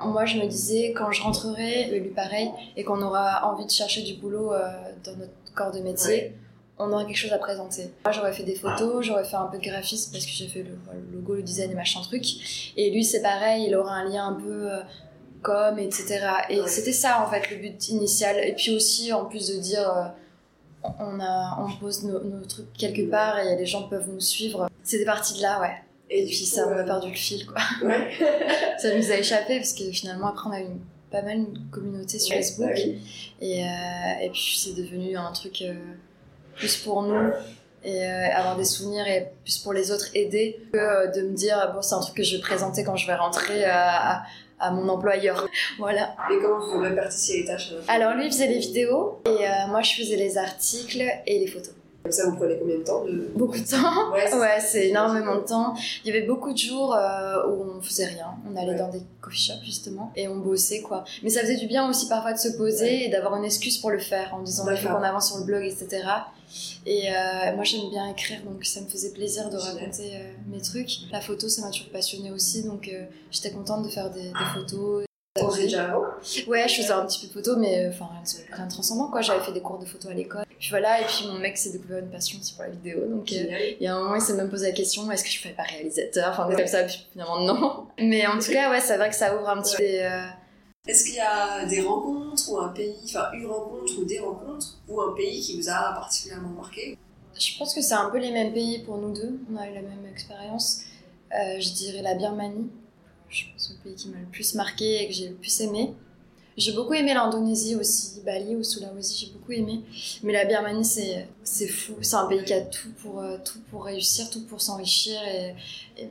moi 0.04 0.24
je 0.24 0.38
me 0.38 0.46
disais, 0.46 0.92
quand 0.96 1.12
je 1.12 1.22
rentrerai, 1.22 1.90
lui 1.98 2.10
pareil, 2.10 2.50
et 2.76 2.84
qu'on 2.84 3.02
aura 3.02 3.50
envie 3.52 3.66
de 3.66 3.70
chercher 3.70 4.02
du 4.02 4.14
boulot 4.14 4.52
euh, 4.52 4.70
dans 5.04 5.16
notre 5.16 5.32
corps 5.54 5.72
de 5.72 5.80
métier, 5.80 6.14
Ouais. 6.14 6.34
on 6.78 6.90
aura 6.92 7.04
quelque 7.04 7.16
chose 7.16 7.32
à 7.32 7.38
présenter. 7.38 7.90
Moi 8.04 8.12
j'aurais 8.12 8.32
fait 8.32 8.42
des 8.44 8.54
photos, 8.54 9.04
j'aurais 9.04 9.24
fait 9.24 9.36
un 9.36 9.46
peu 9.46 9.58
de 9.58 9.62
graphisme 9.62 10.12
parce 10.12 10.24
que 10.24 10.32
j'ai 10.32 10.48
fait 10.48 10.62
le, 10.62 10.78
logo, 11.12 11.34
le 11.34 11.42
design 11.42 11.70
et 11.70 11.74
machin 11.74 12.00
truc. 12.00 12.24
Et 12.76 12.90
lui 12.90 13.04
c'est 13.04 13.20
pareil, 13.22 13.66
il 13.68 13.74
aura 13.76 13.92
un 13.92 14.08
lien 14.08 14.26
un 14.28 14.34
peu. 14.34 14.72
euh, 14.72 14.80
com, 15.42 15.78
etc. 15.78 16.20
Et 16.50 16.60
Ouais. 16.60 16.68
c'était 16.68 16.92
ça 16.92 17.24
en 17.26 17.30
fait 17.30 17.50
le 17.50 17.56
but 17.56 17.88
initial. 17.88 18.36
Et 18.44 18.52
puis 18.54 18.74
aussi, 18.76 19.10
en 19.10 19.24
plus 19.24 19.48
de 19.48 19.58
dire, 19.58 20.12
on, 20.82 21.20
a, 21.20 21.58
on 21.60 21.70
pose 21.78 22.04
nos, 22.04 22.22
nos 22.24 22.44
trucs 22.44 22.72
quelque 22.74 23.08
part 23.10 23.38
et 23.38 23.56
les 23.56 23.66
gens 23.66 23.84
peuvent 23.88 24.08
nous 24.08 24.20
suivre. 24.20 24.68
C'était 24.82 25.04
parti 25.04 25.34
de 25.38 25.42
là, 25.42 25.60
ouais. 25.60 25.74
Et 26.08 26.24
puis 26.26 26.44
ça, 26.44 26.66
on 26.68 26.76
a 26.76 26.82
perdu 26.82 27.08
le 27.10 27.14
fil, 27.16 27.46
quoi. 27.46 27.60
Ouais. 27.86 28.10
Ça 28.78 28.94
nous 28.96 29.10
a 29.12 29.16
échappé 29.16 29.58
parce 29.58 29.72
que 29.72 29.90
finalement, 29.92 30.28
après, 30.28 30.48
on 30.48 30.52
a 30.52 30.60
eu 30.60 30.66
pas 31.10 31.22
mal 31.22 31.36
une 31.38 31.68
communauté 31.70 32.18
sur 32.18 32.34
Ouais, 32.36 32.42
Facebook. 32.42 32.68
bah 32.68 32.74
oui. 32.76 32.98
Et, 33.40 33.62
euh, 33.64 33.66
et 34.22 34.30
puis 34.30 34.56
c'est 34.58 34.74
devenu 34.74 35.16
un 35.16 35.30
truc 35.32 35.62
euh, 35.62 35.74
plus 36.56 36.76
pour 36.78 37.02
nous 37.02 37.30
et 37.82 38.04
euh, 38.04 38.28
avoir 38.36 38.56
des 38.56 38.64
souvenirs 38.64 39.06
et 39.06 39.28
plus 39.42 39.58
pour 39.58 39.72
les 39.72 39.90
autres 39.90 40.08
aider 40.14 40.60
que 40.72 41.16
de 41.16 41.26
me 41.26 41.34
dire 41.34 41.72
bon 41.74 41.80
c'est 41.80 41.94
un 41.94 42.00
truc 42.00 42.14
que 42.16 42.22
je 42.22 42.36
vais 42.36 42.42
présenter 42.42 42.84
quand 42.84 42.94
je 42.96 43.06
vais 43.06 43.14
rentrer 43.14 43.64
à, 43.64 44.18
à, 44.18 44.22
à 44.60 44.70
mon 44.70 44.88
employeur. 44.88 45.48
Voilà. 45.78 46.14
Et 46.30 46.38
comment 46.40 46.64
vous 46.64 46.80
répartissiez 46.80 47.40
les 47.40 47.46
tâches 47.46 47.70
alors 47.88 48.14
lui 48.14 48.30
faisait 48.30 48.46
les 48.46 48.58
vidéos 48.58 49.20
et 49.26 49.28
euh, 49.28 49.66
moi 49.68 49.82
je 49.82 49.94
faisais 49.94 50.16
les 50.16 50.38
articles 50.38 51.02
et 51.26 51.38
les 51.38 51.46
photos 51.46 51.74
Comme 52.02 52.12
ça, 52.12 52.28
vous 52.30 52.36
prenez 52.36 52.56
combien 52.58 52.78
de 52.78 52.82
temps 52.82 53.04
de... 53.04 53.30
beaucoup 53.34 53.58
de 53.58 53.64
temps. 53.70 54.10
Ouais, 54.12 54.26
c'est- 54.26 54.38
ouais 54.38 54.58
c'est 54.60 54.88
énormément 54.88 55.36
de 55.36 55.42
temps. 55.42 55.74
Il 56.04 56.12
y 56.12 56.16
avait 56.16 56.26
beaucoup 56.26 56.52
de 56.52 56.58
jours 56.58 56.94
euh, 56.94 57.46
où 57.48 57.76
on 57.76 57.82
faisait 57.82 58.06
rien. 58.06 58.26
On 58.50 58.56
allait 58.56 58.70
Ouais. 58.72 58.78
dans 58.78 58.88
des 58.88 59.02
coffee 59.20 59.38
shops 59.38 59.64
justement 59.64 60.10
et 60.16 60.26
on 60.26 60.36
bossait 60.36 60.80
quoi. 60.80 61.04
Mais 61.22 61.28
ça 61.28 61.40
faisait 61.42 61.56
du 61.56 61.66
bien 61.66 61.88
aussi 61.90 62.08
parfois 62.08 62.32
de 62.32 62.38
se 62.38 62.48
poser 62.56 63.04
et 63.04 63.08
d'avoir 63.10 63.36
une 63.36 63.44
excuse 63.44 63.76
pour 63.78 63.90
le 63.90 63.98
faire 63.98 64.34
en 64.34 64.40
disant 64.42 64.64
il 64.70 64.76
faut 64.78 64.88
qu'on 64.88 65.02
avance 65.02 65.28
sur 65.28 65.38
le 65.38 65.44
blog 65.44 65.62
etc 65.64 66.02
et 66.86 67.10
euh, 67.10 67.54
moi 67.54 67.62
j'aime 67.64 67.88
bien 67.90 68.08
écrire 68.08 68.40
donc 68.44 68.64
ça 68.64 68.80
me 68.80 68.86
faisait 68.88 69.10
plaisir 69.12 69.50
de 69.50 69.56
raconter 69.56 70.16
euh, 70.16 70.32
mes 70.48 70.60
trucs. 70.60 70.90
La 71.12 71.20
photo 71.20 71.48
ça 71.48 71.62
m'a 71.62 71.70
toujours 71.70 71.90
passionnée 71.90 72.30
aussi 72.32 72.62
donc 72.64 72.90
j'étais 73.30 73.50
contente 73.50 73.84
de 73.84 73.88
faire 73.90 74.10
des, 74.10 74.22
des 74.30 74.46
photos. 74.54 75.04
Déjà 75.56 75.84
avant? 75.90 76.02
Ouais, 76.48 76.66
je 76.68 76.76
faisais 76.82 76.92
un 76.92 77.06
petit 77.06 77.20
peu 77.20 77.26
de 77.28 77.32
photos, 77.32 77.56
mais 77.58 77.88
enfin 77.88 78.08
rien 78.52 78.66
de 78.66 78.70
transcendant 78.70 79.08
quoi. 79.10 79.20
J'avais 79.20 79.40
fait 79.44 79.52
des 79.52 79.60
cours 79.60 79.78
de 79.78 79.84
photo 79.84 80.08
à 80.08 80.14
l'école. 80.14 80.44
Puis 80.60 80.68
voilà, 80.68 81.00
et 81.00 81.06
puis 81.06 81.26
mon 81.26 81.38
mec 81.38 81.56
s'est 81.56 81.72
découvert 81.72 81.98
une 81.98 82.10
passion 82.10 82.38
aussi 82.38 82.52
pour 82.52 82.64
la 82.64 82.68
vidéo. 82.70 83.06
Donc 83.06 83.32
euh, 83.32 83.46
il 83.80 83.82
y 83.82 83.86
a 83.86 83.96
un 83.96 84.02
moment, 84.02 84.14
il 84.14 84.20
s'est 84.20 84.34
même 84.34 84.50
posé 84.50 84.66
la 84.66 84.72
question 84.72 85.10
est-ce 85.10 85.24
que 85.24 85.30
je 85.30 85.38
fais 85.40 85.54
pas 85.54 85.62
réalisateur? 85.62 86.28
Enfin, 86.32 86.48
des 86.50 86.54
comme 86.56 86.66
ça, 86.66 86.84
puis 86.84 87.06
finalement 87.12 87.40
non. 87.40 87.86
Mais 87.98 88.26
en 88.26 88.38
tout 88.38 88.52
cas, 88.52 88.70
ouais, 88.70 88.80
c'est 88.80 88.98
vrai 88.98 89.08
que 89.08 89.16
ça 89.16 89.34
ouvre 89.34 89.48
un 89.48 89.62
petit 89.62 89.76
peu. 89.76 89.82
euh, 89.82 90.26
Est-ce 90.86 91.06
qu'il 91.06 91.14
y 91.14 91.20
a 91.20 91.64
des 91.64 91.80
rencontres 91.80 92.52
ou 92.52 92.58
un 92.58 92.68
pays, 92.68 92.94
enfin 93.06 93.30
une 93.32 93.46
rencontre 93.46 93.92
ou 94.00 94.04
des 94.04 94.18
rencontres, 94.18 94.78
ou 94.86 95.00
un 95.00 95.14
pays 95.14 95.40
qui 95.40 95.58
vous 95.58 95.70
a 95.70 95.94
particulièrement 95.94 96.50
marqué? 96.50 96.98
Je 97.38 97.58
pense 97.58 97.74
que 97.74 97.80
c'est 97.80 97.94
un 97.94 98.10
peu 98.10 98.18
les 98.18 98.30
mêmes 98.30 98.52
pays 98.52 98.80
pour 98.80 98.98
nous 98.98 99.14
deux. 99.14 99.40
On 99.50 99.56
a 99.56 99.66
eu 99.66 99.72
la 99.74 99.80
même 99.80 100.04
expérience. 100.12 100.82
Euh, 101.32 101.58
je 101.58 101.72
dirais 101.72 102.02
la 102.02 102.14
Birmanie. 102.14 102.68
Je 103.30 103.44
pense 103.44 103.54
que 103.54 103.62
c'est 103.62 103.72
le 103.78 103.78
pays 103.82 103.94
qui 103.94 104.08
m'a 104.10 104.18
le 104.18 104.26
plus 104.26 104.54
marqué 104.56 105.04
et 105.04 105.06
que 105.08 105.14
j'ai 105.14 105.28
le 105.30 105.36
plus 105.36 105.58
aimé. 105.62 105.94
J'ai 106.60 106.72
beaucoup 106.72 106.92
aimé 106.92 107.14
l'Indonésie 107.14 107.74
aussi, 107.74 108.20
Bali 108.20 108.54
ou 108.54 108.62
Sulawesi, 108.62 109.24
j'ai 109.24 109.32
beaucoup 109.32 109.52
aimé. 109.52 109.80
Mais 110.22 110.34
la 110.34 110.44
Birmanie, 110.44 110.84
c'est 110.84 111.26
c'est 111.42 111.68
fou. 111.68 111.94
C'est 112.02 112.16
un 112.16 112.26
pays 112.26 112.44
qui 112.44 112.52
a 112.52 112.60
tout 112.60 112.90
pour, 113.02 113.20
euh, 113.20 113.38
tout 113.42 113.60
pour 113.70 113.86
réussir, 113.86 114.28
tout 114.28 114.44
pour 114.44 114.60
s'enrichir. 114.60 115.18
Et, 115.26 115.54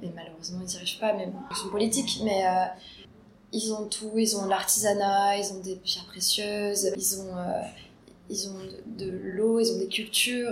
mais 0.01 0.11
malheureusement, 0.15 0.61
ils 0.63 0.67
n'y 0.67 0.75
arrivent 0.75 0.99
pas, 0.99 1.13
mais 1.13 1.27
bon, 1.27 1.37
ils 1.51 1.55
sont 1.55 1.69
politiques. 1.69 2.21
Mais 2.23 2.47
euh, 2.47 2.65
ils 3.53 3.71
ont 3.73 3.85
tout. 3.85 4.11
Ils 4.15 4.37
ont 4.37 4.45
l'artisanat, 4.47 5.37
ils 5.37 5.53
ont 5.53 5.59
des 5.59 5.75
pierres 5.75 6.07
précieuses, 6.07 6.91
ils 6.97 7.21
ont, 7.21 7.37
euh, 7.37 7.61
ils 8.31 8.49
ont 8.49 8.57
de, 8.87 9.07
l'eau, 9.07 9.59
ils 9.59 9.71
ont 9.71 9.77
des 9.77 9.87
cultures. 9.87 10.51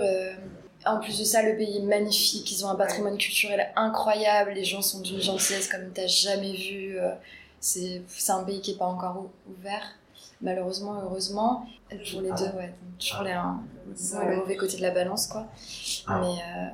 en 0.86 1.00
plus 1.00 1.18
de 1.18 1.24
ça, 1.24 1.42
le 1.42 1.58
pays 1.58 1.78
est 1.78 1.82
magnifique. 1.82 2.52
Ils 2.52 2.64
ont 2.64 2.70
un 2.70 2.76
patrimoine 2.76 3.18
culturel 3.18 3.72
incroyable. 3.76 4.52
Les 4.52 4.64
gens 4.64 4.84
sont 4.84 5.02
d'une 5.02 5.22
gentillesse 5.22 5.68
comme 5.68 5.92
tu 5.92 6.02
n'as 6.02 6.08
jamais 6.08 6.54
vu. 6.54 7.00
C'est 7.60 8.04
un 8.30 8.44
pays 8.44 8.62
qui 8.62 8.72
n'est 8.72 8.78
pas 8.78 8.86
encore 8.86 9.18
ou- 9.18 9.52
ouvert, 9.60 9.84
malheureusement, 10.42 11.00
heureusement. 11.04 11.66
Pour 12.12 12.22
les 12.22 12.30
deux, 12.32 12.58
ouais, 12.58 12.68
donc 12.84 12.98
toujours 13.00 13.24
les, 13.24 13.32
un- 13.32 13.62
le 14.30 14.36
mauvais 14.38 14.56
côté 14.58 14.78
de 14.78 14.82
la 14.82 14.92
balance, 14.92 15.28
quoi. 15.28 15.48
Mais 16.20 16.28
euh, 16.42 16.68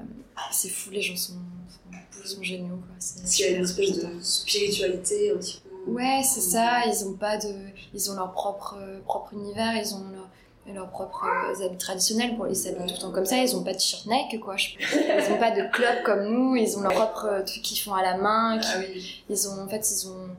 c'est 0.51 0.69
fou, 0.69 0.89
les 0.89 1.01
gens 1.01 1.15
sont, 1.15 1.33
sont, 1.33 2.25
sont 2.35 2.43
géniaux, 2.43 2.75
quoi. 2.77 2.95
C'est 2.99 3.51
une 3.51 3.63
espèce 3.63 3.99
de 3.99 4.21
spiritualité 4.21 5.31
un 5.31 5.37
petit 5.37 5.61
peu 5.63 5.91
Ouais, 5.91 6.21
c'est 6.23 6.39
ça. 6.41 6.85
Ils 6.85 7.05
ont 7.05 7.13
pas 7.13 7.37
de, 7.37 7.53
ils 7.93 8.09
ont 8.11 8.15
leur 8.15 8.31
propre 8.31 8.77
euh, 8.79 8.99
propre 9.01 9.33
univers. 9.33 9.75
Ils 9.75 9.93
ont 9.95 10.03
leur 10.11 10.29
leurs 10.73 10.89
propres 10.89 11.25
euh, 11.25 11.65
habits 11.65 11.77
traditionnels 11.77 12.37
pour 12.37 12.45
les 12.45 12.55
s'habiller 12.55 12.87
tout 12.87 12.93
le 12.93 12.99
temps 13.01 13.11
comme 13.11 13.25
ça. 13.25 13.35
Ils 13.37 13.53
ont 13.53 13.63
pas 13.63 13.73
de 13.73 13.77
t-shirt 13.77 14.05
Nike 14.05 14.39
quoi. 14.39 14.55
Je- 14.55 14.75
Ils 14.79 15.33
ont 15.33 15.37
pas 15.37 15.51
de 15.51 15.69
club 15.73 16.03
comme 16.05 16.23
nous. 16.29 16.55
Ils 16.55 16.77
ont 16.77 16.81
leur 16.81 16.93
propre 16.93 17.43
truc 17.45 17.61
qu'ils 17.61 17.79
font 17.79 17.93
à 17.93 18.01
la 18.01 18.15
main. 18.17 18.57
qui- 18.59 18.67
Ah 18.73 18.79
oui. 18.79 19.23
Ils 19.29 19.47
ont 19.49 19.61
en 19.61 19.67
fait 19.67 19.85
ils 19.91 20.07
ont 20.07 20.29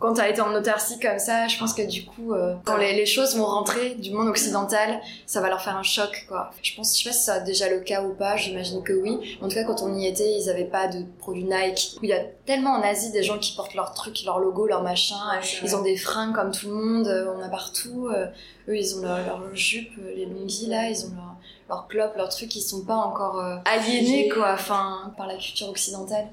quand 0.00 0.14
t'as 0.14 0.28
été 0.28 0.40
en 0.40 0.52
autarcie 0.54 0.98
comme 0.98 1.18
ça, 1.18 1.46
je 1.46 1.58
pense 1.58 1.74
que 1.74 1.82
du 1.82 2.04
coup, 2.06 2.32
euh, 2.32 2.56
quand 2.64 2.78
les, 2.78 2.94
les 2.94 3.06
choses 3.06 3.36
vont 3.36 3.44
rentrer 3.44 3.94
du 3.96 4.10
monde 4.10 4.28
occidental, 4.28 4.98
ça 5.26 5.40
va 5.40 5.48
leur 5.48 5.60
faire 5.60 5.76
un 5.76 5.82
choc, 5.82 6.24
quoi. 6.26 6.50
Je 6.62 6.74
pense, 6.74 6.98
je 6.98 7.04
sais 7.04 7.10
pas 7.10 7.14
si 7.14 7.22
c'est 7.24 7.44
déjà 7.44 7.68
le 7.68 7.80
cas 7.80 8.02
ou 8.02 8.14
pas, 8.14 8.36
j'imagine 8.36 8.82
que 8.82 8.94
oui. 8.94 9.38
En 9.42 9.48
tout 9.48 9.54
cas, 9.54 9.64
quand 9.64 9.82
on 9.82 9.94
y 9.94 10.06
était, 10.06 10.38
ils 10.38 10.48
avaient 10.48 10.64
pas 10.64 10.88
de 10.88 11.04
produits 11.18 11.44
Nike. 11.44 11.98
Il 12.02 12.08
y 12.08 12.14
a 12.14 12.20
tellement 12.46 12.70
en 12.70 12.80
Asie 12.82 13.12
des 13.12 13.22
gens 13.22 13.38
qui 13.38 13.54
portent 13.54 13.74
leurs 13.74 13.92
trucs, 13.92 14.24
leur 14.24 14.38
logo, 14.38 14.66
leur 14.66 14.82
machin. 14.82 15.16
Ouais, 15.30 15.40
c'est 15.42 15.64
Ils 15.66 15.76
ont 15.76 15.82
des 15.82 15.96
fringues 15.98 16.34
comme 16.34 16.50
tout 16.50 16.68
le 16.68 16.74
monde, 16.74 17.06
euh, 17.06 17.32
on 17.36 17.42
a 17.42 17.48
partout. 17.50 18.08
euh, 18.08 18.26
eux, 18.68 18.76
ils 18.76 18.96
ont 18.96 19.02
leur, 19.02 19.18
leur 19.26 19.54
jupe, 19.54 19.92
euh, 19.98 20.14
les 20.16 20.24
longues 20.26 20.50
là, 20.68 20.88
ils 20.88 21.04
ont 21.04 21.10
leur, 21.14 21.36
leur 21.68 21.88
clope, 21.88 22.16
leurs 22.16 22.30
trucs, 22.30 22.56
ils 22.56 22.62
sont 22.62 22.84
pas 22.84 22.96
encore 22.96 23.38
euh, 23.38 23.56
aliénés, 23.66 24.28
quoi, 24.30 24.52
enfin, 24.54 25.12
par 25.18 25.26
la 25.26 25.34
culture 25.36 25.68
occidentale. 25.68 26.28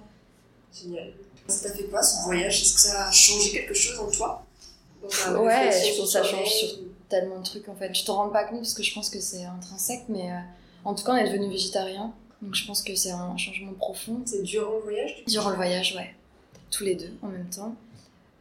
Génial. 0.73 1.12
Ça 1.47 1.69
t'a 1.69 1.75
fait 1.75 1.83
quoi 1.86 2.01
ce 2.03 2.23
voyage? 2.25 2.62
Est-ce 2.62 2.73
que 2.73 2.79
ça 2.81 3.07
a 3.07 3.12
changé 3.12 3.51
quelque 3.51 3.73
chose 3.73 3.97
en 3.99 4.10
toi? 4.12 4.43
Ouais, 5.03 5.71
je 5.71 5.97
pense 5.97 6.07
que 6.07 6.12
ça 6.12 6.23
change 6.23 6.49
sur- 6.49 6.79
tellement 7.10 7.39
de 7.39 7.45
trucs 7.45 7.69
en 7.69 7.75
fait. 7.75 7.91
Tu 7.93 8.03
t'en 8.03 8.15
rends 8.15 8.29
pas 8.29 8.43
compte 8.43 8.60
parce 8.60 8.73
que 8.73 8.83
je 8.83 8.93
pense 8.93 9.10
que 9.10 9.19
c'est 9.21 9.43
intrinsèque, 9.45 10.03
mais 10.10 10.29
euh, 10.31 10.36
en 10.83 10.93
tout 10.93 11.05
cas, 11.05 11.13
on 11.13 11.15
est 11.15 11.29
devenu 11.29 11.49
végétarien. 11.49 12.12
Donc 12.41 12.53
je 12.53 12.65
pense 12.67 12.81
que 12.81 12.93
c'est 12.95 13.12
un 13.12 13.38
changement 13.38 13.73
profond. 13.73 14.21
C'est 14.25 14.43
durant 14.43 14.73
le 14.73 14.81
voyage 14.81 15.23
Durant 15.27 15.49
le 15.51 15.55
voyage, 15.55 15.95
ouais. 15.95 16.13
Tous 16.69 16.83
les 16.83 16.95
deux 16.95 17.13
en 17.23 17.27
même 17.27 17.47
temps. 17.49 17.73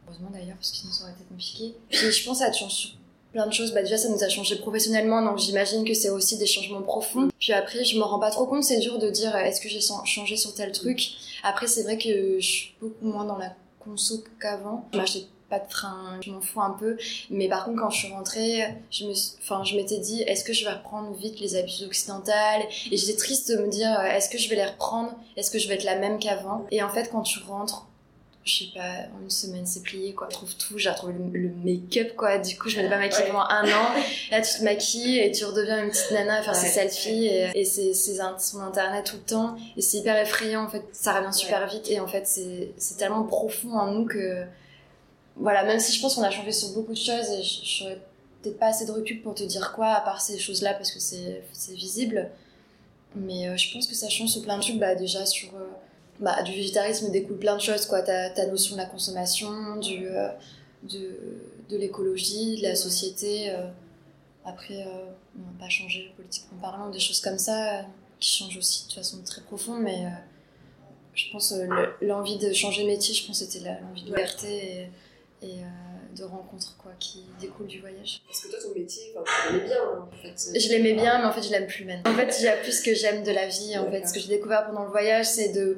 Heureusement 0.07 0.29
d'ailleurs, 0.31 0.57
parce 0.57 0.71
que 0.71 0.77
sinon 0.77 0.91
ça 0.91 1.03
aurait 1.03 1.13
été 1.13 1.23
compliqué. 1.29 1.75
Puis 1.89 2.11
je 2.11 2.25
pense 2.25 2.39
que 2.39 2.45
ça 2.45 2.51
change 2.51 2.73
sur 2.73 2.89
plein 3.31 3.47
de 3.47 3.53
choses. 3.53 3.73
Bah 3.73 3.81
déjà, 3.83 3.97
ça 3.97 4.09
nous 4.09 4.21
a 4.21 4.27
changé 4.29 4.57
professionnellement, 4.57 5.21
donc 5.21 5.37
j'imagine 5.39 5.85
que 5.85 5.93
c'est 5.93 6.09
aussi 6.09 6.37
des 6.37 6.45
changements 6.45 6.81
profonds. 6.81 7.29
Puis 7.39 7.53
après, 7.53 7.83
je 7.85 7.95
me 7.97 8.03
rends 8.03 8.19
pas 8.19 8.31
trop 8.31 8.45
compte, 8.45 8.63
c'est 8.63 8.79
dur 8.79 8.99
de 8.99 9.09
dire 9.09 9.33
euh, 9.35 9.39
est-ce 9.39 9.61
que 9.61 9.69
j'ai 9.69 9.81
chan- 9.81 10.03
changé 10.05 10.35
sur 10.35 10.53
tel 10.53 10.71
truc? 10.73 11.11
Après, 11.43 11.67
c'est 11.67 11.83
vrai 11.83 11.97
que 11.97 12.39
je 12.39 12.45
suis 12.45 12.75
beaucoup 12.79 13.05
moins 13.05 13.25
dans 13.25 13.37
la 13.37 13.53
conso 13.79 14.23
qu'avant. 14.39 14.87
Je 14.93 14.97
m'achetais 14.97 15.27
pas 15.49 15.59
de 15.59 15.71
fringues, 15.71 16.21
je 16.23 16.31
m'en 16.31 16.41
fous 16.41 16.61
un 16.61 16.71
peu. 16.71 16.97
Mais 17.29 17.47
par 17.47 17.65
contre, 17.65 17.81
quand 17.81 17.89
je 17.89 17.99
suis 17.99 18.13
rentrée, 18.13 18.65
je 18.91 19.05
me, 19.05 19.13
enfin, 19.41 19.63
je 19.63 19.75
m'étais 19.75 19.99
dit, 19.99 20.21
est-ce 20.23 20.43
que 20.43 20.53
je 20.53 20.65
vais 20.65 20.71
reprendre 20.71 21.13
vite 21.15 21.39
les 21.39 21.55
habitudes 21.55 21.87
occidentales? 21.87 22.63
Et 22.91 22.97
j'étais 22.97 23.15
triste 23.15 23.49
de 23.51 23.57
me 23.57 23.69
dire, 23.69 23.97
euh, 23.99 24.03
est-ce 24.03 24.29
que 24.29 24.37
je 24.37 24.49
vais 24.49 24.55
les 24.55 24.65
reprendre? 24.65 25.11
Est-ce 25.37 25.51
que 25.51 25.59
je 25.59 25.67
vais 25.67 25.75
être 25.75 25.85
la 25.85 25.97
même 25.97 26.19
qu'avant? 26.19 26.65
Et 26.71 26.83
en 26.83 26.89
fait, 26.89 27.09
quand 27.11 27.21
tu 27.21 27.39
rentres, 27.39 27.87
je 28.47 28.59
sais 28.65 28.69
pas, 28.73 28.93
en 29.17 29.21
une 29.23 29.29
semaine, 29.29 29.65
c'est 29.65 29.81
plié, 29.83 30.13
quoi. 30.13 30.27
Je 30.31 30.35
trouve 30.35 30.55
tout, 30.55 30.77
j'ai 30.77 30.89
retrouvé 30.89 31.13
le, 31.13 31.39
le 31.39 31.49
make-up, 31.63 32.15
quoi. 32.15 32.37
Du 32.37 32.57
coup, 32.57 32.69
je 32.69 32.77
m'étais 32.77 32.89
pas 32.89 32.97
maquillée 32.97 33.25
Ouais. 33.25 33.31
pendant 33.31 33.45
un 33.49 33.63
an. 33.65 33.89
Là, 34.31 34.41
tu 34.41 34.57
te 34.59 34.63
maquilles 34.63 35.19
et 35.19 35.31
tu 35.31 35.45
redeviens 35.45 35.83
une 35.83 35.89
petite 35.91 36.11
nana 36.11 36.39
à 36.39 36.41
faire 36.43 36.55
ses 36.55 36.67
selfies 36.69 37.25
et, 37.27 37.51
et 37.53 38.19
un- 38.21 38.39
son 38.39 38.59
internet 38.61 39.05
tout 39.05 39.17
le 39.17 39.21
temps. 39.23 39.55
Et 39.75 39.81
c'est 39.81 39.97
hyper 39.97 40.17
effrayant, 40.17 40.63
en 40.63 40.69
fait. 40.69 40.83
Ça 40.93 41.13
revient 41.19 41.33
super 41.33 41.67
vite 41.67 41.89
et 41.89 41.99
en 41.99 42.07
fait, 42.07 42.25
c'est 42.25 42.71
c'est 42.77 42.97
tellement 42.97 43.23
profond 43.23 43.73
en 43.73 43.91
nous 43.91 44.05
que, 44.05 44.43
voilà, 45.35 45.63
même 45.63 45.79
si 45.79 45.95
je 45.95 46.01
pense 46.01 46.15
qu'on 46.15 46.23
a 46.23 46.31
changé 46.31 46.51
sur 46.51 46.69
beaucoup 46.69 46.93
de 46.93 46.97
choses 46.97 47.29
et 47.29 47.43
je 47.43 47.59
j'aurais 47.63 47.99
peut-être 48.41 48.57
pas 48.59 48.67
assez 48.67 48.85
de 48.85 48.91
recul 48.91 49.21
pour 49.21 49.35
te 49.35 49.43
dire 49.43 49.73
quoi 49.75 49.87
à 49.87 50.01
part 50.01 50.21
ces 50.21 50.39
choses-là 50.39 50.73
parce 50.73 50.91
que 50.91 50.99
c'est 50.99 51.43
c'est 51.53 51.73
visible. 51.73 52.29
Mais 53.15 53.47
euh, 53.47 53.57
je 53.57 53.71
pense 53.73 53.87
que 53.87 53.95
ça 53.95 54.09
change 54.09 54.29
sur 54.29 54.43
plein 54.43 54.57
de 54.57 54.61
trucs, 54.63 54.77
bah 54.77 54.93
déjà 54.95 55.25
sur 55.25 55.49
euh, 55.55 55.65
bah, 56.19 56.41
du 56.43 56.51
végétarisme 56.51 57.11
découle 57.11 57.37
plein 57.37 57.55
de 57.55 57.61
choses, 57.61 57.85
quoi. 57.85 58.01
Ta, 58.01 58.29
ta 58.29 58.45
notion 58.47 58.75
de 58.75 58.81
la 58.81 58.87
consommation, 58.87 59.77
du, 59.77 60.07
euh, 60.07 60.29
de, 60.83 61.17
de 61.69 61.77
l'écologie, 61.77 62.57
de 62.57 62.63
la 62.63 62.75
société. 62.75 63.49
euh. 63.51 63.67
Après, 64.45 64.75
euh, 64.81 65.11
on 65.37 65.41
va 65.51 65.59
pas 65.65 65.69
changer 65.69 66.11
politiquement 66.15 66.57
parlant, 66.61 66.89
des 66.89 66.99
choses 66.99 67.19
comme 67.19 67.37
ça 67.37 67.85
qui 68.19 68.37
changent 68.37 68.57
aussi 68.57 68.87
de 68.87 68.93
façon 68.93 69.17
très 69.23 69.41
profonde, 69.41 69.81
mais 69.81 70.05
je 71.13 71.25
pense 71.31 71.51
le- 71.53 72.07
l'envie 72.07 72.37
de 72.37 72.53
changer 72.53 72.83
de 72.83 72.87
métier, 72.87 73.13
je 73.13 73.27
pense 73.27 73.39
c'était 73.43 73.59
l'envie 73.59 74.01
de 74.03 74.07
liberté 74.07 74.89
et, 75.41 75.45
et, 75.47 75.55
de 76.15 76.23
rencontres, 76.23 76.75
quoi, 76.81 76.91
qui 76.99 77.25
découle 77.39 77.67
du 77.67 77.79
voyage. 77.81 78.21
Parce 78.25 78.41
que 78.41 78.49
toi, 78.49 78.57
ton 78.63 78.73
métier, 78.79 79.03
tu 79.13 79.51
l'aimais 79.53 79.65
bien, 79.65 79.75
hein, 79.83 80.07
en 80.11 80.15
fait. 80.15 80.59
Je 80.59 80.69
l'aimais 80.69 80.93
bien, 80.93 81.19
mais 81.19 81.25
en 81.25 81.31
fait, 81.33 81.43
je 81.43 81.51
l'aime 81.51 81.67
plus 81.67 81.85
maintenant. 81.85 82.11
En 82.11 82.15
fait, 82.15 82.35
il 82.39 82.45
y 82.45 82.47
a 82.47 82.55
plus 82.57 82.71
ce 82.79 82.83
que 82.83 82.95
j'aime 82.95 83.23
de 83.23 83.31
la 83.31 83.47
vie. 83.47 83.77
En 83.77 83.91
fait, 83.91 84.07
ce 84.07 84.13
que 84.13 84.19
j'ai 84.19 84.29
découvert 84.29 84.65
pendant 84.65 84.83
le 84.85 84.89
voyage, 84.89 85.25
c'est 85.27 85.49
de 85.49 85.77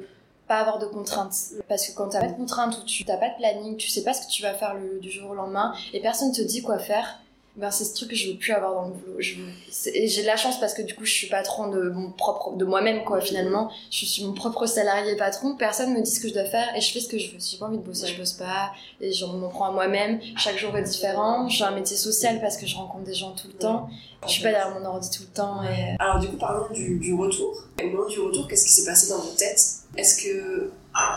pas 0.50 0.58
avoir 0.58 0.80
de 0.80 0.86
contraintes. 0.86 1.52
Parce 1.68 1.86
que 1.86 1.94
quand 1.94 2.08
t'as 2.08 2.18
pas 2.18 2.26
de 2.26 2.34
contraintes 2.34 2.76
ou 2.76 2.84
tu 2.84 3.04
t'as 3.04 3.16
pas 3.16 3.28
de 3.28 3.36
planning, 3.36 3.76
tu 3.76 3.88
sais 3.88 4.02
pas 4.02 4.12
ce 4.12 4.26
que 4.26 4.32
tu 4.32 4.42
vas 4.42 4.52
faire 4.52 4.74
le, 4.74 4.98
du 4.98 5.08
jour 5.08 5.30
au 5.30 5.34
lendemain 5.34 5.72
et 5.92 6.00
personne 6.00 6.32
te 6.32 6.42
dit 6.42 6.60
quoi 6.60 6.80
faire. 6.80 7.20
Ben, 7.56 7.70
c'est 7.70 7.84
ce 7.84 7.94
truc 7.94 8.10
que 8.10 8.16
je 8.16 8.30
veux 8.30 8.38
plus 8.38 8.52
avoir 8.52 8.74
dans 8.74 8.88
le 8.88 8.94
boulot. 8.94 9.16
Je 9.18 9.34
veux- 9.34 9.92
Et 9.96 10.06
j'ai 10.08 10.22
de 10.22 10.26
la 10.26 10.36
chance 10.36 10.58
parce 10.60 10.72
que 10.72 10.82
du 10.82 10.94
coup, 10.94 11.04
je 11.04 11.12
suis 11.12 11.26
patron 11.26 11.68
de 11.68 11.90
mon 11.90 12.10
propre, 12.12 12.52
de 12.56 12.64
moi-même, 12.64 13.04
quoi, 13.04 13.20
finalement. 13.20 13.70
Je 13.90 14.06
suis 14.06 14.24
mon 14.24 14.32
propre 14.32 14.66
salarié 14.66 15.16
patron. 15.16 15.56
Personne 15.56 15.92
me 15.92 16.00
dit 16.00 16.10
ce 16.10 16.20
que 16.20 16.28
je 16.28 16.32
dois 16.34 16.44
faire 16.44 16.74
et 16.76 16.80
je 16.80 16.92
fais 16.92 17.00
ce 17.00 17.08
que 17.08 17.18
je 17.18 17.32
veux. 17.32 17.40
Si 17.40 17.52
j'ai 17.52 17.58
pas 17.58 17.66
envie 17.66 17.76
de 17.78 17.82
bosser, 17.82 18.06
je 18.06 18.16
bosse 18.16 18.32
pas. 18.34 18.70
Et 19.00 19.12
j'en 19.12 19.32
m'en 19.34 19.48
prends 19.48 19.66
à 19.66 19.72
moi-même. 19.72 20.20
Chaque 20.38 20.56
jour 20.58 20.74
est 20.76 20.84
différent. 20.84 21.48
J'ai 21.48 21.64
un 21.64 21.72
métier 21.72 21.96
social 21.96 22.40
parce 22.40 22.56
que 22.56 22.66
je 22.66 22.76
rencontre 22.76 23.04
des 23.04 23.14
gens 23.14 23.32
tout 23.32 23.48
le 23.48 23.54
temps. 23.54 23.88
Je 24.26 24.32
suis 24.32 24.42
pas 24.42 24.50
derrière 24.50 24.78
mon 24.78 24.84
ordi 24.86 25.10
tout 25.10 25.22
le 25.22 25.34
temps 25.34 25.62
et 25.64 25.96
Alors, 25.98 26.18
du 26.20 26.28
coup, 26.28 26.36
parlons 26.36 26.72
du, 26.72 26.98
du 26.98 27.14
retour. 27.14 27.64
Au 27.82 27.86
moment 27.86 28.06
du 28.08 28.20
retour, 28.20 28.46
qu'est-ce 28.48 28.64
qui 28.66 28.70
s'est 28.72 28.84
passé 28.86 29.08
dans 29.10 29.18
votre 29.18 29.34
tête? 29.36 29.60
Est-ce 29.96 30.22
que, 30.22 30.70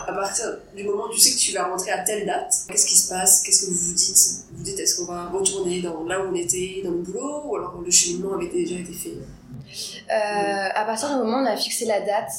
à 0.06 0.12
partir 0.12 0.58
du 0.76 0.84
moment 0.84 1.04
où 1.04 1.12
tu 1.12 1.20
sais 1.20 1.34
que 1.34 1.40
tu 1.40 1.52
vas 1.52 1.64
rentrer 1.64 1.90
à 1.90 2.02
telle 2.02 2.26
date, 2.26 2.52
qu'est-ce 2.68 2.86
qui 2.86 2.96
se 2.96 3.08
passe? 3.08 3.42
Qu'est-ce 3.42 3.66
que 3.66 3.70
vous 3.70 3.88
vous 3.88 3.94
dites? 3.94 4.44
Vous 4.52 4.62
dites, 4.62 4.78
est-ce 4.78 4.96
qu'on 4.98 5.12
va 5.12 5.28
retourner 5.28 5.80
dans 5.80 6.04
là 6.04 6.20
où 6.20 6.30
on 6.30 6.34
était, 6.34 6.82
dans 6.84 6.90
le 6.90 6.98
boulot 6.98 7.42
Ou 7.46 7.56
alors 7.56 7.80
le 7.84 7.90
cheminement 7.90 8.34
avait 8.34 8.48
déjà 8.48 8.76
été 8.76 8.92
fait? 8.92 9.10
Euh, 9.10 10.68
à 10.74 10.84
partir 10.84 11.08
du 11.10 11.16
moment 11.16 11.38
où 11.38 11.42
on 11.42 11.46
a 11.46 11.56
fixé 11.56 11.84
la 11.86 12.00
date, 12.00 12.30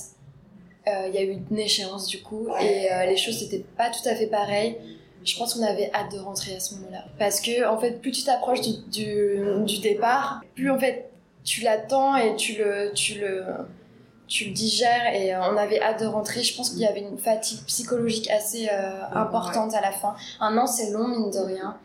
euh, 0.87 1.07
il 1.09 1.15
y 1.15 1.17
a 1.17 1.23
eu 1.23 1.37
une 1.49 1.59
échéance 1.59 2.07
du 2.07 2.21
coup, 2.21 2.47
et 2.61 2.91
euh, 2.91 3.05
les 3.05 3.17
choses 3.17 3.41
n'étaient 3.41 3.65
pas 3.77 3.89
tout 3.89 4.07
à 4.07 4.15
fait 4.15 4.27
pareilles. 4.27 4.77
Je 5.23 5.35
pense 5.37 5.55
qu'on 5.55 5.63
avait 5.63 5.89
hâte 5.93 6.11
de 6.11 6.19
rentrer 6.19 6.55
à 6.55 6.59
ce 6.59 6.75
moment-là. 6.75 7.05
Parce 7.17 7.41
que, 7.41 7.67
en 7.67 7.79
fait, 7.79 7.99
plus 7.99 8.11
tu 8.11 8.23
t'approches 8.23 8.61
du, 8.61 8.73
du, 8.91 9.65
du 9.65 9.79
départ, 9.79 10.41
plus 10.53 10.69
en 10.69 10.77
fait 10.77 11.09
tu 11.43 11.61
l'attends 11.61 12.15
et 12.15 12.35
tu 12.35 12.57
le, 12.57 12.91
tu 12.93 13.19
le, 13.19 13.43
tu 14.27 14.45
le 14.45 14.51
digères. 14.51 15.13
Et 15.13 15.33
euh, 15.33 15.39
on 15.51 15.57
avait 15.57 15.81
hâte 15.81 16.01
de 16.01 16.05
rentrer. 16.05 16.43
Je 16.43 16.55
pense 16.55 16.71
qu'il 16.71 16.79
y 16.79 16.87
avait 16.87 17.01
une 17.01 17.17
fatigue 17.17 17.59
psychologique 17.65 18.29
assez 18.29 18.69
euh, 18.71 19.03
importante 19.13 19.73
à 19.73 19.81
la 19.81 19.91
fin. 19.91 20.15
Un 20.39 20.57
an, 20.57 20.67
c'est 20.67 20.91
long, 20.91 21.07
mine 21.07 21.31
de 21.31 21.39
rien. 21.39 21.77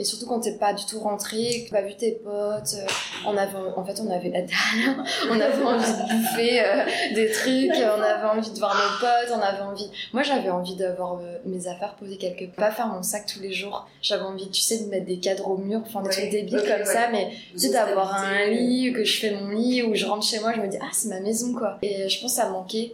Et 0.00 0.04
surtout 0.04 0.26
quand 0.26 0.38
t'es 0.38 0.52
pas 0.52 0.72
du 0.72 0.84
tout 0.86 1.00
rentré, 1.00 1.64
que 1.64 1.70
t'as 1.70 1.80
pas 1.82 1.86
vu 1.88 1.96
tes 1.96 2.12
potes, 2.12 2.74
euh, 2.76 2.86
on 3.26 3.36
avait, 3.36 3.56
en 3.76 3.84
fait, 3.84 4.00
on 4.00 4.08
avait 4.10 4.28
la 4.30 4.42
dalle, 4.42 5.04
on 5.30 5.40
avait 5.40 5.62
envie 5.64 5.90
de 5.90 6.22
bouffer 6.22 6.60
euh, 6.60 6.84
des 7.16 7.30
trucs, 7.32 7.72
on 7.76 8.00
avait 8.02 8.28
envie 8.38 8.50
de 8.50 8.58
voir 8.60 8.76
nos 8.76 9.00
potes, 9.00 9.36
on 9.36 9.40
avait 9.40 9.62
envie. 9.62 9.90
Moi, 10.12 10.22
j'avais 10.22 10.50
envie 10.50 10.76
d'avoir 10.76 11.14
euh, 11.18 11.38
mes 11.46 11.66
affaires 11.66 11.96
posées 11.98 12.16
quelque 12.16 12.44
part, 12.44 12.68
pas 12.68 12.74
faire 12.74 12.86
mon 12.86 13.02
sac 13.02 13.26
tous 13.26 13.40
les 13.40 13.52
jours. 13.52 13.88
J'avais 14.00 14.22
envie, 14.22 14.48
tu 14.50 14.60
sais, 14.60 14.78
de 14.78 14.88
mettre 14.88 15.06
des 15.06 15.18
cadres 15.18 15.50
au 15.50 15.56
mur, 15.56 15.80
enfin 15.84 16.00
des 16.02 16.08
Ouais, 16.10 16.14
trucs 16.14 16.30
débiles 16.30 16.60
comme 16.60 16.68
ouais. 16.78 16.84
ça, 16.84 17.08
mais 17.10 17.30
tu 17.52 17.58
sais, 17.58 17.70
d'avoir 17.70 18.14
un 18.14 18.46
lit, 18.46 18.92
que 18.92 19.02
je 19.02 19.18
fais 19.18 19.32
mon 19.32 19.48
lit, 19.48 19.82
où 19.82 19.94
je 19.96 20.06
rentre 20.06 20.24
chez 20.24 20.38
moi, 20.38 20.52
je 20.54 20.60
me 20.60 20.68
dis, 20.68 20.78
ah, 20.80 20.88
c'est 20.92 21.08
ma 21.08 21.18
maison, 21.18 21.52
quoi. 21.54 21.78
Et 21.82 22.08
je 22.08 22.20
pense 22.20 22.36
que 22.36 22.40
ça 22.40 22.48
manquait. 22.48 22.92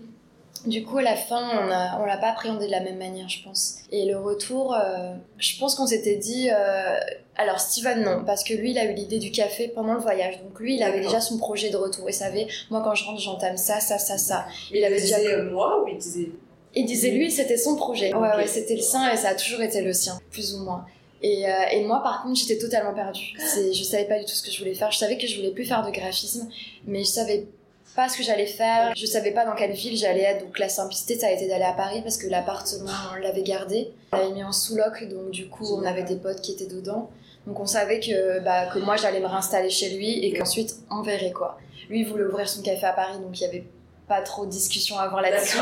Du 0.66 0.82
coup, 0.84 0.98
à 0.98 1.02
la 1.02 1.14
fin, 1.16 1.42
on 1.58 1.70
a, 1.70 2.00
on 2.00 2.06
l'a 2.06 2.16
pas 2.16 2.28
appréhendé 2.30 2.66
de 2.66 2.70
la 2.70 2.80
même 2.80 2.96
manière, 2.96 3.28
je 3.28 3.42
pense. 3.42 3.76
Et 3.92 4.06
le 4.06 4.16
retour, 4.18 4.74
euh, 4.74 5.12
je 5.38 5.58
pense 5.58 5.74
qu'on 5.74 5.86
s'était 5.86 6.16
dit, 6.16 6.48
euh, 6.50 6.96
alors 7.36 7.60
Steven 7.60 8.02
non, 8.02 8.24
parce 8.24 8.42
que 8.44 8.54
lui, 8.54 8.70
il 8.70 8.78
a 8.78 8.84
eu 8.84 8.94
l'idée 8.94 9.18
du 9.18 9.30
café 9.30 9.68
pendant 9.68 9.92
le 9.94 10.00
voyage. 10.00 10.40
Donc 10.42 10.58
lui, 10.60 10.76
il 10.76 10.82
avait 10.82 11.00
déjà 11.00 11.20
son 11.20 11.36
projet 11.36 11.68
de 11.70 11.76
retour. 11.76 12.08
Il 12.08 12.14
savait, 12.14 12.46
moi, 12.70 12.80
quand 12.82 12.94
je 12.94 13.04
rentre, 13.04 13.20
j'entame 13.20 13.56
ça, 13.58 13.80
ça, 13.80 13.98
ça, 13.98 14.16
ça. 14.16 14.46
Il 14.72 14.82
avait 14.84 15.00
déjà 15.00 15.18
disait 15.18 15.34
euh, 15.34 15.50
moi 15.50 15.82
ou 15.82 15.88
il 15.88 15.98
disait 15.98 16.30
il 16.76 16.86
disait 16.86 17.10
lui, 17.12 17.30
c'était 17.30 17.56
son 17.56 17.76
projet. 17.76 18.12
Ouais, 18.14 18.28
Ok. 18.30 18.36
ouais, 18.38 18.46
c'était 18.48 18.74
le 18.74 18.80
sien 18.82 19.12
et 19.12 19.16
ça 19.16 19.28
a 19.28 19.34
toujours 19.36 19.60
été 19.60 19.80
le 19.80 19.92
sien, 19.92 20.18
plus 20.32 20.54
ou 20.56 20.64
moins. 20.64 20.84
Et, 21.22 21.46
euh, 21.46 21.52
et 21.70 21.84
moi, 21.84 22.02
par 22.02 22.22
contre, 22.22 22.34
j'étais 22.40 22.58
totalement 22.58 22.92
perdue. 22.92 23.32
Je 23.38 23.82
savais 23.84 24.06
pas 24.06 24.18
du 24.18 24.24
tout 24.24 24.32
ce 24.32 24.42
que 24.42 24.50
je 24.50 24.58
voulais 24.58 24.74
faire. 24.74 24.90
Je 24.90 24.98
savais 24.98 25.16
que 25.16 25.26
je 25.28 25.36
voulais 25.36 25.52
plus 25.52 25.64
faire 25.64 25.86
de 25.86 25.92
graphisme, 25.92 26.48
mais 26.86 27.00
je 27.04 27.08
savais 27.08 27.46
pas 27.94 28.08
ce 28.08 28.16
que 28.18 28.22
j'allais 28.22 28.46
faire. 28.46 28.92
Je 28.96 29.06
savais 29.06 29.30
pas 29.32 29.44
dans 29.44 29.54
quelle 29.54 29.72
ville 29.72 29.96
j'allais 29.96 30.22
être. 30.22 30.44
Donc 30.44 30.58
la 30.58 30.68
simplicité, 30.68 31.18
ça 31.18 31.28
a 31.28 31.30
été 31.30 31.46
d'aller 31.48 31.64
à 31.64 31.72
Paris 31.72 32.00
parce 32.02 32.16
que 32.16 32.26
l'appartement, 32.26 32.90
on 33.16 33.20
l'avait 33.20 33.42
gardé. 33.42 33.92
On 34.12 34.16
l'avait 34.16 34.32
mis 34.32 34.44
en 34.44 34.52
sous-loc, 34.52 35.04
donc 35.08 35.30
du 35.30 35.48
coup, 35.48 35.66
on 35.74 35.84
avait 35.84 36.02
des 36.04 36.16
potes 36.16 36.40
qui 36.40 36.52
étaient 36.52 36.66
dedans. 36.66 37.10
Donc 37.46 37.60
on 37.60 37.66
savait 37.66 38.00
que, 38.00 38.40
bah, 38.40 38.66
que 38.72 38.78
moi, 38.78 38.96
j'allais 38.96 39.20
me 39.20 39.26
réinstaller 39.26 39.70
chez 39.70 39.90
lui 39.90 40.24
et 40.24 40.32
qu'ensuite, 40.32 40.76
on 40.90 41.02
verrait 41.02 41.32
quoi. 41.32 41.58
Lui, 41.90 42.00
il 42.00 42.08
voulait 42.08 42.24
ouvrir 42.24 42.48
son 42.48 42.62
café 42.62 42.86
à 42.86 42.92
Paris, 42.92 43.18
donc 43.20 43.38
il 43.38 43.42
y 43.42 43.46
avait 43.46 43.66
pas 44.08 44.22
trop 44.22 44.46
de 44.46 44.50
discussion 44.50 44.98
à 44.98 45.02
avoir 45.02 45.20
là-dessus. 45.22 45.58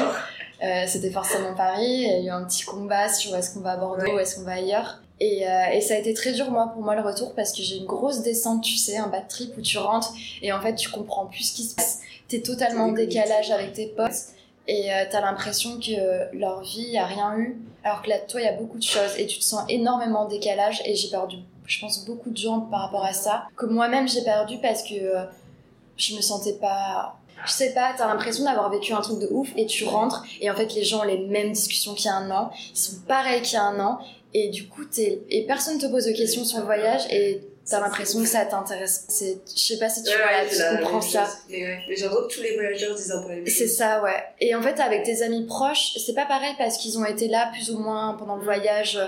Euh, 0.63 0.85
c'était 0.87 1.11
forcément 1.11 1.55
Paris. 1.57 1.85
Il 1.85 2.03
y 2.09 2.11
a 2.13 2.21
eu 2.21 2.29
un 2.31 2.45
petit 2.45 2.65
combat 2.65 3.09
sur 3.13 3.35
est-ce 3.37 3.53
qu'on 3.55 3.61
va 3.61 3.73
à 3.73 3.77
Bordeaux, 3.77 4.03
Ouais. 4.15 4.23
est-ce 4.23 4.37
qu'on 4.37 4.43
va 4.43 4.53
ailleurs. 4.53 5.01
Et, 5.19 5.47
euh, 5.49 5.67
et 5.73 5.81
ça 5.81 5.95
a 5.95 5.97
été 5.99 6.15
très 6.15 6.33
dur 6.33 6.51
moi 6.51 6.71
pour 6.73 6.83
moi 6.83 6.97
le 6.97 7.03
retour 7.03 7.35
parce 7.35 7.53
que 7.53 7.63
j'ai 7.63 7.77
une 7.77 7.87
grosse 7.87 8.23
descente, 8.23 8.63
tu 8.63 8.77
sais, 8.77 8.97
un 8.97 9.07
bad 9.09 9.29
trip 9.29 9.57
où 9.57 9.61
tu 9.61 9.79
rentres 9.79 10.13
et 10.41 10.53
en 10.53 10.61
fait 10.61 10.75
tu 10.75 10.89
comprends 10.91 11.27
plus 11.27 11.45
ce 11.51 11.55
qui 11.55 11.63
se 11.65 11.75
passe. 11.77 12.01
T'es 12.33 12.41
totalement 12.41 12.85
en 12.85 12.93
décalage 12.93 13.51
avec 13.51 13.75
tes 13.75 13.89
potes 13.89 14.33
et 14.67 14.91
euh, 14.91 15.05
t'as 15.11 15.21
l'impression 15.21 15.79
que 15.79 16.35
leur 16.35 16.63
vie 16.63 16.97
a 16.97 17.05
rien 17.05 17.37
eu 17.37 17.61
alors 17.85 18.01
que 18.01 18.09
là 18.09 18.21
toi 18.21 18.41
il 18.41 18.45
y 18.45 18.49
a 18.49 18.55
beaucoup 18.55 18.79
de 18.79 18.83
choses 18.83 19.19
et 19.19 19.27
tu 19.27 19.39
te 19.39 19.45
sens 19.45 19.65
énormément 19.69 20.21
en 20.21 20.29
décalage 20.29 20.81
et 20.87 20.95
j'ai 20.95 21.11
perdu 21.11 21.37
je 21.67 21.79
pense 21.79 22.07
beaucoup 22.07 22.31
de 22.31 22.37
gens 22.39 22.61
par 22.61 22.81
rapport 22.81 23.05
à 23.05 23.13
ça 23.13 23.49
que 23.55 23.67
moi-même 23.67 24.09
j'ai 24.09 24.23
perdu 24.23 24.57
parce 24.63 24.83
que 24.83 24.95
euh, 24.95 25.25
je 25.99 26.17
me 26.17 26.23
sentais 26.23 26.55
pas 26.55 27.19
je 27.45 27.53
sais 27.53 27.75
pas, 27.75 27.93
t'as 27.99 28.07
l'impression 28.07 28.45
d'avoir 28.45 28.71
vécu 28.71 28.95
un 28.95 29.03
truc 29.03 29.19
de 29.19 29.29
ouf 29.31 29.51
et 29.57 29.67
tu 29.67 29.85
rentres 29.85 30.25
et 30.41 30.51
en 30.51 30.55
fait 30.55 30.73
les 30.75 30.85
gens 30.85 31.01
ont 31.01 31.07
les 31.07 31.19
mêmes 31.19 31.53
discussions 31.53 31.93
qu'il 31.93 32.07
y 32.07 32.09
a 32.09 32.17
un 32.17 32.31
an, 32.31 32.51
ils 32.73 32.79
sont 32.79 33.01
pareils 33.07 33.43
qu'il 33.43 33.55
y 33.55 33.57
a 33.59 33.65
un 33.65 33.79
an 33.79 33.99
et 34.35 34.49
du 34.49 34.69
coup 34.69 34.85
t'es 34.85 35.21
et 35.31 35.47
personne 35.47 35.79
te 35.79 35.87
pose 35.87 36.07
de 36.07 36.13
questions 36.13 36.45
sur 36.45 36.59
le 36.59 36.65
voyage 36.65 37.03
et 37.11 37.41
t'as 37.69 37.81
l'impression 37.81 38.21
que 38.21 38.27
ça 38.29 38.45
t'intéresse. 38.45 39.05
C'est, 39.09 39.39
je 39.55 39.61
sais 39.61 39.79
pas 39.79 39.89
si 39.89 40.03
tu, 40.03 40.11
Ouais, 40.11 40.17
vois, 40.17 40.27
ouais, 40.43 40.49
tu 40.49 40.55
c'est 40.57 40.73
la 40.73 40.79
comprends 40.79 41.01
ça. 41.01 41.29
Mais 41.49 41.63
ouais, 41.65 41.79
mais 41.89 41.95
j'ai 41.97 42.03
l'impression 42.05 42.29
que 42.29 42.35
tous 42.35 42.43
les 42.43 42.55
voyageurs 42.55 42.95
disent 42.97 43.13
un 43.13 43.23
peu 43.23 43.29
la 43.29 43.35
même 43.37 43.47
C'est 43.47 43.69
ça, 43.69 44.03
ouais. 44.03 44.25
Et 44.41 44.55
en 44.55 44.63
fait, 44.63 44.81
avec 44.81 45.05
tes 45.05 45.23
amis 45.23 45.47
proches, 45.47 45.93
c'est 46.05 46.15
pas 46.15 46.27
pareil 46.27 46.55
parce 46.59 46.77
qu'ils 46.77 46.99
ont 46.99 47.05
été 47.05 47.29
là 47.29 47.51
plus 47.53 47.71
ou 47.71 47.79
moins 47.79 48.15
pendant 48.15 48.35
le 48.37 48.43
voyage, 48.43 48.99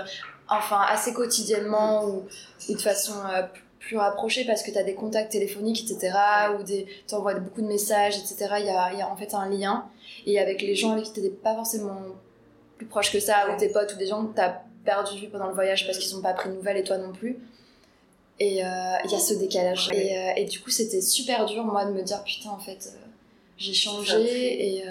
enfin 0.49 0.81
assez 0.89 1.11
quotidiennement 1.13 2.05
ou, 2.05 2.23
ou 2.69 2.73
de 2.75 2.81
façon 2.81 3.13
euh, 3.29 3.41
plus- 3.79 3.97
rapprochée 3.97 4.45
parce 4.45 4.63
que 4.63 4.71
t'as 4.71 4.83
des 4.83 4.95
contacts 4.95 5.31
téléphoniques, 5.33 5.83
etc. 5.91 6.13
ou 6.57 6.63
des, 6.63 6.87
t'envoies 7.07 7.35
beaucoup 7.35 7.61
de 7.61 7.67
messages, 7.67 8.17
etc. 8.17 8.55
Il 8.59 8.65
y 8.65 8.69
a, 8.69 8.91
il 8.93 8.99
y 8.99 9.01
a 9.01 9.09
en 9.09 9.15
fait 9.17 9.33
un 9.33 9.49
lien. 9.49 9.85
Et 10.25 10.39
avec 10.39 10.61
les 10.61 10.75
gens 10.75 10.93
avec 10.93 11.03
qui 11.05 11.11
t'étais 11.13 11.29
pas 11.29 11.53
forcément 11.55 12.01
plus 12.77 12.87
proche 12.87 13.11
que 13.11 13.19
ça, 13.19 13.47
ou 13.53 13.59
tes 13.59 13.69
potes, 13.69 13.93
ou 13.93 13.97
des 13.97 14.07
gens 14.07 14.25
que 14.25 14.35
t'as 14.35 14.61
perdu 14.85 15.15
de 15.15 15.19
vue 15.21 15.27
pendant 15.29 15.47
le 15.47 15.53
voyage 15.53 15.85
parce 15.85 15.97
qu'ils 15.97 16.15
ont 16.15 16.21
pas 16.21 16.33
pris 16.33 16.49
de 16.49 16.55
nouvelles 16.55 16.77
et 16.77 16.83
toi 16.83 16.97
non 16.97 17.11
plus. 17.11 17.37
Et 18.39 18.63
euh, 18.63 18.67
il 19.05 19.11
y 19.11 19.15
a 19.15 19.19
ce 19.19 19.33
décalage. 19.33 19.89
Et, 19.93 20.17
euh, 20.17 20.31
et 20.35 20.45
du 20.45 20.59
coup, 20.59 20.69
c'était 20.69 21.01
super 21.01 21.45
dur, 21.45 21.63
moi, 21.63 21.85
de 21.85 21.91
me 21.91 22.03
dire, 22.03 22.23
putain, 22.23 22.49
en 22.49 22.59
fait, 22.59 22.89
euh, 22.93 22.97
j'ai 23.57 23.73
changé 23.73 24.21
et, 24.21 24.83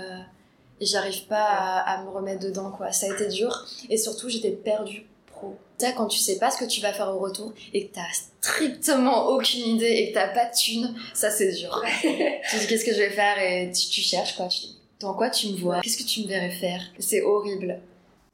et 0.80 0.86
j'arrive 0.86 1.26
pas 1.26 1.44
à, 1.44 1.94
à 1.94 2.04
me 2.04 2.10
remettre 2.10 2.40
dedans, 2.42 2.70
quoi. 2.70 2.90
Ça 2.92 3.06
a 3.06 3.14
été 3.14 3.28
dur. 3.28 3.66
Et 3.90 3.98
surtout, 3.98 4.28
j'étais 4.30 4.50
perdue 4.50 5.06
pro. 5.26 5.56
Tu 5.78 5.84
sais, 5.84 5.94
quand 5.94 6.06
tu 6.06 6.18
sais 6.18 6.38
pas 6.38 6.50
ce 6.50 6.58
que 6.58 6.64
tu 6.64 6.80
vas 6.80 6.92
faire 6.92 7.08
au 7.08 7.18
retour 7.18 7.52
et 7.74 7.86
que 7.86 7.94
t'as 7.94 8.06
strictement 8.40 9.26
aucune 9.26 9.66
idée 9.76 9.90
et 9.90 10.08
que 10.08 10.14
t'as 10.14 10.28
pas 10.28 10.46
de 10.46 10.54
thune, 10.54 10.94
ça, 11.12 11.30
c'est 11.30 11.52
dur. 11.52 11.82
tu 12.00 12.56
dis, 12.58 12.66
qu'est-ce 12.66 12.84
que 12.84 12.92
je 12.94 13.00
vais 13.00 13.10
faire? 13.10 13.38
Et 13.38 13.70
tu, 13.72 13.88
tu 13.88 14.00
cherches, 14.00 14.36
quoi. 14.36 14.48
Tu 14.48 14.60
dis, 14.60 14.78
dans 15.00 15.12
quoi 15.12 15.28
tu 15.28 15.48
me 15.48 15.56
vois? 15.56 15.80
Qu'est-ce 15.82 15.98
que 15.98 16.08
tu 16.08 16.22
me 16.22 16.28
verrais 16.28 16.50
faire? 16.50 16.80
C'est 16.98 17.20
horrible. 17.20 17.78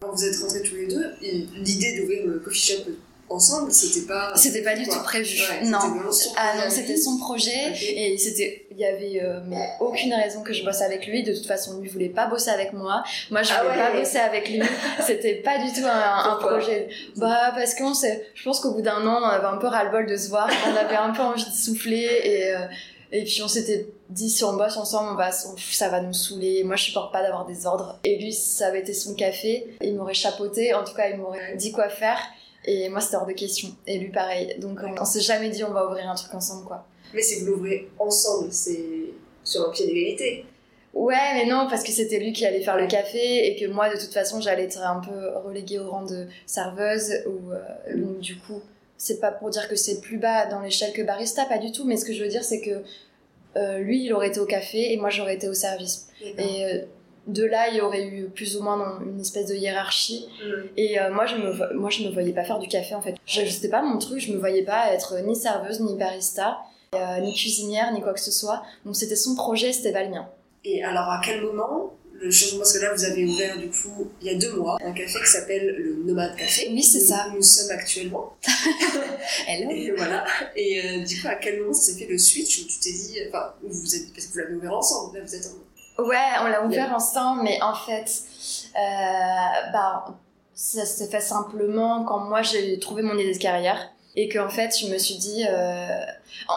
Quand 0.00 0.12
vous 0.12 0.24
êtes 0.24 0.36
rentrés 0.38 0.62
tous 0.62 0.76
les 0.76 0.86
deux, 0.86 1.14
l'idée 1.20 2.00
d'ouvrir 2.00 2.26
le 2.26 2.38
coffee 2.38 2.72
shop 2.72 2.90
ensemble, 3.28 3.70
c'était 3.70 4.06
pas. 4.06 4.32
C'était 4.34 4.62
pas 4.62 4.74
du 4.74 4.86
quoi. 4.86 4.96
tout 4.96 5.02
prévu. 5.04 5.38
Ouais, 5.38 5.66
non. 5.68 5.78
Ah 6.36 6.54
non, 6.56 6.70
c'était 6.70 6.96
son 6.96 7.18
projet 7.18 7.68
Ok. 7.70 7.82
et 7.82 8.16
c'était, 8.16 8.66
il 8.70 8.78
y 8.78 8.84
avait 8.86 9.22
euh, 9.22 9.40
mais 9.46 9.68
aucune 9.78 10.14
raison 10.14 10.42
que 10.42 10.54
je 10.54 10.64
bosse 10.64 10.80
avec 10.80 11.06
lui. 11.06 11.22
De 11.22 11.34
toute 11.34 11.46
façon, 11.46 11.78
lui 11.80 11.88
voulait 11.90 12.08
pas 12.08 12.26
bosser 12.26 12.48
avec 12.48 12.72
moi. 12.72 13.04
Moi, 13.30 13.42
je 13.42 13.52
Ah 13.54 13.62
voulais 13.62 13.76
ouais. 13.76 13.92
pas 13.92 13.98
bosser 14.00 14.18
avec 14.18 14.48
lui. 14.48 14.62
C'était 15.06 15.34
pas 15.34 15.58
du 15.58 15.70
tout 15.70 15.86
un, 15.86 16.36
projet. 16.36 16.88
Bah 17.16 17.52
parce 17.54 17.74
qu'on 17.74 17.92
je 17.92 18.42
pense 18.42 18.58
qu'au 18.60 18.72
bout 18.72 18.82
d'un 18.82 19.06
an, 19.06 19.20
on 19.22 19.26
avait 19.26 19.46
un 19.46 19.58
peu 19.58 19.66
ras-le-bol 19.66 20.06
de 20.06 20.16
se 20.16 20.28
voir. 20.30 20.48
On 20.66 20.76
avait 20.76 20.96
un 20.96 21.10
peu 21.10 21.20
envie 21.22 21.44
de 21.44 21.50
souffler 21.54 22.20
et 22.24 22.54
euh, 22.54 22.60
et 23.12 23.24
puis 23.24 23.42
on 23.42 23.48
s'était 23.48 23.88
dit 24.08 24.30
si 24.30 24.44
on 24.44 24.54
bosse 24.56 24.76
ensemble, 24.76 25.10
on 25.12 25.16
va, 25.16 25.30
on- 25.30 25.56
ça 25.58 25.88
va 25.88 26.00
nous 26.00 26.12
saouler. 26.12 26.62
Moi, 26.64 26.76
je 26.76 26.84
supporte 26.84 27.12
pas 27.12 27.22
d'avoir 27.22 27.46
des 27.46 27.66
ordres. 27.66 27.98
Et 28.04 28.18
lui, 28.18 28.32
ça 28.32 28.66
avait 28.68 28.80
été 28.80 28.92
son 28.92 29.14
café. 29.14 29.66
Il 29.82 29.96
m'aurait 29.96 30.14
chapeauté. 30.14 30.74
En 30.74 30.84
tout 30.84 30.94
cas, 30.94 31.08
il 31.08 31.16
m'aurait 31.18 31.56
dit 31.56 31.72
quoi 31.72 31.88
faire. 31.88 32.18
Et 32.64 32.88
moi, 32.88 33.00
c'était 33.00 33.16
hors 33.16 33.26
de 33.26 33.32
question. 33.32 33.68
Et 33.86 33.98
lui, 33.98 34.10
pareil. 34.10 34.54
Donc, 34.60 34.78
on, 34.82 35.00
on 35.00 35.04
s'est 35.04 35.20
jamais 35.20 35.48
dit 35.50 35.64
on 35.64 35.72
va 35.72 35.86
ouvrir 35.86 36.08
un 36.10 36.14
truc 36.14 36.34
ensemble, 36.34 36.64
quoi. 36.66 36.86
Mais 37.14 37.22
si 37.22 37.40
vous 37.40 37.46
l'ouvrez 37.46 37.88
ensemble, 37.98 38.52
c'est 38.52 38.84
sur 39.42 39.66
un 39.68 39.70
pied 39.72 39.86
d'égalité. 39.86 40.44
Ouais, 40.92 41.14
mais 41.34 41.46
non, 41.46 41.66
parce 41.70 41.82
que 41.84 41.92
c'était 41.92 42.18
lui 42.18 42.32
qui 42.32 42.44
allait 42.44 42.62
faire 42.62 42.76
le 42.76 42.86
café 42.88 43.46
et 43.46 43.56
que 43.56 43.66
moi, 43.70 43.88
de 43.92 43.98
toute 43.98 44.12
façon, 44.12 44.40
j'allais 44.40 44.64
être 44.64 44.78
un 44.82 45.00
peu 45.00 45.38
reléguée 45.44 45.78
au 45.78 45.88
rang 45.90 46.04
de 46.04 46.26
serveuse. 46.46 47.12
Ou, 47.26 47.52
euh, 47.52 47.58
donc, 47.96 48.18
du 48.18 48.36
coup, 48.38 48.60
c'est 49.00 49.18
pas 49.18 49.32
pour 49.32 49.48
dire 49.48 49.66
que 49.66 49.76
c'est 49.76 50.02
plus 50.02 50.18
bas 50.18 50.44
dans 50.44 50.60
l'échelle 50.60 50.92
que 50.92 51.00
barista, 51.00 51.46
pas 51.46 51.56
du 51.56 51.72
tout. 51.72 51.86
Mais 51.86 51.96
ce 51.96 52.04
que 52.04 52.12
je 52.12 52.22
veux 52.22 52.28
dire, 52.28 52.44
c'est 52.44 52.60
que 52.60 52.82
euh, 53.56 53.78
lui, 53.78 54.04
il 54.04 54.12
aurait 54.12 54.28
été 54.28 54.40
au 54.40 54.44
café 54.44 54.92
et 54.92 54.98
moi, 54.98 55.08
j'aurais 55.08 55.36
été 55.36 55.48
au 55.48 55.54
service. 55.54 56.08
Et 56.20 56.66
euh, 56.66 56.82
de 57.26 57.44
là, 57.46 57.70
il 57.70 57.76
y 57.76 57.80
aurait 57.80 58.04
eu 58.04 58.28
plus 58.28 58.58
ou 58.58 58.62
moins 58.62 59.00
une 59.02 59.18
espèce 59.18 59.46
de 59.46 59.54
hiérarchie. 59.54 60.28
Mm. 60.44 60.50
Et 60.76 61.00
euh, 61.00 61.10
moi, 61.14 61.24
je 61.24 61.36
me, 61.36 61.74
moi, 61.78 61.88
je 61.88 62.02
me 62.04 62.10
voyais 62.10 62.34
pas 62.34 62.44
faire 62.44 62.58
du 62.58 62.68
café 62.68 62.94
en 62.94 63.00
fait. 63.00 63.14
Je, 63.24 63.46
c'était 63.46 63.70
pas 63.70 63.80
mon 63.80 63.96
truc, 63.96 64.20
je 64.20 64.32
me 64.32 64.38
voyais 64.38 64.64
pas 64.64 64.92
être 64.92 65.18
ni 65.24 65.34
serveuse, 65.34 65.80
ni 65.80 65.96
barista, 65.96 66.58
ni 67.22 67.34
cuisinière, 67.34 67.94
ni 67.94 68.02
quoi 68.02 68.12
que 68.12 68.20
ce 68.20 68.30
soit. 68.30 68.62
Donc 68.84 68.96
c'était 68.96 69.16
son 69.16 69.34
projet, 69.34 69.72
c'était 69.72 69.92
pas 69.92 70.04
le 70.04 70.10
mien. 70.10 70.28
Et 70.66 70.84
alors, 70.84 71.08
à 71.08 71.22
quel 71.24 71.40
moment 71.40 71.94
le 72.20 72.30
changement 72.30 72.58
Parce 72.58 72.72
que 72.74 72.82
là, 72.82 72.92
vous 72.94 73.04
avez 73.04 73.24
ouvert, 73.24 73.58
du 73.58 73.68
coup, 73.68 74.10
il 74.20 74.26
y 74.26 74.34
a 74.34 74.38
deux 74.38 74.54
mois, 74.54 74.78
un 74.84 74.92
café 74.92 75.18
qui 75.18 75.30
s'appelle 75.30 75.74
le 75.76 76.04
Nomade 76.04 76.36
Café. 76.36 76.68
Oui, 76.70 76.82
c'est 76.82 77.00
ça. 77.00 77.28
Nous 77.34 77.42
sommes 77.42 77.70
actuellement. 77.70 78.36
Hello. 79.48 79.70
Et 79.70 79.92
voilà. 79.96 80.24
Et 80.54 80.80
euh, 80.80 81.04
du 81.04 81.20
coup, 81.20 81.28
à 81.28 81.36
quel 81.36 81.60
moment 81.60 81.72
s'est 81.72 81.98
fait 81.98 82.06
le 82.06 82.18
switch 82.18 82.60
où 82.60 82.66
tu 82.66 82.78
t'es 82.78 82.92
dit, 82.92 83.18
enfin, 83.28 83.54
où 83.62 83.72
vous 83.72 83.94
êtes, 83.94 84.12
parce 84.12 84.26
que 84.26 84.32
vous 84.32 84.38
l'avez 84.38 84.54
ouvert 84.54 84.74
ensemble, 84.74 85.18
là, 85.18 85.24
vous 85.24 85.34
êtes 85.34 85.46
en. 85.46 86.02
Ouais, 86.02 86.16
on 86.42 86.48
l'a 86.48 86.64
ouvert 86.64 86.94
ensemble, 86.94 87.42
mais 87.42 87.60
en 87.60 87.74
fait, 87.74 88.22
euh, 88.74 89.72
bah, 89.72 90.06
ça 90.54 90.84
s'est 90.84 91.08
fait 91.08 91.20
simplement 91.20 92.04
quand 92.04 92.20
moi 92.20 92.42
j'ai 92.42 92.78
trouvé 92.78 93.02
mon 93.02 93.16
idée 93.18 93.32
de 93.32 93.38
carrière 93.38 93.90
et 94.16 94.28
qu'en 94.28 94.48
fait 94.48 94.76
je 94.78 94.92
me 94.92 94.98
suis 94.98 95.16
dit, 95.16 95.44
euh... 95.48 96.04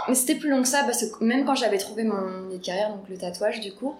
mais 0.07 0.15
c'était 0.15 0.35
plus 0.35 0.49
long 0.49 0.61
que 0.61 0.67
ça 0.67 0.83
parce 0.83 1.05
que 1.05 1.23
même 1.23 1.45
quand 1.45 1.55
j'avais 1.55 1.77
trouvé 1.77 2.03
mon 2.03 2.47
idée 2.47 2.57
de 2.57 2.63
carrière, 2.65 2.89
donc 2.89 3.07
le 3.09 3.17
tatouage 3.17 3.59
du 3.59 3.73
coup, 3.73 3.95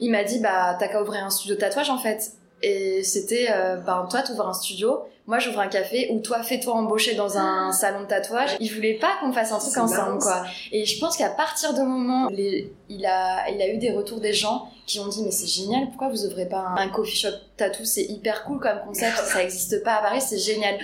il 0.00 0.10
m'a 0.10 0.24
dit 0.24 0.38
bah 0.40 0.76
t'as 0.78 0.88
qu'à 0.88 1.02
ouvrir 1.02 1.24
un 1.24 1.30
studio 1.30 1.54
de 1.54 1.60
tatouage 1.60 1.90
en 1.90 1.98
fait. 1.98 2.32
Et 2.62 3.02
c'était, 3.04 3.48
euh, 3.50 3.76
ben 3.76 4.06
toi 4.10 4.22
t'ouvres 4.22 4.48
un 4.48 4.54
studio, 4.54 5.00
moi 5.26 5.38
j'ouvre 5.38 5.60
un 5.60 5.68
café, 5.68 6.08
ou 6.10 6.20
toi 6.20 6.42
fais-toi 6.42 6.72
embaucher 6.74 7.14
dans 7.14 7.36
un 7.36 7.70
salon 7.70 8.00
de 8.00 8.06
tatouage. 8.06 8.56
Il 8.60 8.72
voulait 8.72 8.94
pas 8.94 9.10
qu'on 9.20 9.30
fasse 9.32 9.52
un 9.52 9.58
truc 9.58 9.72
ensemble 9.76 10.18
quoi. 10.20 10.44
Et 10.72 10.86
je 10.86 10.98
pense 10.98 11.18
qu'à 11.18 11.28
partir 11.28 11.74
du 11.74 11.80
moment 11.82 12.26
où 12.26 12.30
les- 12.30 12.72
il, 12.88 13.04
a, 13.04 13.48
il 13.50 13.60
a 13.60 13.68
eu 13.68 13.76
des 13.76 13.90
retours 13.90 14.20
des 14.20 14.32
gens 14.32 14.68
qui 14.86 14.98
ont 15.00 15.06
dit 15.08 15.22
mais 15.22 15.30
c'est 15.32 15.46
génial, 15.46 15.88
pourquoi 15.88 16.08
vous 16.08 16.24
ouvrez 16.24 16.46
pas 16.46 16.60
un, 16.60 16.76
un 16.76 16.88
coffee 16.88 17.14
shop 17.16 17.28
tattoo? 17.58 17.84
C'est 17.84 18.04
hyper 18.04 18.44
cool 18.44 18.58
comme 18.58 18.80
concept, 18.86 19.18
ça 19.18 19.42
existe 19.42 19.82
pas 19.84 19.96
à 19.96 20.02
Paris, 20.02 20.22
c'est 20.22 20.38
génial. 20.38 20.78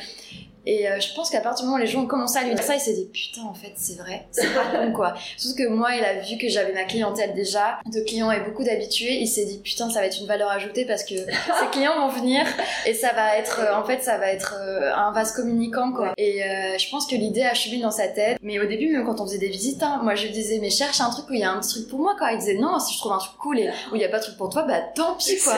Et 0.66 0.88
euh, 0.88 1.00
je 1.00 1.12
pense 1.14 1.30
qu'à 1.30 1.40
partir 1.40 1.64
du 1.64 1.70
moment 1.70 1.78
où 1.78 1.84
les 1.84 1.88
gens 1.90 2.02
ont 2.02 2.06
commencé 2.06 2.38
à 2.38 2.42
lui 2.44 2.54
dire 2.54 2.62
ça, 2.64 2.74
il 2.74 2.80
s'est 2.80 2.94
dit 2.94 3.08
putain 3.12 3.42
en 3.42 3.54
fait 3.54 3.72
c'est 3.76 3.98
vrai, 3.98 4.26
c'est 4.30 4.52
pas 4.54 4.64
con 4.76 4.92
quoi. 4.92 5.14
Surtout 5.36 5.56
que 5.56 5.68
moi 5.68 5.90
il 5.96 6.04
a 6.04 6.20
vu 6.20 6.38
que 6.38 6.48
j'avais 6.48 6.72
ma 6.72 6.84
clientèle 6.84 7.34
déjà, 7.34 7.78
de 7.86 8.00
clients 8.00 8.30
et 8.30 8.40
beaucoup 8.40 8.62
d'habitués, 8.64 9.14
il 9.20 9.26
s'est 9.26 9.44
dit 9.44 9.58
putain 9.62 9.90
ça 9.90 10.00
va 10.00 10.06
être 10.06 10.18
une 10.20 10.26
valeur 10.26 10.50
ajoutée 10.50 10.84
parce 10.84 11.02
que 11.04 11.14
ces 11.16 11.66
clients 11.72 11.98
vont 11.98 12.08
venir 12.08 12.44
et 12.86 12.94
ça 12.94 13.12
va 13.12 13.36
être 13.36 13.60
euh, 13.60 13.74
en 13.74 13.84
fait 13.84 14.02
ça 14.02 14.18
va 14.18 14.28
être 14.28 14.54
euh, 14.60 14.92
un 14.94 15.12
vase 15.12 15.32
communicant 15.32 15.92
quoi. 15.92 16.12
Et 16.16 16.42
euh, 16.44 16.78
je 16.78 16.88
pense 16.90 17.06
que 17.06 17.14
l'idée 17.16 17.42
a 17.42 17.54
cheminé 17.54 17.82
dans 17.82 17.90
sa 17.90 18.08
tête. 18.08 18.38
Mais 18.42 18.58
au 18.60 18.66
début 18.66 18.88
même 18.92 19.04
quand 19.04 19.20
on 19.20 19.26
faisait 19.26 19.38
des 19.38 19.48
visites, 19.48 19.82
hein, 19.82 20.00
moi 20.02 20.14
je 20.14 20.24
lui 20.26 20.32
disais 20.32 20.58
mais 20.60 20.70
cherche 20.70 21.00
un 21.00 21.10
truc 21.10 21.28
où 21.30 21.34
il 21.34 21.40
y 21.40 21.44
a 21.44 21.50
un 21.50 21.58
petit 21.60 21.70
truc 21.74 21.88
pour 21.88 21.98
moi 21.98 22.14
quoi. 22.18 22.32
Il 22.32 22.38
disait 22.38 22.54
non 22.54 22.78
si 22.78 22.94
je 22.94 22.98
trouve 22.98 23.12
un 23.12 23.18
truc 23.18 23.36
cool 23.38 23.58
et 23.58 23.68
où 23.90 23.96
il 23.96 24.00
y 24.00 24.04
a 24.04 24.08
pas 24.08 24.18
de 24.18 24.24
truc 24.24 24.36
pour 24.36 24.48
toi 24.48 24.62
bah 24.62 24.80
tant 24.94 25.14
pis 25.16 25.38
quoi. 25.42 25.54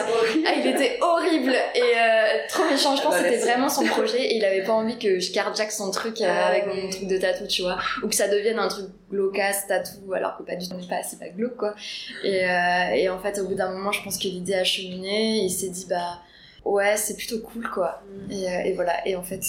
Ah, 0.46 0.52
il 0.56 0.66
était 0.66 0.98
horrible 1.00 1.54
et 1.74 1.80
euh, 1.82 2.38
trop 2.48 2.64
méchant. 2.70 2.96
Je 2.96 3.02
pense 3.02 3.14
que 3.16 3.20
Bah, 3.20 3.24
c'était 3.24 3.36
merci. 3.36 3.48
vraiment 3.50 3.68
son 3.68 3.84
projet 3.84 4.20
et 4.22 4.36
il 4.36 4.44
avait 4.44 4.62
pas 4.62 4.72
envie 4.72 4.93
que 4.98 5.18
je 5.20 5.32
carjack 5.32 5.70
son 5.72 5.90
truc 5.90 6.20
euh, 6.20 6.26
Ah, 6.28 6.46
avec 6.46 6.66
mon 6.66 6.88
truc 6.90 7.06
de 7.06 7.16
tatou, 7.18 7.46
tu 7.46 7.62
vois, 7.62 7.78
ou 8.02 8.08
que 8.08 8.14
ça 8.14 8.28
devienne 8.28 8.58
un 8.58 8.68
truc 8.68 8.86
glaucasse, 9.10 9.66
tatou, 9.66 10.12
alors 10.12 10.36
que 10.36 10.42
pas 10.42 10.56
du 10.56 10.68
tout, 10.68 10.76
pas, 10.88 11.02
c'est 11.02 11.18
pas 11.18 11.28
glauque 11.28 11.56
quoi. 11.56 11.74
Et, 12.22 12.44
euh, 12.44 12.90
et 12.94 13.08
en 13.08 13.18
fait, 13.18 13.38
au 13.38 13.46
bout 13.46 13.54
d'un 13.54 13.70
moment, 13.70 13.92
je 13.92 14.02
pense 14.02 14.18
que 14.18 14.28
l'idée 14.28 14.54
a 14.54 14.64
cheminé. 14.64 15.38
Il 15.38 15.50
s'est 15.50 15.68
dit 15.70 15.86
bah 15.88 16.20
ouais, 16.64 16.96
c'est 16.96 17.16
plutôt 17.16 17.40
cool 17.40 17.68
quoi. 17.70 18.02
Et, 18.30 18.48
euh, 18.48 18.62
et 18.64 18.72
voilà. 18.72 19.06
Et 19.06 19.16
en 19.16 19.22
fait, 19.22 19.40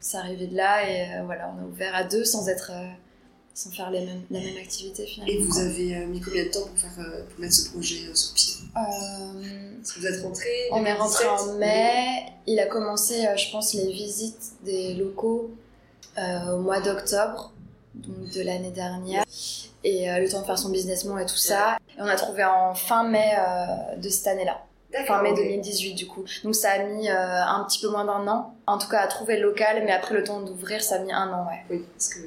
c'est 0.00 0.16
arrivé 0.16 0.46
de 0.46 0.56
là 0.56 0.88
et 0.88 1.22
voilà, 1.24 1.52
on 1.56 1.62
a 1.62 1.66
ouvert 1.66 1.94
à 1.94 2.04
deux 2.04 2.24
sans 2.24 2.48
être, 2.48 2.72
sans 3.58 3.70
faire 3.70 3.90
les 3.90 4.04
mêmes, 4.04 4.22
la 4.30 4.40
même 4.40 4.56
activité 4.56 5.06
finalement. 5.06 5.32
Et 5.32 5.38
vous 5.38 5.58
avez 5.58 5.96
euh, 5.96 6.06
mis 6.06 6.20
combien 6.20 6.44
de 6.44 6.50
temps 6.50 6.66
pour, 6.66 6.78
faire, 6.78 6.92
euh, 6.98 7.24
pour 7.24 7.40
mettre 7.40 7.54
ce 7.54 7.70
projet 7.70 8.08
euh, 8.08 8.14
sur 8.14 8.34
pied? 8.34 8.54
Vous 9.96 10.06
êtes 10.06 10.22
rentré 10.22 10.48
On 10.72 10.84
est 10.84 10.92
rentré 10.92 11.24
2017? 11.24 11.48
en 11.48 11.58
mai. 11.58 12.32
Il 12.46 12.60
a 12.60 12.66
commencé, 12.66 13.26
je 13.36 13.50
pense, 13.50 13.74
les 13.74 13.92
visites 13.92 14.52
des 14.64 14.94
locaux 14.94 15.50
au 16.16 16.58
mois 16.58 16.80
d'octobre 16.80 17.52
donc 17.98 18.30
de 18.30 18.42
l'année 18.42 18.70
dernière. 18.70 19.24
Et 19.84 20.10
euh, 20.10 20.18
le 20.18 20.28
temps 20.28 20.40
de 20.40 20.46
faire 20.46 20.58
son 20.58 20.70
business 20.70 21.04
plan 21.04 21.18
et 21.18 21.26
tout 21.26 21.36
ça. 21.36 21.78
Et 21.96 22.02
on 22.02 22.06
a 22.06 22.16
trouvé 22.16 22.44
en 22.44 22.74
fin 22.74 23.04
mai 23.04 23.32
euh, 23.38 23.96
de 23.96 24.08
cette 24.08 24.26
année-là. 24.26 24.62
Fin 25.06 25.22
mai 25.22 25.30
ok. 25.30 25.36
2018 25.36 25.94
du 25.94 26.06
coup. 26.06 26.24
Donc 26.44 26.54
ça 26.54 26.70
a 26.72 26.78
mis 26.78 27.08
euh, 27.08 27.14
un 27.14 27.64
petit 27.64 27.80
peu 27.80 27.88
moins 27.88 28.04
d'un 28.04 28.26
an. 28.28 28.54
En 28.66 28.78
tout 28.78 28.88
cas 28.88 29.00
à 29.00 29.06
trouver 29.06 29.36
le 29.38 29.48
local, 29.48 29.82
mais 29.84 29.92
après 29.92 30.14
le 30.14 30.24
temps 30.24 30.40
d'ouvrir, 30.40 30.82
ça 30.82 30.96
a 30.96 30.98
mis 31.00 31.12
un 31.12 31.32
an, 31.32 31.46
ouais. 31.46 31.64
Oui, 31.70 31.84
parce 31.94 32.08
que, 32.08 32.20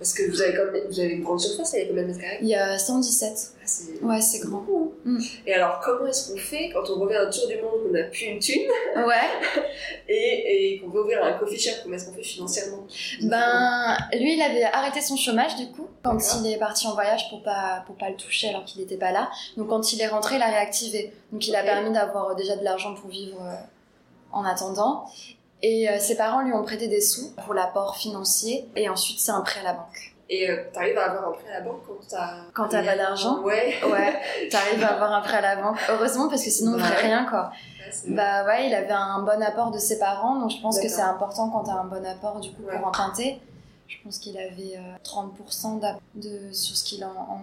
parce 0.00 0.14
que 0.14 0.30
vous, 0.30 0.40
avez 0.40 0.54
quand 0.56 0.72
même, 0.72 0.82
vous 0.88 0.98
avez 0.98 1.10
une 1.10 1.22
grande 1.22 1.38
surface, 1.38 1.74
il 1.74 1.80
y 1.80 1.82
a 1.82 1.86
combien 1.88 2.02
de 2.04 2.08
mètres 2.08 2.20
carrés? 2.20 2.38
Il 2.40 2.48
y 2.48 2.54
a 2.54 2.78
117. 2.78 3.30
Ah, 3.54 3.62
c'est- 3.66 4.02
Ouais, 4.02 4.20
c'est 4.22 4.38
grand. 4.38 4.58
beaucoup. 4.58 4.94
hein. 5.04 5.10
Mm. 5.10 5.18
Et 5.46 5.52
alors, 5.52 5.78
comment 5.84 6.06
est-ce 6.06 6.32
qu'on 6.32 6.38
fait 6.38 6.70
quand 6.72 6.88
on 6.88 6.98
revient 7.00 7.16
un 7.18 7.28
tour 7.30 7.46
du 7.46 7.56
monde, 7.56 7.82
qu'on 7.86 7.92
n'a 7.92 8.04
plus 8.04 8.22
une 8.24 8.38
thune? 8.38 8.62
Ouais. 8.96 9.60
et, 10.08 10.74
et 10.74 10.80
qu'on 10.80 10.88
veut 10.88 11.02
ouvrir 11.02 11.22
un 11.22 11.34
coffee 11.34 11.58
shop 11.58 11.72
Comment 11.82 11.96
est-ce 11.96 12.06
qu'on 12.06 12.14
fait 12.14 12.22
financièrement? 12.22 12.86
Ben, 13.24 13.96
lui, 14.14 14.34
il 14.36 14.42
avait 14.42 14.64
arrêté 14.64 15.02
son 15.02 15.16
chômage 15.16 15.54
du 15.56 15.66
coup 15.70 15.86
quand 16.02 16.14
D'accord. 16.14 16.40
il 16.44 16.52
est 16.54 16.58
parti 16.58 16.86
en 16.86 16.94
voyage 16.94 17.28
pour 17.28 17.42
pas 17.42 17.84
pour 17.86 17.94
pas 17.96 18.08
le 18.08 18.16
toucher 18.16 18.48
alors 18.48 18.64
qu'il 18.64 18.80
n'était 18.80 18.96
pas 18.96 19.12
là. 19.12 19.28
Donc 19.58 19.68
quand 19.68 19.92
il 19.92 20.00
est 20.00 20.06
rentré, 20.08 20.36
il 20.36 20.42
a 20.42 20.46
réactivé. 20.48 21.12
Donc 21.30 21.46
il 21.46 21.54
a 21.54 21.62
permis 21.62 21.92
d'avoir 21.92 22.30
euh, 22.30 22.34
déjà 22.34 22.56
de 22.56 22.64
l'argent 22.64 22.94
pour 22.94 23.10
vivre 23.10 23.36
euh, 23.42 23.54
en 24.32 24.44
attendant. 24.44 25.04
Et 25.62 25.88
euh, 25.90 25.98
ses 25.98 26.16
parents 26.16 26.40
lui 26.40 26.52
ont 26.52 26.62
prêté 26.62 26.88
des 26.88 27.00
sous 27.00 27.32
pour 27.44 27.54
l'apport 27.54 27.96
financier 27.96 28.68
et 28.76 28.88
ensuite 28.88 29.18
c'est 29.20 29.32
un 29.32 29.42
prêt 29.42 29.60
à 29.60 29.64
la 29.64 29.72
banque. 29.74 30.14
Et 30.32 30.48
euh, 30.48 30.62
t'arrives 30.72 30.96
à 30.96 31.10
avoir 31.10 31.28
un 31.28 31.32
prêt 31.32 31.50
à 31.50 31.58
la 31.58 31.60
banque 31.62 31.80
quand 31.86 31.98
t'as. 32.08 32.34
Quand 32.54 32.68
t'as 32.68 32.82
pas 32.84 32.96
d'argent? 32.96 33.40
Ouais. 33.42 33.74
Ouais, 33.84 34.48
t'arrives 34.50 34.82
à 34.84 34.94
avoir 34.94 35.12
un 35.12 35.20
prêt 35.20 35.36
à 35.38 35.40
la 35.40 35.56
banque. 35.56 35.76
Heureusement 35.90 36.28
parce 36.28 36.44
que 36.44 36.50
sinon 36.50 36.74
on 36.74 36.78
ferait 36.78 37.02
rien 37.02 37.24
quoi. 37.26 37.50
Ouais, 38.06 38.14
Bah 38.14 38.44
ouais, 38.46 38.68
il 38.68 38.74
avait 38.74 38.92
un 38.92 39.20
bon 39.22 39.42
apport 39.42 39.70
de 39.72 39.78
ses 39.78 39.98
parents, 39.98 40.36
donc 40.38 40.50
je 40.50 40.60
pense 40.62 40.78
que 40.80 40.88
c'est 40.88 41.00
important 41.02 41.50
quand 41.50 41.64
t'as 41.64 41.72
un 41.74 41.84
bon 41.84 42.04
apport 42.06 42.40
du 42.40 42.50
coup 42.52 42.62
Ouais. 42.62 42.78
pour 42.78 42.86
emprunter. 42.88 43.40
Je 43.88 43.96
pense 44.04 44.18
qu'il 44.18 44.38
avait 44.38 44.76
euh, 44.76 44.96
30% 45.04 45.80
d'app- 45.80 45.98
de, 46.14 46.52
sur 46.52 46.76
ce 46.76 46.84
qu'il 46.84 47.02
a 47.02 47.08
en- 47.08 47.34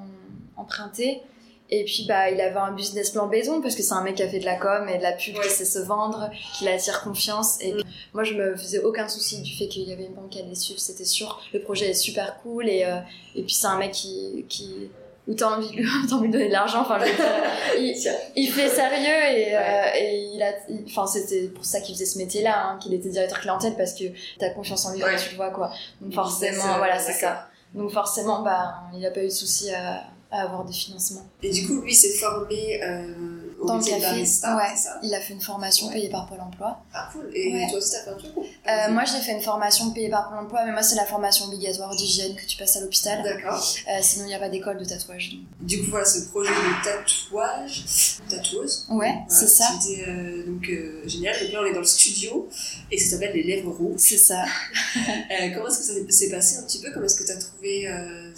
en- 0.57 0.61
emprunté. 0.61 1.21
Et 1.69 1.83
puis 1.83 2.05
bah 2.07 2.29
il 2.29 2.39
avait 2.39 2.55
un 2.59 2.71
business 2.71 3.11
plan 3.11 3.27
béton 3.27 3.61
parce 3.61 3.75
que 3.75 3.83
c'est 3.83 3.93
un 3.93 4.01
mec 4.01 4.15
qui 4.15 4.23
a 4.23 4.29
fait 4.29 4.39
de 4.39 4.45
la 4.45 4.55
com 4.55 4.87
et 4.87 4.97
de 4.99 5.03
la 5.03 5.11
pub 5.11 5.35
Ouais. 5.35 5.43
qui 5.43 5.49
sait 5.49 5.65
se 5.65 5.79
vendre, 5.79 6.29
qui 6.57 6.67
attire 6.69 7.01
confiance. 7.01 7.57
Et 7.61 7.73
Mm. 7.73 7.81
moi 8.13 8.23
je 8.23 8.33
me 8.35 8.55
faisais 8.55 8.79
aucun 8.79 9.07
souci 9.09 9.41
du 9.41 9.53
fait 9.57 9.67
qu'il 9.67 9.83
y 9.83 9.91
avait 9.91 10.05
une 10.05 10.13
banque 10.13 10.29
qui 10.29 10.39
allait 10.39 10.55
suivre, 10.55 10.79
c'était 10.79 11.03
sûr. 11.05 11.41
Le 11.53 11.59
projet 11.61 11.89
est 11.89 11.93
super 11.93 12.37
cool 12.41 12.69
et, 12.69 12.85
euh, 12.85 12.97
et 13.35 13.43
puis 13.43 13.53
c'est 13.53 13.67
un 13.67 13.77
mec 13.77 13.91
qui, 13.91 14.45
qui 14.47 14.89
où 15.27 15.33
t'as 15.33 15.57
envie, 15.57 15.67
envie 16.13 16.27
de 16.29 16.31
donner 16.31 16.47
de 16.47 16.53
l'argent. 16.53 16.79
Enfin, 16.83 16.99
je 16.99 17.05
veux 17.11 17.93
dire, 17.93 18.13
il, 18.37 18.47
fait 18.51 18.69
sérieux 18.69 19.37
et, 19.37 19.47
Ouais. 19.47 19.55
euh, 19.57 19.99
et 19.99 20.29
il 20.35 20.41
a 20.41 20.53
enfin 20.85 21.05
c'était 21.05 21.49
pour 21.49 21.65
ça 21.65 21.81
qu'il 21.81 21.95
faisait 21.95 22.05
ce 22.05 22.17
métier 22.17 22.43
là 22.43 22.65
hein, 22.65 22.79
qu'il 22.81 22.93
était 22.93 23.09
directeur 23.09 23.41
clientèle 23.41 23.75
parce 23.75 23.93
que 23.93 24.05
t'as 24.39 24.51
confiance 24.51 24.85
en 24.85 24.93
lui 24.93 25.03
Ouais. 25.03 25.09
quand 25.11 25.21
tu 25.21 25.31
le 25.31 25.35
vois 25.35 25.49
quoi 25.49 25.69
donc 25.99 26.13
forcément 26.13 26.77
voilà 26.77 26.97
c'est 26.97 27.11
ça 27.11 27.49
donc 27.73 27.91
forcément 27.91 28.41
bah 28.41 28.75
il 28.95 29.05
a 29.05 29.11
pas 29.11 29.19
eu 29.21 29.25
de 29.25 29.29
souci 29.31 29.69
à, 29.73 30.03
à 30.31 30.41
avoir 30.41 30.65
des 30.65 30.73
financements 30.73 31.25
Et 31.41 31.49
du 31.51 31.65
coup, 31.65 31.81
lui 31.81 31.95
s'est 31.95 32.13
formé 32.13 32.81
euh, 32.83 33.13
au 33.61 33.65
dans 33.67 33.77
le 33.77 33.83
café 33.83 34.01
barista, 34.01 34.55
ouais 34.57 34.75
ça 34.75 34.99
il 35.01 35.13
a 35.15 35.21
fait 35.21 35.33
une 35.33 35.41
formation 35.41 35.87
Ouais. 35.87 35.93
payée 35.93 36.09
par 36.09 36.27
Pôle 36.27 36.41
Emploi 36.41 36.77
Ah, 36.93 37.09
cool. 37.13 37.29
Et 37.33 37.53
Ouais. 37.53 37.67
toi 37.69 37.77
aussi, 37.79 37.91
t'as 37.91 38.03
fait 38.03 38.09
un 38.09 38.15
truc 38.17 38.31
ou 38.35 38.43
euh, 38.43 38.91
moi 38.91 39.03
j'ai 39.05 39.19
fait 39.19 39.31
une 39.31 39.41
formation 39.41 39.91
payée 39.91 40.09
par 40.09 40.29
Pôle 40.29 40.39
Emploi 40.39 40.65
mais 40.65 40.71
moi 40.73 40.83
c'est 40.83 40.95
la 40.95 41.05
formation 41.05 41.45
obligatoire 41.45 41.95
d'hygiène 41.95 42.35
que 42.35 42.45
tu 42.45 42.57
passes 42.57 42.75
à 42.75 42.81
l'hôpital 42.81 43.23
D'accord. 43.23 43.55
Euh, 43.89 43.99
sinon 44.01 44.25
il 44.25 44.27
n'y 44.27 44.35
a 44.35 44.39
pas 44.39 44.49
d'école 44.49 44.77
de 44.77 44.85
tatouage 44.85 45.31
donc. 45.31 45.41
Du 45.67 45.79
coup, 45.83 45.89
voilà, 45.91 46.05
ce 46.05 46.27
projet 46.29 46.49
de 46.51 46.83
tatouage, 46.83 47.85
tatoueuse. 48.29 48.85
ouais 48.89 48.95
Voilà, 48.97 49.15
c'est 49.29 49.47
ça 49.47 49.69
euh, 50.07 50.45
donc, 50.45 50.69
géniale. 51.05 51.35
Donc 51.41 51.51
là, 51.53 51.59
on 51.61 51.65
est 51.65 51.73
dans 51.73 51.79
le 51.79 51.85
studio 51.85 52.47
et 52.91 52.97
ça 52.97 53.11
s'appelle 53.11 53.33
les 53.33 53.43
lèvres 53.43 53.71
rouges. 53.71 53.95
c'est 53.99 54.17
ça 54.17 54.43
comment 55.53 55.67
est-ce 55.67 55.77
que 55.79 55.83
ça 55.83 55.93
s'est 56.09 56.29
passé 56.29 56.57
un 56.57 56.63
petit 56.63 56.79
peu? 56.81 56.91
Comment 56.93 57.05
est-ce 57.05 57.15
que 57.15 57.25
tu 57.25 57.31
as 57.31 57.37
trouvé 57.37 57.87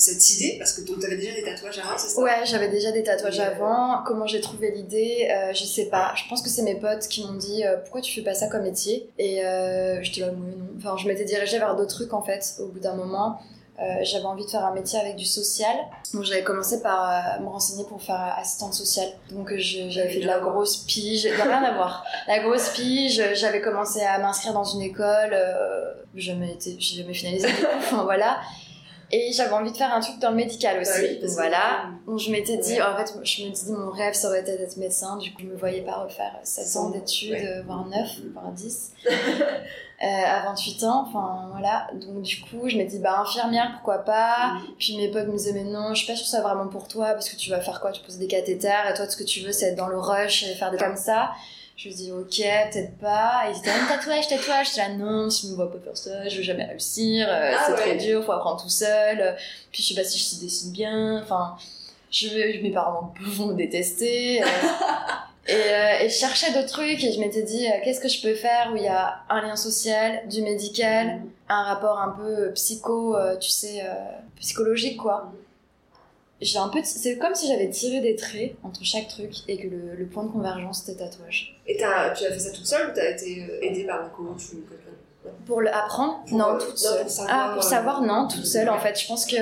cette 0.01 0.29
idée 0.31 0.55
Parce 0.57 0.73
que 0.73 0.81
tu 0.81 0.93
avais 1.05 1.17
déjà 1.17 1.33
des 1.33 1.43
tatouages 1.43 1.79
avant, 1.79 1.97
c'est 1.97 2.09
ça? 2.09 2.21
Ouais, 2.21 2.45
j'avais 2.45 2.69
déjà 2.69 2.91
des 2.91 3.03
tatouages 3.03 3.39
euh, 3.39 3.47
avant. 3.51 4.03
Comment 4.05 4.27
j'ai 4.27 4.41
trouvé 4.41 4.71
l'idée 4.71 5.27
euh, 5.31 5.53
Je 5.53 5.63
sais 5.63 5.85
pas. 5.85 6.13
Je 6.15 6.27
pense 6.29 6.41
que 6.41 6.49
c'est 6.49 6.63
mes 6.63 6.75
potes 6.75 7.07
qui 7.07 7.23
m'ont 7.25 7.33
dit 7.37 7.63
euh, 7.65 7.77
pourquoi 7.77 8.01
tu 8.01 8.13
fais 8.13 8.21
pas 8.23 8.33
ça 8.33 8.47
comme 8.47 8.63
métier? 8.63 9.09
Et 9.17 9.45
euh, 9.45 10.01
je 10.03 10.11
dis 10.11 10.21
bah 10.21 10.27
oui, 10.31 10.55
non. 10.57 10.65
Enfin, 10.77 10.95
je 10.97 11.07
m'étais 11.07 11.25
dirigée 11.25 11.59
vers 11.59 11.75
d'autres 11.75 11.93
trucs 11.95 12.13
en 12.13 12.21
fait. 12.21 12.55
Au 12.59 12.67
bout 12.67 12.79
d'un 12.79 12.95
moment, 12.95 13.39
Euh, 13.81 14.03
j'avais 14.03 14.25
envie 14.25 14.43
de 14.45 14.49
faire 14.51 14.65
un 14.65 14.73
métier 14.73 14.99
avec 14.99 15.15
du 15.15 15.23
social. 15.23 15.73
Donc 16.13 16.23
j'avais 16.25 16.43
commencé 16.43 16.81
par 16.81 16.99
euh, 17.09 17.41
me 17.41 17.47
renseigner 17.47 17.85
pour 17.85 18.01
faire 18.01 18.35
assistante 18.37 18.73
sociale. 18.73 19.07
Donc 19.31 19.55
je- 19.55 19.89
j'avais 19.89 20.09
fait 20.09 20.19
de 20.19 20.27
la 20.27 20.39
grosse 20.39 20.75
pige. 20.89 21.23
Ça 21.23 21.45
n'a 21.45 21.59
rien 21.59 21.63
à 21.63 21.73
voir. 21.75 22.03
La 22.27 22.39
grosse 22.39 22.67
pige. 22.75 23.21
J'avais 23.35 23.61
commencé 23.61 24.01
à 24.01 24.19
m'inscrire 24.19 24.51
dans 24.53 24.65
une 24.65 24.81
école. 24.81 25.31
Euh, 25.31 25.93
été, 26.55 26.75
j'ai 26.77 26.97
jamais 27.01 27.13
finalisé. 27.13 27.47
Enfin 27.77 28.03
voilà. 28.03 28.41
Et 29.11 29.31
j'avais 29.33 29.53
envie 29.53 29.71
de 29.71 29.77
faire 29.77 29.93
un 29.93 29.99
truc 30.01 30.19
dans 30.19 30.29
le 30.29 30.35
médical 30.35 30.79
aussi. 30.79 30.91
Bah 30.91 30.97
oui, 31.01 31.19
que- 31.19 31.25
voilà. 31.33 31.85
Donc 32.05 32.19
je 32.19 32.31
m'étais 32.31 32.57
dit, 32.57 32.73
Ouais. 32.73 32.81
en 32.81 32.95
fait, 32.95 33.11
je 33.23 33.43
me 33.43 33.49
dis, 33.49 33.71
mon 33.71 33.89
rêve, 33.89 34.13
ça 34.13 34.27
aurait 34.27 34.41
été 34.41 34.55
d'être 34.57 34.77
médecin. 34.77 35.17
Du 35.17 35.31
coup, 35.33 35.41
je 35.41 35.47
me 35.47 35.55
voyais 35.57 35.81
pas 35.81 35.95
refaire 36.03 36.35
7 36.43 36.75
ans 36.77 36.91
Ouais. 36.91 36.99
d'études, 36.99 37.33
euh, 37.33 37.63
voire 37.65 37.85
9, 37.87 38.07
voire 38.33 38.51
10. 38.51 38.91
euh, 39.09 40.05
à 40.05 40.43
28 40.45 40.83
ans, 40.83 41.05
enfin 41.07 41.49
voilà. 41.51 41.87
Donc 41.95 42.21
du 42.21 42.39
coup, 42.41 42.69
je 42.69 42.77
m'étais 42.77 42.97
dit, 42.97 42.99
bah 42.99 43.19
infirmière, 43.21 43.71
pourquoi 43.73 43.99
pas? 43.99 44.53
Mhm. 44.53 44.61
Puis 44.77 44.97
mes 44.97 45.09
potes 45.09 45.27
me 45.27 45.33
disaient, 45.37 45.53
mais 45.53 45.63
non, 45.63 45.89
je 45.93 46.03
suis 46.03 46.07
pas 46.07 46.15
sûre 46.15 46.25
que 46.25 46.29
c'est 46.31 46.41
vraiment 46.41 46.67
pour 46.67 46.87
toi, 46.87 47.07
parce 47.13 47.29
que 47.29 47.35
tu 47.35 47.49
vas 47.49 47.59
faire 47.61 47.81
quoi? 47.81 47.91
Tu 47.91 48.01
poses 48.03 48.17
des 48.17 48.27
cathéters, 48.27 48.89
et 48.89 48.93
toi, 48.93 49.05
tout 49.05 49.11
ce 49.11 49.17
que 49.17 49.23
tu 49.23 49.41
veux, 49.41 49.51
c'est 49.51 49.67
être 49.67 49.75
dans 49.75 49.87
le 49.87 49.99
rush 49.99 50.43
et 50.43 50.53
faire 50.55 50.71
des 50.71 50.77
comme 50.77 50.95
ça. 50.95 51.31
Je 51.81 51.87
me 51.87 51.93
dis, 51.93 52.11
ok, 52.11 52.27
peut-être 52.73 52.97
pas. 52.97 53.43
Et 53.47 53.51
ils 53.53 53.57
étaient, 53.59 53.69
ah, 53.73 53.87
tatouage, 53.95 54.27
tatouage. 54.27 54.67
J'étais 54.67 54.81
là, 54.81 54.95
non, 54.95 55.29
si 55.29 55.45
je 55.47 55.51
me 55.51 55.55
vois 55.55 55.71
pas 55.71 55.77
faire 55.79 55.95
ça, 55.95 56.27
je 56.27 56.35
vais 56.35 56.43
jamais 56.43 56.65
réussir, 56.65 57.25
euh, 57.29 57.53
Ah 57.55 57.63
c'est 57.65 57.71
ouais. 57.71 57.77
très 57.77 57.95
dur, 57.95 58.21
faut 58.25 58.33
apprendre 58.33 58.61
tout 58.61 58.67
seul. 58.69 59.37
Puis 59.71 59.81
je 59.81 59.93
sais 59.93 60.01
pas 60.01 60.05
si 60.05 60.19
je 60.19 60.41
dessine 60.43 60.73
bien, 60.73 61.21
enfin, 61.23 61.55
je, 62.11 62.27
mes 62.61 62.71
parents 62.71 63.13
vont 63.21 63.45
me 63.47 63.53
détester. 63.53 64.43
euh. 64.43 64.45
Et, 65.47 65.53
euh, 65.53 65.99
et 66.01 66.09
je 66.09 66.15
cherchais 66.15 66.51
d'autres 66.51 66.67
trucs 66.67 67.01
et 67.01 67.13
je 67.13 67.19
m'étais 67.21 67.43
dit 67.43 67.65
qu'est-ce 67.85 68.01
que 68.01 68.09
je 68.09 68.21
peux 68.21 68.35
faire 68.35 68.71
où 68.73 68.75
il 68.75 68.83
y 68.83 68.87
a 68.87 69.21
un 69.29 69.41
lien 69.41 69.55
social, 69.55 70.27
du 70.27 70.41
médical, 70.41 71.21
un 71.47 71.63
rapport 71.63 71.97
un 71.99 72.09
peu 72.09 72.51
psycho, 72.55 73.15
tu 73.39 73.49
sais, 73.49 73.83
psychologique 74.39 74.97
quoi. 74.97 75.31
J'ai 76.41 76.57
un 76.57 76.69
peu, 76.69 76.79
c'est 76.83 77.17
comme 77.17 77.35
si 77.35 77.47
j'avais 77.47 77.69
tiré 77.69 77.99
des 77.99 78.15
traits 78.15 78.55
entre 78.63 78.83
chaque 78.85 79.07
truc 79.09 79.31
et 79.49 79.57
que 79.57 79.67
le, 79.67 79.95
le 79.97 80.05
point 80.05 80.23
de 80.23 80.29
convergence 80.31 80.83
c'était 80.85 81.03
tatouage. 81.03 81.55
Et 81.67 81.75
t'as- 81.77 82.11
tu 82.11 82.25
as 82.25 82.31
fait 82.31 82.39
ça 82.39 82.51
toute 82.51 82.65
seule 82.65 82.89
ou 82.89 82.93
t'as 82.95 83.09
été 83.11 83.43
euh, 83.43 83.59
aidée 83.61 83.83
par 83.83 84.01
un 84.05 84.09
coach 84.09 84.53
ou 84.53 84.61
quelqu'un 84.69 85.35
Pour 85.45 85.59
le 85.59 85.67
apprendre? 85.73 86.23
Pour, 86.27 86.37
Non, 86.37 86.55
euh, 86.55 86.57
toute 86.57 86.69
non, 86.69 86.75
seule. 86.77 87.01
pour 87.01 87.11
savoir, 87.11 87.37
ah, 87.37 87.53
pour 87.55 87.65
euh, 87.65 87.69
savoir, 87.69 88.01
non, 88.03 88.27
toute 88.29 88.45
seule. 88.45 88.69
En 88.69 88.79
fait, 88.79 88.97
je 88.97 89.05
pense 89.05 89.25
que 89.25 89.35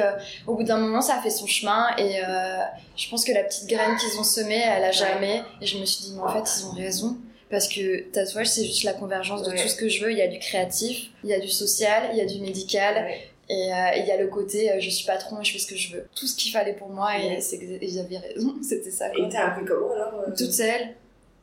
au 0.48 0.56
bout 0.56 0.64
d'un 0.64 0.78
moment, 0.80 1.02
ça 1.02 1.18
a 1.18 1.22
fait 1.22 1.30
son 1.30 1.46
chemin 1.46 1.86
et 2.00 2.20
euh, 2.26 2.58
je 2.96 3.08
pense 3.10 3.24
que 3.26 3.32
la 3.32 3.44
petite 3.44 3.68
graine 3.68 3.96
qu'ils 3.98 4.20
ont 4.20 4.24
semée, 4.24 4.64
elle 4.66 4.84
a 4.84 4.92
jamais. 4.92 5.44
Et 5.62 5.68
je 5.68 5.78
me 5.78 5.86
suis 5.86 6.04
dit, 6.06 6.14
mais 6.16 6.22
en 6.22 6.30
fait, 6.30 6.50
ils 6.60 6.66
ont 6.66 6.72
raison. 6.72 7.18
Parce 7.52 7.68
que 7.68 8.10
tatouage, 8.12 8.48
c'est 8.48 8.66
juste 8.66 8.84
la 8.84 8.94
convergence 8.94 9.44
de 9.44 9.52
Ouais. 9.52 9.62
tout 9.62 9.68
ce 9.70 9.76
que 9.76 9.88
je 9.88 10.04
veux. 10.04 10.12
Il 10.12 10.18
y 10.18 10.22
a 10.24 10.28
du 10.28 10.40
créatif, 10.40 11.12
il 11.24 11.30
y 11.30 11.34
a 11.34 11.40
du 11.40 11.48
social, 11.48 12.10
il 12.12 12.18
y 12.18 12.22
a 12.22 12.26
du 12.26 12.40
médical. 12.42 12.96
Ouais. 13.06 13.22
Et 13.50 13.72
euh, 13.74 13.92
il 13.98 14.06
y 14.06 14.12
a 14.12 14.18
le 14.18 14.28
côté, 14.28 14.72
euh, 14.72 14.76
je 14.80 14.90
suis 14.90 15.06
patron 15.06 15.40
et 15.40 15.44
je 15.46 15.54
fais 15.54 15.60
ce 15.60 15.68
que 15.68 15.76
je 15.78 15.94
veux. 15.96 16.08
Tout 16.16 16.28
ce 16.28 16.36
qu'il 16.36 16.52
fallait 16.52 16.74
pour 16.74 16.90
moi, 16.90 17.12
Ouais. 17.16 17.40
et 17.40 17.56
et 17.56 17.86
ils 17.86 18.00
avaient 18.00 18.18
raison. 18.18 18.56
C'était 18.62 18.92
ça. 18.92 19.10
Quoi. 19.10 19.26
Et 19.26 19.30
t'as 19.30 19.48
appris 19.48 19.66
comment 19.66 19.94
alors 19.94 20.14
euh, 20.28 20.32
Toute 20.38 20.52
seule. 20.52 20.90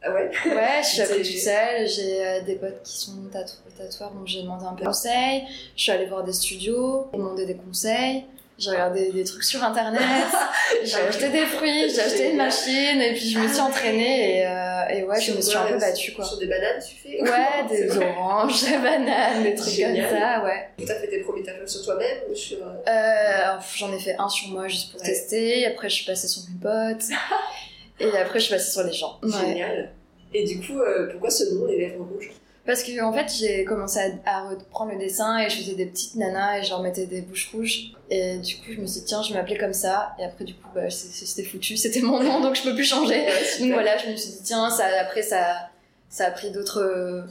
Ah 0.02 0.12
ouais? 0.12 0.30
Ouais, 0.44 0.82
je 0.82 0.86
suis 0.86 1.00
appris 1.02 1.22
toute 1.22 1.38
seule. 1.38 1.88
J'ai 1.88 2.26
euh, 2.26 2.40
des 2.42 2.56
potes 2.56 2.82
qui 2.82 2.98
sont 2.98 3.12
tatou- 3.32 3.56
tatoueurs, 3.78 4.10
donc 4.12 4.26
j'ai 4.26 4.42
demandé 4.42 4.66
un 4.66 4.74
peu 4.74 4.82
de 4.82 4.86
conseils. 4.88 5.44
Je 5.76 5.82
suis 5.82 5.92
allée 5.92 6.04
voir 6.06 6.24
des 6.24 6.34
studios, 6.34 7.06
demandé 7.14 7.46
des 7.46 7.54
conseils. 7.56 8.24
J'ai 8.56 8.70
regardé 8.70 9.10
des 9.10 9.24
trucs 9.24 9.42
sur 9.42 9.62
internet. 9.64 10.00
j'ai 10.84 10.94
acheté 10.96 11.28
des 11.30 11.44
fruits, 11.44 11.90
j'ai 11.90 12.00
acheté 12.00 12.30
une 12.30 12.36
machine, 12.36 13.00
et 13.00 13.12
puis 13.12 13.30
je 13.30 13.38
me 13.40 13.48
suis 13.48 13.60
entraînée. 13.60 14.38
Et, 14.38 14.46
euh, 14.46 14.88
et 14.90 15.02
ouais, 15.02 15.20
je 15.20 15.32
me 15.32 15.40
suis 15.40 15.56
un 15.56 15.64
peu 15.66 15.76
battue 15.78 16.12
quoi. 16.12 16.24
Sur 16.24 16.38
des 16.38 16.46
bananes, 16.46 16.80
tu 16.80 16.94
fais 16.94 17.20
Ouais, 17.20 17.66
des 17.68 17.96
oranges, 17.98 18.64
des 18.64 18.78
bananes, 18.78 19.42
des 19.42 19.54
trucs 19.56 19.72
Génial. 19.74 20.08
comme 20.08 20.18
ça, 20.18 20.44
ouais. 20.44 20.68
T'as 20.86 20.94
fait 20.94 21.08
tes 21.08 21.18
premiers 21.20 21.42
tatouages 21.42 21.68
sur 21.68 21.84
toi-même 21.84 22.18
ou 22.30 22.34
sur. 22.34 22.58
euh, 22.58 22.88
Euh, 22.88 23.58
J'en 23.76 23.92
ai 23.92 23.98
fait 23.98 24.14
un 24.18 24.28
sur 24.28 24.48
moi 24.50 24.68
juste 24.68 24.92
pour 24.92 25.00
Ouais. 25.00 25.06
tester. 25.08 25.66
Après, 25.66 25.88
je 25.88 25.94
suis 25.96 26.04
passée 26.06 26.28
sur 26.28 26.42
mes 26.48 26.60
potes. 26.60 27.06
et 28.00 28.16
après, 28.16 28.38
je 28.38 28.44
suis 28.44 28.54
passée 28.54 28.70
sur 28.70 28.84
les 28.84 28.92
gens. 28.92 29.18
Ouais. 29.22 29.30
Génial. 29.32 29.90
Et 30.32 30.44
du 30.44 30.60
coup, 30.60 30.78
euh, 30.80 31.08
pourquoi 31.10 31.30
ce 31.30 31.52
nom, 31.54 31.66
les 31.66 31.78
lèvres 31.78 32.04
rouges? 32.12 32.30
Parce 32.66 32.82
que 32.82 33.02
en 33.02 33.12
fait, 33.12 33.30
j'ai 33.38 33.64
commencé 33.64 33.98
à, 34.24 34.38
à 34.38 34.48
reprendre 34.48 34.92
le 34.92 34.98
dessin 34.98 35.38
et 35.38 35.50
je 35.50 35.56
faisais 35.58 35.74
des 35.74 35.84
petites 35.86 36.14
nanas 36.14 36.58
et 36.58 36.62
je 36.64 36.70
leur 36.70 36.80
mettais 36.82 37.04
des 37.06 37.20
bouches 37.20 37.50
rouges. 37.52 37.92
Et 38.10 38.38
du 38.38 38.56
coup, 38.56 38.72
je 38.74 38.80
me 38.80 38.86
suis 38.86 39.00
dit, 39.00 39.06
tiens, 39.06 39.22
je 39.22 39.32
vais 39.32 39.38
m'appeler 39.38 39.58
comme 39.58 39.74
ça. 39.74 40.14
Et 40.18 40.24
après, 40.24 40.44
du 40.44 40.54
coup, 40.54 40.68
bah, 40.74 40.88
c'était 40.88 41.42
foutu. 41.44 41.76
C'était 41.84 42.00
mon 42.00 42.22
nom, 42.22 42.40
donc 42.40 42.54
je 42.54 42.62
peux 42.62 42.74
plus 42.74 42.84
changer. 42.84 43.20
Ouais. 43.20 43.42
Donc 43.60 43.72
voilà, 43.72 43.98
je 43.98 44.08
me 44.10 44.16
suis 44.16 44.30
dit, 44.32 44.42
tiens, 44.44 44.70
ça, 44.70 44.86
après, 45.00 45.22
ça, 45.22 45.68
ça 46.08 46.26
a 46.26 46.30
pris 46.30 46.50
d'autres 46.52 47.24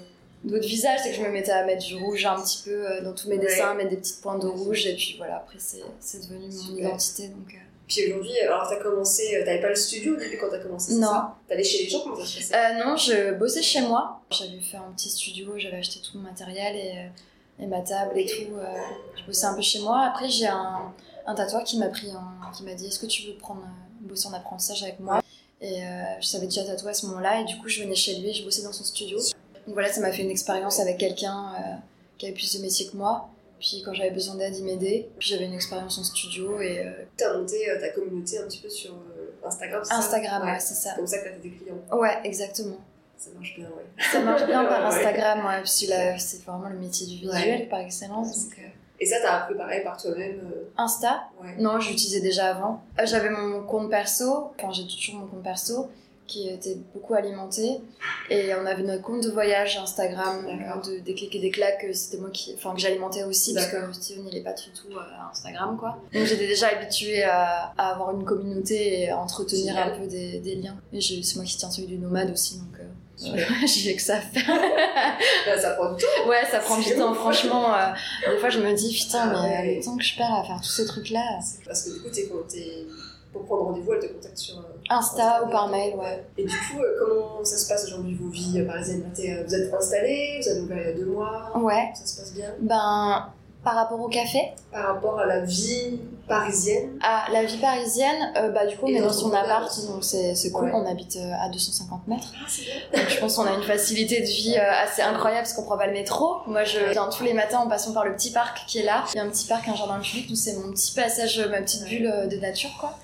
d'autres 0.43 0.67
visages. 0.67 0.99
C'est 1.01 1.09
que 1.11 1.15
je 1.15 1.21
me 1.21 1.29
mettais 1.31 1.51
à 1.51 1.65
mettre 1.65 1.83
du 1.85 1.95
rouge 1.95 2.25
un 2.25 2.39
petit 2.41 2.61
peu 2.65 2.71
euh, 2.91 3.01
dans 3.01 3.13
tous 3.13 3.27
mes 3.29 3.37
Ouais. 3.37 3.45
dessins, 3.45 3.73
mettre 3.73 3.89
des 3.89 3.97
petites 3.97 4.21
pointes 4.21 4.41
de 4.43 4.47
rouge. 4.47 4.85
Et 4.85 4.93
puis 4.95 5.15
voilà, 5.17 5.37
après, 5.37 5.57
c'est 5.57 5.81
c'est 5.99 6.21
devenu 6.29 6.45
mon 6.45 6.51
Super. 6.51 6.85
identité. 6.89 7.27
Donc, 7.29 7.53
euh. 7.53 7.57
Puis 7.87 8.05
aujourd'hui, 8.07 8.37
alors 8.39 8.65
t'as 8.69 8.77
commencé, 8.81 9.35
euh, 9.35 9.45
t'avais 9.45 9.59
pas 9.61 9.69
le 9.69 9.75
studio 9.75 10.13
au 10.13 10.17
début 10.17 10.37
quand 10.37 10.49
t'as 10.49 10.59
commencé 10.59 10.95
Non. 10.95 11.23
T'allais 11.47 11.63
chez 11.63 11.83
les 11.83 11.89
gens, 11.89 11.99
comment 12.03 12.15
ça 12.15 12.25
se 12.25 12.37
passait? 12.37 12.55
Euh, 12.55 12.83
non, 12.85 12.95
je 12.95 13.33
bossais 13.33 13.61
chez 13.61 13.81
moi. 13.81 14.21
J'avais 14.31 14.59
fait 14.61 14.77
un 14.77 14.91
petit 14.95 15.09
studio, 15.09 15.53
j'avais 15.57 15.77
acheté 15.77 15.99
tout 15.99 16.17
mon 16.17 16.23
matériel 16.23 16.75
et, 16.75 16.91
euh, 16.97 17.63
et 17.63 17.67
ma 17.67 17.81
table 17.81 18.17
et 18.17 18.25
tout. 18.25 18.55
euh, 18.55 18.65
je 19.19 19.25
bossais 19.25 19.45
un 19.45 19.53
peu 19.53 19.61
chez 19.61 19.79
moi. 19.79 20.01
Après, 20.07 20.29
j'ai 20.29 20.47
un, 20.47 20.93
un 21.27 21.35
tatoueur 21.35 21.63
qui 21.63 21.77
m'a 21.77 21.89
pris, 21.89 22.09
un- 22.09 22.51
qui 22.55 22.63
m'a 22.63 22.73
dit 22.73 22.87
Est-ce 22.87 22.99
que 22.99 23.05
tu 23.05 23.23
veux 23.27 23.35
prendre 23.35 23.61
bosser 24.01 24.27
en 24.27 24.33
apprentissage 24.33 24.81
avec 24.83 24.99
moi? 24.99 25.21
Et 25.61 25.83
euh, 25.85 26.03
je 26.21 26.25
savais 26.25 26.45
déjà 26.45 26.63
tatouer 26.63 26.89
à 26.91 26.93
ce 26.93 27.05
moment-là. 27.07 27.41
Et 27.41 27.43
du 27.45 27.57
coup, 27.57 27.67
je 27.69 27.83
venais 27.83 27.95
chez 27.95 28.15
lui 28.15 28.29
et 28.29 28.33
je 28.33 28.43
bossais 28.43 28.63
dans 28.63 28.73
son 28.73 28.83
studio. 28.83 29.17
Donc 29.65 29.75
voilà, 29.75 29.91
ça 29.91 30.01
m'a 30.01 30.11
fait 30.11 30.23
une 30.23 30.31
expérience 30.31 30.79
avec 30.79 30.97
quelqu'un 30.97 31.51
qui 32.17 32.25
avait 32.25 32.33
plus 32.35 32.55
de 32.55 32.61
métier 32.61 32.87
que 32.87 32.97
moi. 32.97 33.29
Puis 33.65 33.81
quand 33.85 33.93
j'avais 33.93 34.11
besoin 34.11 34.35
d'aide, 34.35 34.57
il 34.57 34.65
m'aidait. 34.65 35.07
Puis 35.17 35.29
j'avais 35.29 35.45
une 35.45 35.53
expérience 35.53 35.97
en 35.97 36.03
studio 36.03 36.59
et 36.59 36.79
euh, 36.85 36.91
T'as 37.15 37.37
monté 37.37 37.69
euh, 37.69 37.79
ta 37.79 37.87
communauté 37.89 38.37
un 38.37 38.43
petit 38.43 38.59
peu 38.59 38.67
sur 38.69 38.91
euh, 38.91 39.31
Instagram, 39.47 39.79
c'est 39.85 39.89
ça? 39.91 39.97
Instagram, 39.99 40.43
Ouais. 40.43 40.59
c'est 40.59 40.73
ça. 40.73 40.89
C'est 40.89 40.95
comme 40.97 41.07
ça 41.07 41.17
que 41.19 41.23
t'as 41.29 41.31
fait 41.31 41.39
des 41.39 41.51
clients. 41.51 41.77
Ouais, 41.93 42.17
exactement. 42.25 42.75
Ça 43.17 43.29
marche 43.33 43.55
bien, 43.55 43.67
ouais. 43.67 44.03
Ça 44.11 44.19
marche 44.19 44.45
bien 44.45 44.65
par. 44.65 44.85
Instagram, 44.87 45.39
ouais, 45.39 45.57
parce 45.59 45.79
que 45.81 45.89
là, 45.89 46.17
c'est 46.19 46.43
vraiment 46.43 46.67
le 46.67 46.77
métier 46.77 47.07
du 47.07 47.15
visuel 47.15 47.61
Ouais. 47.61 47.67
par 47.69 47.79
excellence. 47.79 48.49
Donc, 48.49 48.57
euh, 48.59 48.67
Et 48.99 49.05
ça, 49.05 49.15
t'as 49.21 49.37
appris 49.43 49.55
pareil 49.55 49.81
par 49.81 49.95
toi-même 49.95 50.39
euh, 50.53 50.65
Insta, 50.77 51.23
Ouais. 51.41 51.55
non, 51.57 51.79
j'utilisais 51.79 52.19
déjà 52.19 52.49
avant. 52.53 52.83
Euh, 52.99 53.05
J'avais 53.05 53.29
mon 53.29 53.63
compte 53.63 53.89
perso, 53.89 54.51
enfin 54.59 54.73
j'ai 54.73 54.83
toujours 54.85 55.21
mon 55.21 55.27
compte 55.27 55.43
perso, 55.43 55.87
qui 56.27 56.47
était 56.49 56.77
beaucoup 56.93 57.13
alimenté. 57.13 57.79
Et 58.29 58.53
on 58.55 58.65
avait 58.65 58.83
notre 58.83 59.01
compte 59.03 59.21
de 59.23 59.29
voyage 59.29 59.77
Instagram, 59.77 60.45
D'accord. 60.45 60.81
de, 60.81 60.99
des 60.99 61.13
clics 61.15 61.35
et 61.35 61.39
des 61.39 61.49
claques, 61.51 61.83
euh, 61.87 61.93
c'était 61.93 62.17
moi 62.17 62.29
qui, 62.31 62.53
enfin, 62.55 62.73
que 62.73 62.79
j'alimentais 62.79 63.23
aussi, 63.23 63.53
parce 63.53 63.67
que 63.67 63.77
Steven 63.93 64.27
il 64.31 64.37
est 64.37 64.41
pas 64.43 64.53
du 64.53 64.69
tout 64.71 64.87
euh, 64.91 64.99
à 64.99 65.29
Instagram, 65.31 65.77
quoi. 65.77 65.97
Donc 66.13 66.25
j'étais 66.25 66.47
déjà 66.47 66.67
habituée 66.69 67.23
à, 67.23 67.73
à 67.77 67.91
avoir 67.93 68.11
une 68.15 68.23
communauté 68.23 69.01
et 69.01 69.09
à 69.09 69.17
entretenir 69.19 69.77
un 69.77 69.89
peu 69.97 70.07
des, 70.07 70.39
des 70.39 70.55
liens. 70.55 70.77
Et 70.93 71.01
c'est 71.01 71.35
moi 71.35 71.45
qui 71.45 71.57
tiens 71.57 71.69
celui 71.69 71.87
du 71.87 71.97
nomade 71.97 72.31
aussi, 72.31 72.57
donc 72.57 72.79
euh, 72.79 72.83
j'ai 73.67 73.95
que 73.95 74.01
ça 74.01 74.15
à 74.15 74.19
faire. 74.21 74.43
Bah, 75.45 75.59
ça 75.59 75.71
prend 75.71 75.91
du 75.93 76.01
temps. 76.03 76.27
Ouais, 76.29 76.43
ça 76.49 76.59
prend 76.59 76.77
du 76.79 76.95
temps, 76.95 77.13
franchement. 77.13 77.73
euh, 77.73 77.87
des 78.31 78.37
fois, 78.39 78.49
je 78.49 78.59
me 78.59 78.73
dis, 78.73 78.91
putain, 78.93 79.25
mais 79.27 79.35
Ah 79.37 79.43
euh, 79.43 79.61
ouais. 79.65 79.75
le 79.77 79.83
temps 79.83 79.97
que 79.97 80.03
je 80.03 80.15
perds 80.17 80.33
à 80.33 80.43
faire 80.43 80.59
tous 80.61 80.69
ces 80.71 80.85
trucs-là. 80.85 81.21
Parce 81.65 81.83
que 81.83 81.93
du 81.93 81.99
coup, 82.01 82.09
t'es- 82.09 82.27
pour 83.33 83.45
prendre 83.45 83.63
rendez-vous, 83.63 83.93
elle 83.93 83.99
te 83.99 84.13
contacte 84.13 84.37
sur 84.37 84.57
euh, 84.59 84.61
Insta 84.89 85.43
ou 85.45 85.49
par 85.49 85.67
mail, 85.69 85.95
ouais. 85.95 86.23
Et 86.37 86.43
du 86.45 86.49
coup, 86.55 86.79
euh, 86.81 86.99
comment 86.99 87.43
ça 87.43 87.57
se 87.57 87.67
passe 87.67 87.85
aujourd'hui, 87.87 88.15
vos 88.15 88.29
vies 88.29 88.59
euh, 88.61 88.65
parisiennes? 88.67 89.03
Vous 89.13 89.55
êtes 89.55 89.73
installés 89.73 90.39
Vous 90.41 90.49
avez 90.49 90.59
ouvert 90.61 90.77
il 90.81 90.87
y 90.87 90.91
a 90.91 90.93
deux 90.93 91.05
mois? 91.11 91.51
Ouais, 91.57 91.91
Ça 91.95 92.05
se 92.05 92.19
passe 92.21 92.33
bien? 92.33 92.53
Ben, 92.61 93.29
par 93.63 93.75
rapport 93.75 93.99
au 94.01 94.09
café, 94.09 94.39
Par 94.73 94.87
rapport 94.95 95.17
à 95.19 95.25
la 95.25 95.39
vie 95.39 95.97
parisienne? 96.27 96.99
À 97.01 97.31
la 97.31 97.45
vie 97.45 97.57
parisienne, 97.57 98.33
euh, 98.35 98.49
bah, 98.49 98.65
du 98.65 98.75
coup, 98.75 98.87
on 98.87 98.89
Et 98.89 98.95
est 98.95 99.01
dans 99.01 99.13
son 99.13 99.31
appart, 99.33 99.71
donc 99.87 100.03
c'est 100.03 100.51
cool. 100.51 100.65
Ouais. 100.65 100.71
On 100.73 100.85
habite 100.85 101.15
euh, 101.15 101.31
à 101.41 101.47
250 101.49 102.07
mètres. 102.09 102.27
Ah, 102.35 102.45
c'est 102.49 102.63
bien 102.63 102.73
Donc, 103.01 103.09
je 103.09 103.19
pense 103.21 103.35
qu'on 103.37 103.45
a 103.45 103.53
une 103.53 103.63
facilité 103.63 104.19
de 104.19 104.25
vie 104.25 104.57
euh, 104.57 104.83
assez 104.83 105.01
incroyable 105.01 105.43
parce 105.43 105.53
qu'on 105.53 105.63
prend 105.63 105.77
pas 105.77 105.87
le 105.87 105.93
métro. 105.93 106.39
Moi, 106.47 106.65
je 106.65 106.79
viens 106.91 107.07
tous 107.07 107.23
les 107.23 107.33
matins 107.33 107.59
en 107.59 107.69
passant 107.69 107.93
par 107.93 108.03
le 108.03 108.13
petit 108.15 108.31
parc 108.31 108.65
qui 108.67 108.79
est 108.79 108.83
là. 108.83 109.05
Il 109.13 109.17
y 109.17 109.19
a 109.21 109.23
un 109.23 109.29
petit 109.29 109.47
parc, 109.47 109.65
un 109.69 109.75
jardin 109.75 109.99
public, 109.99 110.27
donc 110.27 110.37
c'est 110.37 110.57
mon 110.57 110.69
petit 110.71 110.93
passage, 110.93 111.39
ma 111.49 111.61
petite 111.61 111.85
bulle 111.85 112.27
de 112.29 112.35
nature, 112.37 112.71
quoi. 112.81 112.97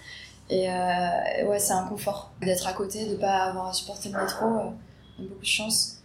Et 0.49 0.69
euh, 0.69 1.45
ouais, 1.45 1.59
c'est 1.59 1.73
un 1.73 1.85
confort 1.87 2.31
d'être 2.41 2.67
à 2.67 2.73
côté, 2.73 3.05
de 3.07 3.15
pas 3.15 3.43
avoir 3.43 3.67
à 3.67 3.73
supporter 3.73 4.09
le 4.09 4.19
métro. 4.19 4.45
euh, 4.45 4.69
on 5.19 5.23
a 5.23 5.27
beaucoup 5.27 5.41
de 5.41 5.45
chance. 5.45 5.97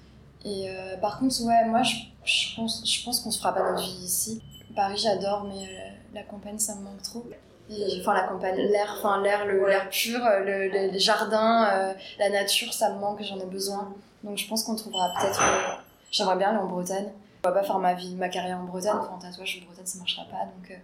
Et 0.44 0.68
euh, 0.68 0.96
par 0.98 1.18
contre, 1.18 1.42
ouais, 1.44 1.64
moi, 1.66 1.82
je, 1.82 1.94
je 2.24 2.54
pense, 2.56 2.82
je 2.86 3.04
pense 3.04 3.20
qu'on 3.20 3.30
se 3.30 3.38
fera 3.38 3.54
pas 3.54 3.70
notre 3.72 3.82
vie 3.82 4.04
ici. 4.04 4.42
Paris, 4.76 4.98
j'adore, 4.98 5.44
mais 5.44 5.68
la 6.12 6.22
campagne, 6.24 6.58
ça 6.58 6.74
me 6.74 6.82
manque 6.82 7.02
trop. 7.02 7.24
Et, 7.70 7.98
enfin, 8.00 8.12
la 8.12 8.24
campagne, 8.24 8.56
l'air, 8.56 8.94
enfin 8.98 9.22
l'air, 9.22 9.46
l'air 9.46 9.88
pur, 9.88 10.18
le- 10.44 10.68
le- 10.68 10.90
les 10.90 10.98
jardins, 10.98 11.94
la 12.18 12.28
nature, 12.30 12.72
ça 12.74 12.90
me 12.92 12.98
manque, 13.00 13.22
j'en 13.22 13.38
ai 13.40 13.46
besoin. 13.46 13.94
Donc 14.22 14.36
je 14.36 14.46
pense 14.46 14.64
qu'on 14.64 14.74
trouvera 14.76 15.12
peut-être. 15.18 15.40
J'aimerais 16.10 16.36
bien 16.36 16.50
aller 16.50 16.58
en 16.58 16.66
Bretagne. 16.66 17.10
Je 17.44 17.48
vais 17.48 17.54
pas 17.54 17.62
faire 17.62 17.78
ma 17.78 17.94
vie, 17.94 18.14
ma 18.16 18.28
carrière 18.28 18.58
en 18.58 18.64
Bretagne. 18.64 18.96
Enfin, 18.98 19.14
en 19.14 19.18
tatouage 19.18 19.60
en 19.62 19.66
Bretagne, 19.66 19.86
ça 19.86 19.98
marchera 19.98 20.24
pas. 20.24 20.44
Donc, 20.44 20.78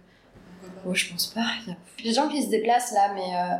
oh, 0.85 0.93
je 0.93 1.09
pense 1.09 1.27
pas. 1.27 1.45
Il 1.67 2.05
y 2.05 2.09
a 2.09 2.11
des 2.11 2.13
gens 2.13 2.27
qui 2.27 2.43
se 2.43 2.49
déplacent 2.49 2.91
là, 2.93 3.11
mais 3.13 3.35
euh, 3.35 3.57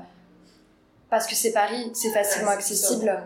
parce 1.10 1.28
que 1.28 1.36
c'est 1.36 1.52
Paris, 1.52 1.92
c'est 1.94 2.12
facilement 2.12 2.52
accessible. 2.52 3.22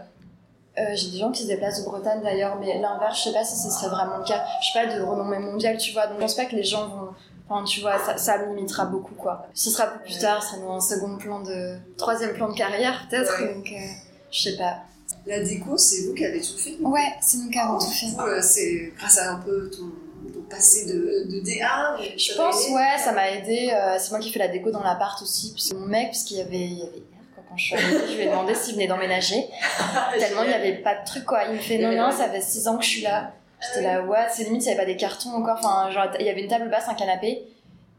Euh, 0.77 0.83
J'ai 0.93 1.11
des 1.11 1.17
gens 1.19 1.31
qui 1.31 1.43
se 1.43 1.47
déplacent 1.47 1.79
de 1.79 1.85
Bretagne 1.85 2.21
d'ailleurs, 2.21 2.57
mais 2.59 2.79
l'inverse, 2.79 3.17
je 3.19 3.29
sais 3.29 3.33
pas 3.33 3.45
si 3.45 3.55
ce 3.55 3.69
serait 3.69 3.89
vraiment 3.89 4.17
le 4.17 4.25
cas. 4.25 4.43
Je 4.61 4.71
sais 4.71 4.85
pas 4.85 4.93
de 4.93 5.01
renommée 5.01 5.39
mondiale, 5.39 5.77
tu 5.77 5.93
vois. 5.93 6.07
Donc 6.07 6.17
je 6.17 6.21
pense 6.21 6.35
pas 6.35 6.45
que 6.45 6.55
les 6.55 6.63
gens 6.63 6.87
vont. 6.89 7.09
Enfin, 7.47 7.63
tu 7.63 7.79
vois, 7.81 7.99
ça, 8.03 8.17
ça 8.17 8.39
me 8.39 8.55
limitera 8.55 8.85
beaucoup, 8.85 9.13
quoi. 9.13 9.47
Ce 9.53 9.69
sera 9.69 9.85
plus 9.87 10.17
tard, 10.17 10.41
ce 10.41 10.55
sera 10.55 10.65
dans 10.65 10.75
un 10.75 10.81
second 10.81 11.15
plan 11.17 11.41
de. 11.41 11.77
troisième 11.95 12.33
plan 12.33 12.49
de 12.49 12.57
carrière, 12.57 13.07
peut-être. 13.09 13.39
Ouais. 13.39 13.53
Donc, 13.53 13.67
euh, 13.71 13.85
je 14.31 14.41
sais 14.41 14.57
pas. 14.57 14.79
La 15.27 15.39
déco, 15.43 15.77
c'est 15.77 16.05
vous 16.07 16.13
qui 16.13 16.25
avez 16.25 16.41
tout 16.41 16.57
fait 16.57 16.75
Ouais, 16.81 17.13
c'est 17.21 17.37
nous 17.37 17.49
qui 17.49 17.59
avons 17.59 17.77
tout 17.77 17.85
fait. 17.85 18.07
Euh, 18.19 18.41
c'est 18.41 18.91
grâce 18.97 19.17
à 19.19 19.33
un 19.33 19.39
peu 19.39 19.69
ton 19.69 19.91
pour 20.31 20.45
passer 20.45 20.85
de, 20.85 21.25
de 21.29 21.39
DA 21.39 21.97
Je 22.17 22.35
pense, 22.35 22.69
ouais, 22.69 22.97
ça 22.97 23.11
m'a 23.11 23.31
aidé. 23.31 23.71
Euh, 23.73 23.95
c'est 23.97 24.11
moi 24.11 24.19
qui 24.19 24.31
fais 24.31 24.39
la 24.39 24.47
déco 24.47 24.71
dans 24.71 24.83
l'appart 24.83 25.21
aussi. 25.21 25.53
Puis 25.53 25.77
mon 25.77 25.85
mec, 25.85 26.09
puisqu'il 26.09 26.37
y 26.37 26.41
avait, 26.41 26.57
il 26.57 26.79
y 26.79 26.83
avait 26.83 27.03
quand 27.49 27.57
je 27.57 27.63
suis 27.63 27.75
arrivée, 27.75 27.99
je 28.09 28.15
lui 28.15 28.23
ai 28.23 28.25
demandé 28.27 28.55
s'il 28.55 28.75
venait 28.75 28.87
d'emménager. 28.87 29.45
Tellement 30.19 30.43
il 30.43 30.49
n'y 30.49 30.53
avait 30.53 30.77
pas 30.77 30.95
de 30.95 31.05
truc, 31.05 31.25
quoi. 31.25 31.43
Il 31.45 31.53
me 31.55 31.59
fait 31.59 31.77
non, 31.77 31.91
non, 31.91 32.11
ça 32.11 32.29
fait 32.29 32.41
6 32.41 32.67
ans 32.67 32.77
que 32.77 32.83
je 32.83 32.89
suis 32.89 33.01
là. 33.01 33.33
J'étais 33.61 33.85
là, 33.85 34.01
ouais, 34.01 34.25
c'est 34.31 34.43
limite, 34.43 34.63
il 34.63 34.65
n'y 34.65 34.71
avait 34.73 34.81
pas 34.81 34.85
des 34.85 34.97
cartons 34.97 35.31
encore. 35.31 35.59
Enfin, 35.63 35.89
genre, 35.91 36.07
il 36.19 36.25
y 36.25 36.29
avait 36.29 36.41
une 36.41 36.49
table 36.49 36.69
basse, 36.69 36.87
un 36.87 36.93
canapé 36.93 37.43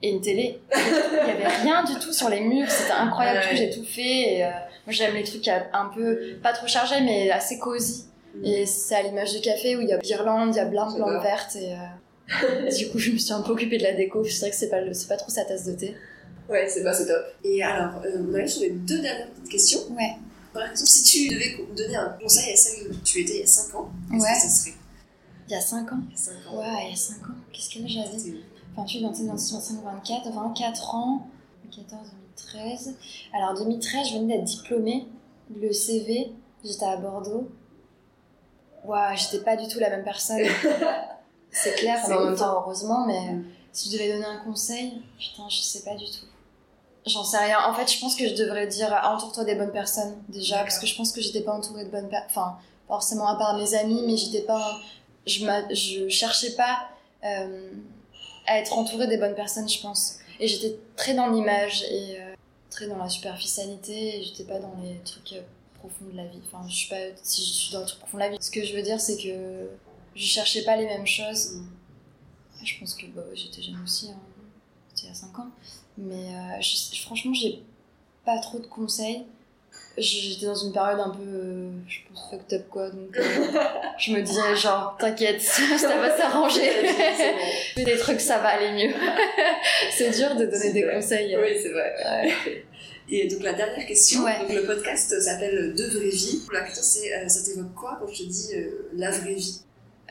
et 0.02 0.10
une 0.10 0.20
télé. 0.20 0.60
Il 0.74 1.28
y 1.28 1.30
avait 1.30 1.48
rien 1.62 1.82
du 1.84 1.94
tout 1.94 2.12
sur 2.12 2.28
les 2.28 2.40
murs. 2.40 2.70
C'était 2.70 2.92
incroyable. 2.92 3.40
Du 3.40 3.48
coup, 3.48 3.56
j'ai 3.56 3.70
tout 3.70 3.84
fait. 3.84 4.34
Et, 4.34 4.44
euh, 4.44 4.50
moi, 4.86 4.92
j'aime 4.92 5.14
les 5.14 5.24
trucs 5.24 5.48
un 5.48 5.90
peu, 5.94 6.36
pas 6.42 6.52
trop 6.52 6.66
chargés, 6.66 7.00
mais 7.00 7.30
assez 7.30 7.58
cosy. 7.58 8.06
Et 8.44 8.66
c'est 8.66 8.94
à 8.94 9.02
l'image 9.02 9.32
du 9.32 9.40
café 9.40 9.76
où 9.76 9.80
il 9.80 9.88
y 9.88 9.92
a 9.92 9.98
guirlande, 9.98 10.54
il 10.54 10.58
y 10.58 10.60
a 10.60 10.66
plein 10.66 10.90
de 10.90 10.96
plantes 10.96 11.22
vertes. 11.22 11.56
Et 11.56 11.72
euh, 11.72 11.76
du 12.76 12.88
coup, 12.90 12.98
je 12.98 13.12
me 13.12 13.18
suis 13.18 13.32
un 13.32 13.42
peu 13.42 13.52
occupée 13.52 13.78
de 13.78 13.82
la 13.84 13.92
déco. 13.94 14.24
C'est 14.24 14.40
vrai 14.40 14.50
que 14.50 14.56
c'est 14.56 14.68
pas, 14.68 14.78
c'est 14.92 15.08
pas 15.08 15.16
trop 15.16 15.30
sa 15.30 15.44
tasse 15.44 15.64
de 15.64 15.72
thé. 15.72 15.96
Ouais, 16.48 16.68
c'est 16.68 16.82
bah, 16.82 16.92
c'est 16.92 17.06
top. 17.06 17.24
Et 17.44 17.62
alors, 17.62 18.00
euh, 18.04 18.24
on 18.28 18.34
arrive 18.34 18.46
sur 18.48 18.62
les 18.62 18.70
deux 18.70 19.00
dernières 19.00 19.30
petites 19.30 19.48
questions. 19.50 19.80
Ouais. 19.90 20.16
Par 20.52 20.62
exemple, 20.70 20.88
si 20.88 21.02
tu 21.02 21.28
devais 21.34 21.56
donner 21.76 21.96
un 21.96 22.16
conseil 22.20 22.52
à 22.52 22.56
celle 22.56 22.90
où 22.90 22.94
tu 23.04 23.20
étais 23.20 23.34
il 23.34 23.40
y 23.40 23.42
a 23.42 23.46
5 23.46 23.74
ans, 23.74 23.90
qu'est-ce 24.10 24.22
Ouais. 24.24 24.32
que 24.32 24.40
ça 24.40 24.48
serait? 24.48 24.74
Il 25.48 25.52
y 25.52 25.56
a 25.56 25.60
5 25.60 25.92
ans 25.92 25.98
Il 26.08 26.12
y 26.12 26.14
a 26.14 26.18
5 26.18 26.32
ans. 26.52 26.58
Ouais, 26.58 26.84
il 26.86 26.90
y 26.90 26.92
a 26.92 26.96
5 26.96 27.16
ans. 27.26 27.34
Qu'est-ce 27.52 27.70
que 27.70 27.86
j'avais? 27.86 28.18
C'était- 28.18 28.38
28, 28.76 29.02
27, 29.02 29.26
26, 29.26 29.52
25, 29.54 29.82
24, 29.84 30.30
24 30.32 30.94
ans, 30.94 31.26
2014, 31.64 32.08
2013. 32.54 32.94
Alors 33.34 33.54
2013, 33.54 34.06
je 34.12 34.18
venais 34.18 34.36
d'être 34.36 34.44
diplômée. 34.44 35.06
Le 35.60 35.72
CV, 35.72 36.32
j'étais 36.64 36.84
à 36.84 36.96
Bordeaux. 36.96 37.48
Waouh, 38.84 39.16
j'étais 39.16 39.42
pas 39.44 39.56
du 39.56 39.66
tout 39.68 39.78
la 39.78 39.90
même 39.90 40.04
personne. 40.04 40.40
C'est 41.62 41.74
clair, 41.74 42.04
mais 42.08 42.14
en 42.14 42.24
même 42.26 42.36
temps, 42.36 42.60
heureusement, 42.60 43.06
mais 43.06 43.20
Mm. 43.32 43.44
si 43.72 43.88
je 43.90 43.96
devais 43.96 44.12
donner 44.12 44.26
un 44.26 44.38
conseil, 44.44 45.00
putain, 45.18 45.48
je 45.48 45.60
sais 45.60 45.82
pas 45.82 45.94
du 45.94 46.04
tout. 46.04 46.26
J'en 47.06 47.24
sais 47.24 47.38
rien. 47.38 47.58
En 47.68 47.72
fait, 47.72 47.90
je 47.90 48.00
pense 48.00 48.14
que 48.16 48.28
je 48.28 48.34
devrais 48.34 48.66
dire 48.66 48.88
ah, 48.92 49.14
entoure-toi 49.14 49.44
des 49.44 49.54
bonnes 49.54 49.72
personnes 49.72 50.16
déjà, 50.28 50.58
parce 50.58 50.78
que 50.78 50.86
je 50.86 50.96
pense 50.96 51.12
que 51.12 51.20
j'étais 51.20 51.40
pas 51.42 51.52
entourée 51.52 51.84
de 51.84 51.90
bonnes 51.90 52.08
personnes. 52.08 52.28
Enfin, 52.30 52.58
forcément 52.88 53.28
à 53.28 53.36
part 53.36 53.56
mes 53.56 53.74
amis, 53.74 54.02
mais 54.06 54.16
j'étais 54.16 54.42
pas. 54.42 54.78
Je, 55.26 55.40
je 55.70 56.08
cherchais 56.08 56.54
pas 56.56 56.88
euh, 57.24 57.70
à 58.46 58.58
être 58.58 58.76
entourée 58.76 59.06
des 59.06 59.16
bonnes 59.18 59.34
personnes, 59.34 59.68
je 59.68 59.80
pense. 59.80 60.18
Et 60.40 60.48
j'étais 60.48 60.76
très 60.96 61.14
dans 61.14 61.28
l'image 61.28 61.84
et 61.90 62.20
euh, 62.20 62.34
très 62.70 62.86
dans 62.88 62.98
la 62.98 63.08
superficialité, 63.08 64.18
et 64.18 64.22
j'étais 64.24 64.44
pas 64.44 64.58
dans 64.58 64.74
les 64.82 64.98
trucs 65.04 65.32
euh, 65.32 65.42
profonds 65.78 66.04
de 66.12 66.16
la 66.16 66.24
vie. 66.26 66.40
Enfin, 66.52 66.64
je 66.68 66.74
suis 66.74 66.88
pas. 66.88 66.96
Si 67.22 67.42
je 67.42 67.52
suis 67.52 67.72
dans 67.72 67.80
le 67.80 67.86
truc 67.86 68.00
profond 68.00 68.18
de 68.18 68.22
la 68.24 68.28
vie. 68.30 68.38
Ce 68.40 68.50
que 68.50 68.64
je 68.64 68.74
veux 68.74 68.82
dire, 68.82 69.00
c'est 69.00 69.16
que 69.16 69.68
je 70.16 70.24
cherchais 70.26 70.62
pas 70.64 70.76
les 70.76 70.86
mêmes 70.86 71.06
choses. 71.06 71.56
Mm. 71.56 71.66
Je 72.64 72.78
pense 72.80 72.94
que 72.94 73.06
bah, 73.06 73.22
j'étais 73.34 73.62
jeune 73.62 73.78
aussi, 73.84 74.08
hein. 74.10 74.18
c'était 74.94 75.06
il 75.06 75.08
y 75.10 75.12
a 75.12 75.14
5 75.14 75.38
ans. 75.38 75.48
Mais 75.98 76.14
euh, 76.34 76.60
je- 76.60 77.00
franchement, 77.02 77.32
j'ai 77.34 77.62
pas 78.24 78.38
trop 78.38 78.58
de 78.58 78.66
conseils. 78.66 79.24
J'étais 79.98 80.46
dans 80.46 80.54
une 80.54 80.72
période 80.72 81.00
un 81.00 81.08
peu, 81.10 81.22
euh, 81.22 81.70
je 81.88 81.98
pense, 82.08 82.28
fucked 82.30 82.52
up 82.60 82.68
quoi. 82.68 82.90
Donc 82.90 83.16
euh, 83.16 83.22
je 83.98 84.12
me 84.12 84.20
disais, 84.22 84.56
genre, 84.56 84.96
t'inquiète, 84.98 85.40
ça 85.42 85.62
va 85.96 86.16
s'arranger. 86.18 86.70
Fais 87.74 87.84
des 87.84 87.96
trucs, 87.96 88.20
ça 88.20 88.38
va 88.38 88.48
aller 88.48 88.72
mieux. 88.72 88.94
c'est 89.92 90.10
dur 90.10 90.34
de 90.36 90.46
donner 90.46 90.72
des 90.72 90.86
conseils. 90.92 91.36
Oui, 91.36 91.56
c'est 91.62 91.70
vrai. 91.70 91.94
Ouais. 92.04 92.64
Et 93.08 93.28
donc 93.28 93.42
la 93.42 93.52
dernière 93.52 93.86
question, 93.86 94.24
Ouais. 94.24 94.38
donc, 94.40 94.52
le 94.52 94.66
podcast 94.66 95.18
s'appelle 95.20 95.74
Deux 95.76 95.88
vraies 95.88 96.08
vies. 96.08 96.42
La 96.52 96.62
question 96.62 96.82
c'est, 96.82 97.14
euh, 97.14 97.28
ça 97.28 97.42
t'évoque 97.44 97.74
quoi 97.74 97.98
quand 98.00 98.08
je 98.12 98.24
te 98.24 98.28
dis 98.28 98.48
euh, 98.54 98.88
la 98.94 99.10
vraie 99.10 99.34
vie? 99.34 99.60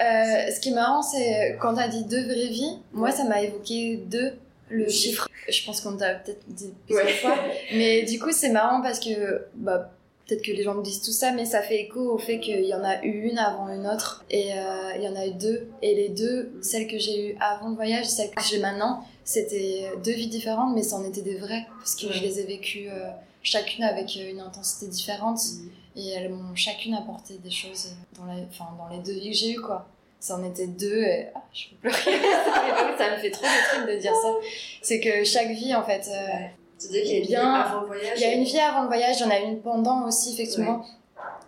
Euh, 0.01 0.51
ce 0.51 0.59
qui 0.59 0.69
est 0.69 0.73
marrant, 0.73 1.01
c'est 1.01 1.57
quand 1.61 1.75
t'as 1.75 1.87
dit 1.87 2.03
deux 2.05 2.23
vraies 2.25 2.47
vies, 2.47 2.77
moi 2.93 3.11
ça 3.11 3.23
m'a 3.23 3.41
évoqué 3.41 3.97
deux, 3.97 4.33
le 4.69 4.89
chiffre. 4.89 5.27
Je 5.47 5.63
pense 5.65 5.79
qu'on 5.81 5.95
t'a 5.95 6.15
peut-être 6.15 6.41
dit 6.47 6.73
plusieurs 6.85 7.05
Ouais. 7.05 7.13
fois. 7.13 7.35
Mais 7.73 8.03
du 8.03 8.19
coup, 8.19 8.31
c'est 8.31 8.49
marrant 8.49 8.81
parce 8.81 8.99
que, 8.99 9.45
bah, 9.55 9.91
peut-être 10.27 10.41
que 10.41 10.51
les 10.51 10.63
gens 10.63 10.73
me 10.73 10.83
disent 10.83 11.01
tout 11.01 11.11
ça, 11.11 11.31
mais 11.33 11.45
ça 11.45 11.61
fait 11.61 11.81
écho 11.81 11.99
au 12.11 12.17
fait 12.17 12.39
qu'il 12.39 12.65
y 12.65 12.73
en 12.73 12.83
a 12.83 13.03
eu 13.03 13.29
une 13.29 13.37
avant 13.37 13.69
une 13.69 13.85
autre. 13.85 14.25
Et 14.31 14.53
euh, 14.53 14.91
il 14.97 15.03
y 15.03 15.07
en 15.07 15.15
a 15.15 15.27
eu 15.27 15.33
deux. 15.33 15.67
Et 15.83 15.93
les 15.93 16.09
deux, 16.09 16.51
celle 16.61 16.87
que 16.87 16.97
j'ai 16.97 17.29
eue 17.29 17.37
avant 17.39 17.69
le 17.69 17.75
voyage 17.75 18.05
et 18.05 18.09
celle 18.09 18.31
que 18.31 18.41
j'ai 18.43 18.57
maintenant, 18.57 19.05
c'était 19.23 19.91
deux 20.03 20.13
vies 20.13 20.27
différentes, 20.27 20.73
mais 20.75 20.81
c'en 20.81 21.03
étaient 21.05 21.21
des 21.21 21.35
vraies. 21.35 21.65
Parce 21.77 21.95
que 21.95 22.11
je 22.11 22.21
les 22.23 22.39
ai 22.39 22.43
vécues 22.45 22.87
euh, 22.89 23.09
chacune 23.45 23.83
avec 23.83 24.15
une 24.15 24.41
intensité 24.41 24.87
différente. 24.87 25.39
Et 25.95 26.09
elles 26.09 26.29
m'ont 26.29 26.53
chacune 26.55 26.93
apporté 26.93 27.37
des 27.37 27.51
choses 27.51 27.91
dans, 28.17 28.25
la, 28.25 28.33
enfin, 28.49 28.67
dans 28.77 28.89
les 28.93 29.01
deux 29.01 29.13
vies 29.13 29.31
que 29.31 29.37
j'ai 29.37 29.51
eues, 29.53 29.61
quoi. 29.61 29.87
Ça 30.19 30.35
en 30.37 30.43
était 30.43 30.67
deux 30.67 31.03
et 31.03 31.27
ah, 31.33 31.41
je 31.53 31.67
peux 31.69 31.75
pleurer. 31.89 31.95
ça 32.97 33.15
me 33.15 33.17
fait 33.21 33.31
trop 33.31 33.45
de 33.45 33.75
trucs 33.77 33.95
de 33.95 34.01
dire 34.01 34.11
ça. 34.21 34.33
C'est 34.81 34.99
que 34.99 35.23
chaque 35.23 35.51
vie, 35.51 35.73
en 35.73 35.83
fait, 35.85 36.05
euh, 36.09 36.27
C'est-à-dire 36.77 37.03
qu'il 37.03 37.11
y 37.11 37.15
a 37.15 37.19
une 37.19 37.27
Bien. 37.27 37.41
vie 37.43 37.61
avant 37.69 37.81
le 37.81 37.87
voyage 37.87 38.13
il 38.17 38.21
y 38.21 38.25
a 38.25 38.33
une 38.33 38.43
vie 38.43 38.59
avant 38.59 38.81
le 38.81 38.87
voyage, 38.87 39.15
il 39.19 39.23
y 39.23 39.25
en 39.25 39.29
a 39.29 39.39
une 39.39 39.61
pendant 39.61 40.05
aussi, 40.07 40.33
effectivement. 40.33 40.83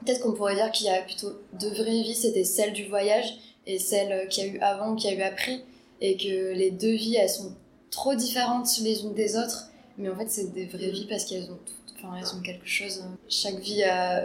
Peut-être 0.06 0.22
qu'on 0.22 0.32
pourrait 0.34 0.56
dire 0.56 0.72
qu'il 0.72 0.86
y 0.86 0.90
a 0.90 1.02
plutôt 1.02 1.32
deux 1.54 1.72
vraies 1.72 2.04
vies, 2.04 2.16
c'était 2.16 2.44
celle 2.46 2.72
du 2.72 2.86
voyage 2.86 3.34
et 3.66 3.80
celle 3.80 4.28
qu'il 4.30 4.46
y 4.46 4.50
a 4.50 4.54
eu 4.54 4.60
avant, 4.60 4.96
qu'il 4.96 5.12
y 5.12 5.14
a 5.14 5.18
eu 5.18 5.22
après. 5.24 5.60
Et 6.00 6.16
que 6.16 6.54
les 6.54 6.72
deux 6.72 6.94
vies, 6.94 7.16
elles 7.18 7.30
sont 7.30 7.52
trop 7.90 8.16
différentes 8.16 8.70
les 8.82 9.02
unes 9.02 9.14
des 9.14 9.36
autres. 9.36 9.70
Mais 9.98 10.08
en 10.10 10.16
fait, 10.16 10.30
c'est 10.30 10.54
des 10.54 10.68
vraies 10.68 10.92
vies 10.92 11.08
parce 11.10 11.26
qu'elles 11.26 11.50
ont, 11.52 11.58
toutes- 11.66 11.87
enfin, 11.98 12.16
elles 12.18 12.36
ont 12.36 12.42
quelque 12.42 12.68
chose. 12.68 13.04
Chaque 13.28 13.60
vie 13.60 13.84
a, 13.84 14.22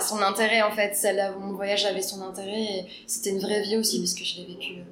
son 0.00 0.20
intérêt, 0.22 0.62
en 0.62 0.70
fait. 0.70 0.94
Celle 0.94 1.20
avant 1.20 1.40
mon 1.40 1.54
voyage 1.54 1.84
avait 1.84 2.02
son 2.02 2.22
intérêt. 2.22 2.86
C'était 3.06 3.30
une 3.30 3.40
vraie 3.40 3.62
vie 3.62 3.76
aussi, 3.76 4.00
parce 4.00 4.14
que 4.14 4.24
je 4.24 4.36
l'ai 4.38 4.56
sûr. 4.60 4.84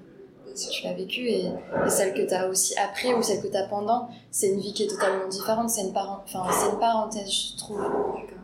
Tu 0.70 0.84
l'as 0.84 0.92
vécu 0.92 1.28
et, 1.28 1.48
celle 1.88 2.14
que 2.14 2.22
tu 2.22 2.32
as 2.32 2.46
aussi 2.46 2.76
après 2.78 3.12
ou 3.12 3.22
celle 3.22 3.42
que 3.42 3.48
tu 3.48 3.56
as 3.56 3.64
pendant, 3.64 4.08
c'est 4.30 4.50
une 4.50 4.60
vie 4.60 4.72
qui 4.72 4.84
est 4.84 4.86
totalement 4.86 5.26
différente. 5.26 5.68
C'est 5.68 5.80
une, 5.80 5.96
enfin, 5.96 6.46
une 6.70 6.78
parenthèse, 6.78 7.28
je 7.28 7.56
trouve. 7.56 7.80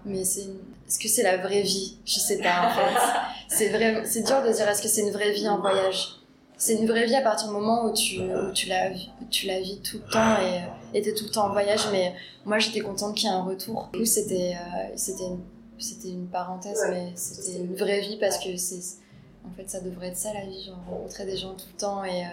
Mais 0.04 0.24
c'est 0.24 0.48
est-ce 0.90 0.98
que 0.98 1.06
c'est 1.06 1.22
la 1.22 1.36
vraie 1.36 1.62
vie? 1.62 1.98
Je 2.04 2.18
sais 2.18 2.38
pas 2.38 2.66
en 2.66 2.70
fait. 2.70 3.00
c'est 3.48 3.68
vrai, 3.68 4.02
c'est 4.04 4.22
dur 4.22 4.42
de 4.42 4.52
dire 4.52 4.68
est-ce 4.68 4.82
que 4.82 4.88
c'est 4.88 5.02
une 5.02 5.12
vraie 5.12 5.30
vie 5.30 5.48
en 5.48 5.60
voyage? 5.60 6.19
C'est 6.62 6.74
une 6.74 6.86
vraie 6.86 7.06
vie 7.06 7.14
à 7.14 7.22
partir 7.22 7.48
du 7.48 7.54
moment 7.54 7.86
où 7.86 7.92
tu, 7.94 8.20
où 8.20 8.52
tu 8.52 8.68
la, 8.68 8.90
tu 9.30 9.46
la 9.46 9.60
vis 9.60 9.80
tout 9.80 9.96
le 10.04 10.12
temps 10.12 10.36
et 10.42 10.60
et 10.92 11.00
t'es 11.02 11.14
tout 11.14 11.24
le 11.24 11.30
temps 11.30 11.46
en 11.46 11.52
voyage. 11.52 11.86
Mais 11.90 12.14
moi 12.44 12.58
j'étais 12.58 12.80
contente 12.80 13.14
qu'il 13.16 13.28
y 13.28 13.32
ait 13.32 13.34
un 13.34 13.42
retour. 13.42 13.88
Du 13.94 14.00
coup 14.00 14.04
c'était, 14.04 14.54
euh, 14.56 14.88
c'était, 14.94 15.24
une, 15.24 15.40
c'était 15.78 16.08
une 16.10 16.26
parenthèse, 16.28 16.78
Ouais, 16.82 16.90
mais 16.90 17.12
c'était 17.16 17.58
une 17.60 17.74
vraie 17.74 18.00
vie 18.00 18.18
parce 18.18 18.38
que 18.38 18.54
c'est, 18.58 18.98
en 19.46 19.50
fait 19.56 19.70
ça 19.70 19.80
devrait 19.80 20.08
être 20.08 20.16
ça 20.18 20.34
la 20.34 20.44
vie, 20.44 20.64
genre 20.64 20.76
rencontrer 20.88 21.24
des 21.24 21.36
gens 21.38 21.54
tout 21.54 21.64
le 21.72 21.78
temps 21.78 22.04
et 22.04 22.24
euh, 22.24 22.28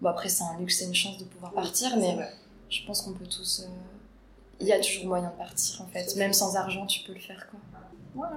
bon 0.00 0.10
après 0.10 0.28
c'est 0.28 0.44
un 0.44 0.58
luxe, 0.60 0.78
c'est 0.78 0.84
une 0.84 0.94
chance 0.94 1.18
de 1.18 1.24
pouvoir 1.24 1.52
partir, 1.52 1.96
mais 1.96 2.16
je 2.70 2.86
pense 2.86 3.02
qu'on 3.02 3.14
peut 3.14 3.26
tous. 3.26 3.64
euh, 3.64 3.70
Il 4.60 4.68
y 4.68 4.72
a 4.72 4.78
toujours 4.78 5.06
moyen 5.06 5.30
de 5.30 5.36
partir 5.36 5.82
en 5.82 5.86
fait. 5.88 6.14
Même 6.16 6.32
sans 6.32 6.54
argent, 6.54 6.86
tu 6.86 7.00
peux 7.04 7.14
le 7.14 7.20
faire 7.20 7.48
quoi. 7.50 7.58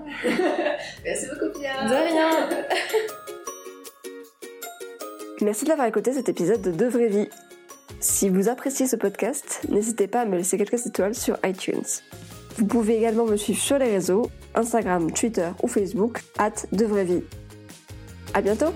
Merci 1.03 1.25
beaucoup 1.27 1.59
Pierre. 1.59 1.85
De 1.87 1.93
rien 1.93 2.49
Merci 5.41 5.65
d'avoir 5.65 5.87
écouté 5.87 6.13
cet 6.13 6.29
épisode 6.29 6.61
de 6.61 6.71
De 6.71 6.85
Vraie 6.85 7.09
Vie. 7.09 7.29
Si 7.99 8.29
vous 8.29 8.47
appréciez 8.47 8.87
ce 8.87 8.95
podcast, 8.95 9.65
n'hésitez 9.69 10.07
pas 10.07 10.21
à 10.21 10.25
me 10.25 10.37
laisser 10.37 10.57
quelques 10.57 10.85
étoiles 10.85 11.13
sur 11.13 11.37
iTunes. 11.43 11.83
Vous 12.57 12.65
pouvez 12.65 12.97
également 12.97 13.25
me 13.25 13.35
suivre 13.35 13.59
sur 13.59 13.77
les 13.77 13.91
réseaux, 13.91 14.29
Instagram, 14.53 15.11
Twitter 15.11 15.49
ou 15.61 15.67
Facebook, 15.67 16.21
at 16.37 16.53
De 16.71 16.85
Vraie 16.85 17.03
Vie. 17.03 17.23
À 18.33 18.41
bientôt! 18.41 18.71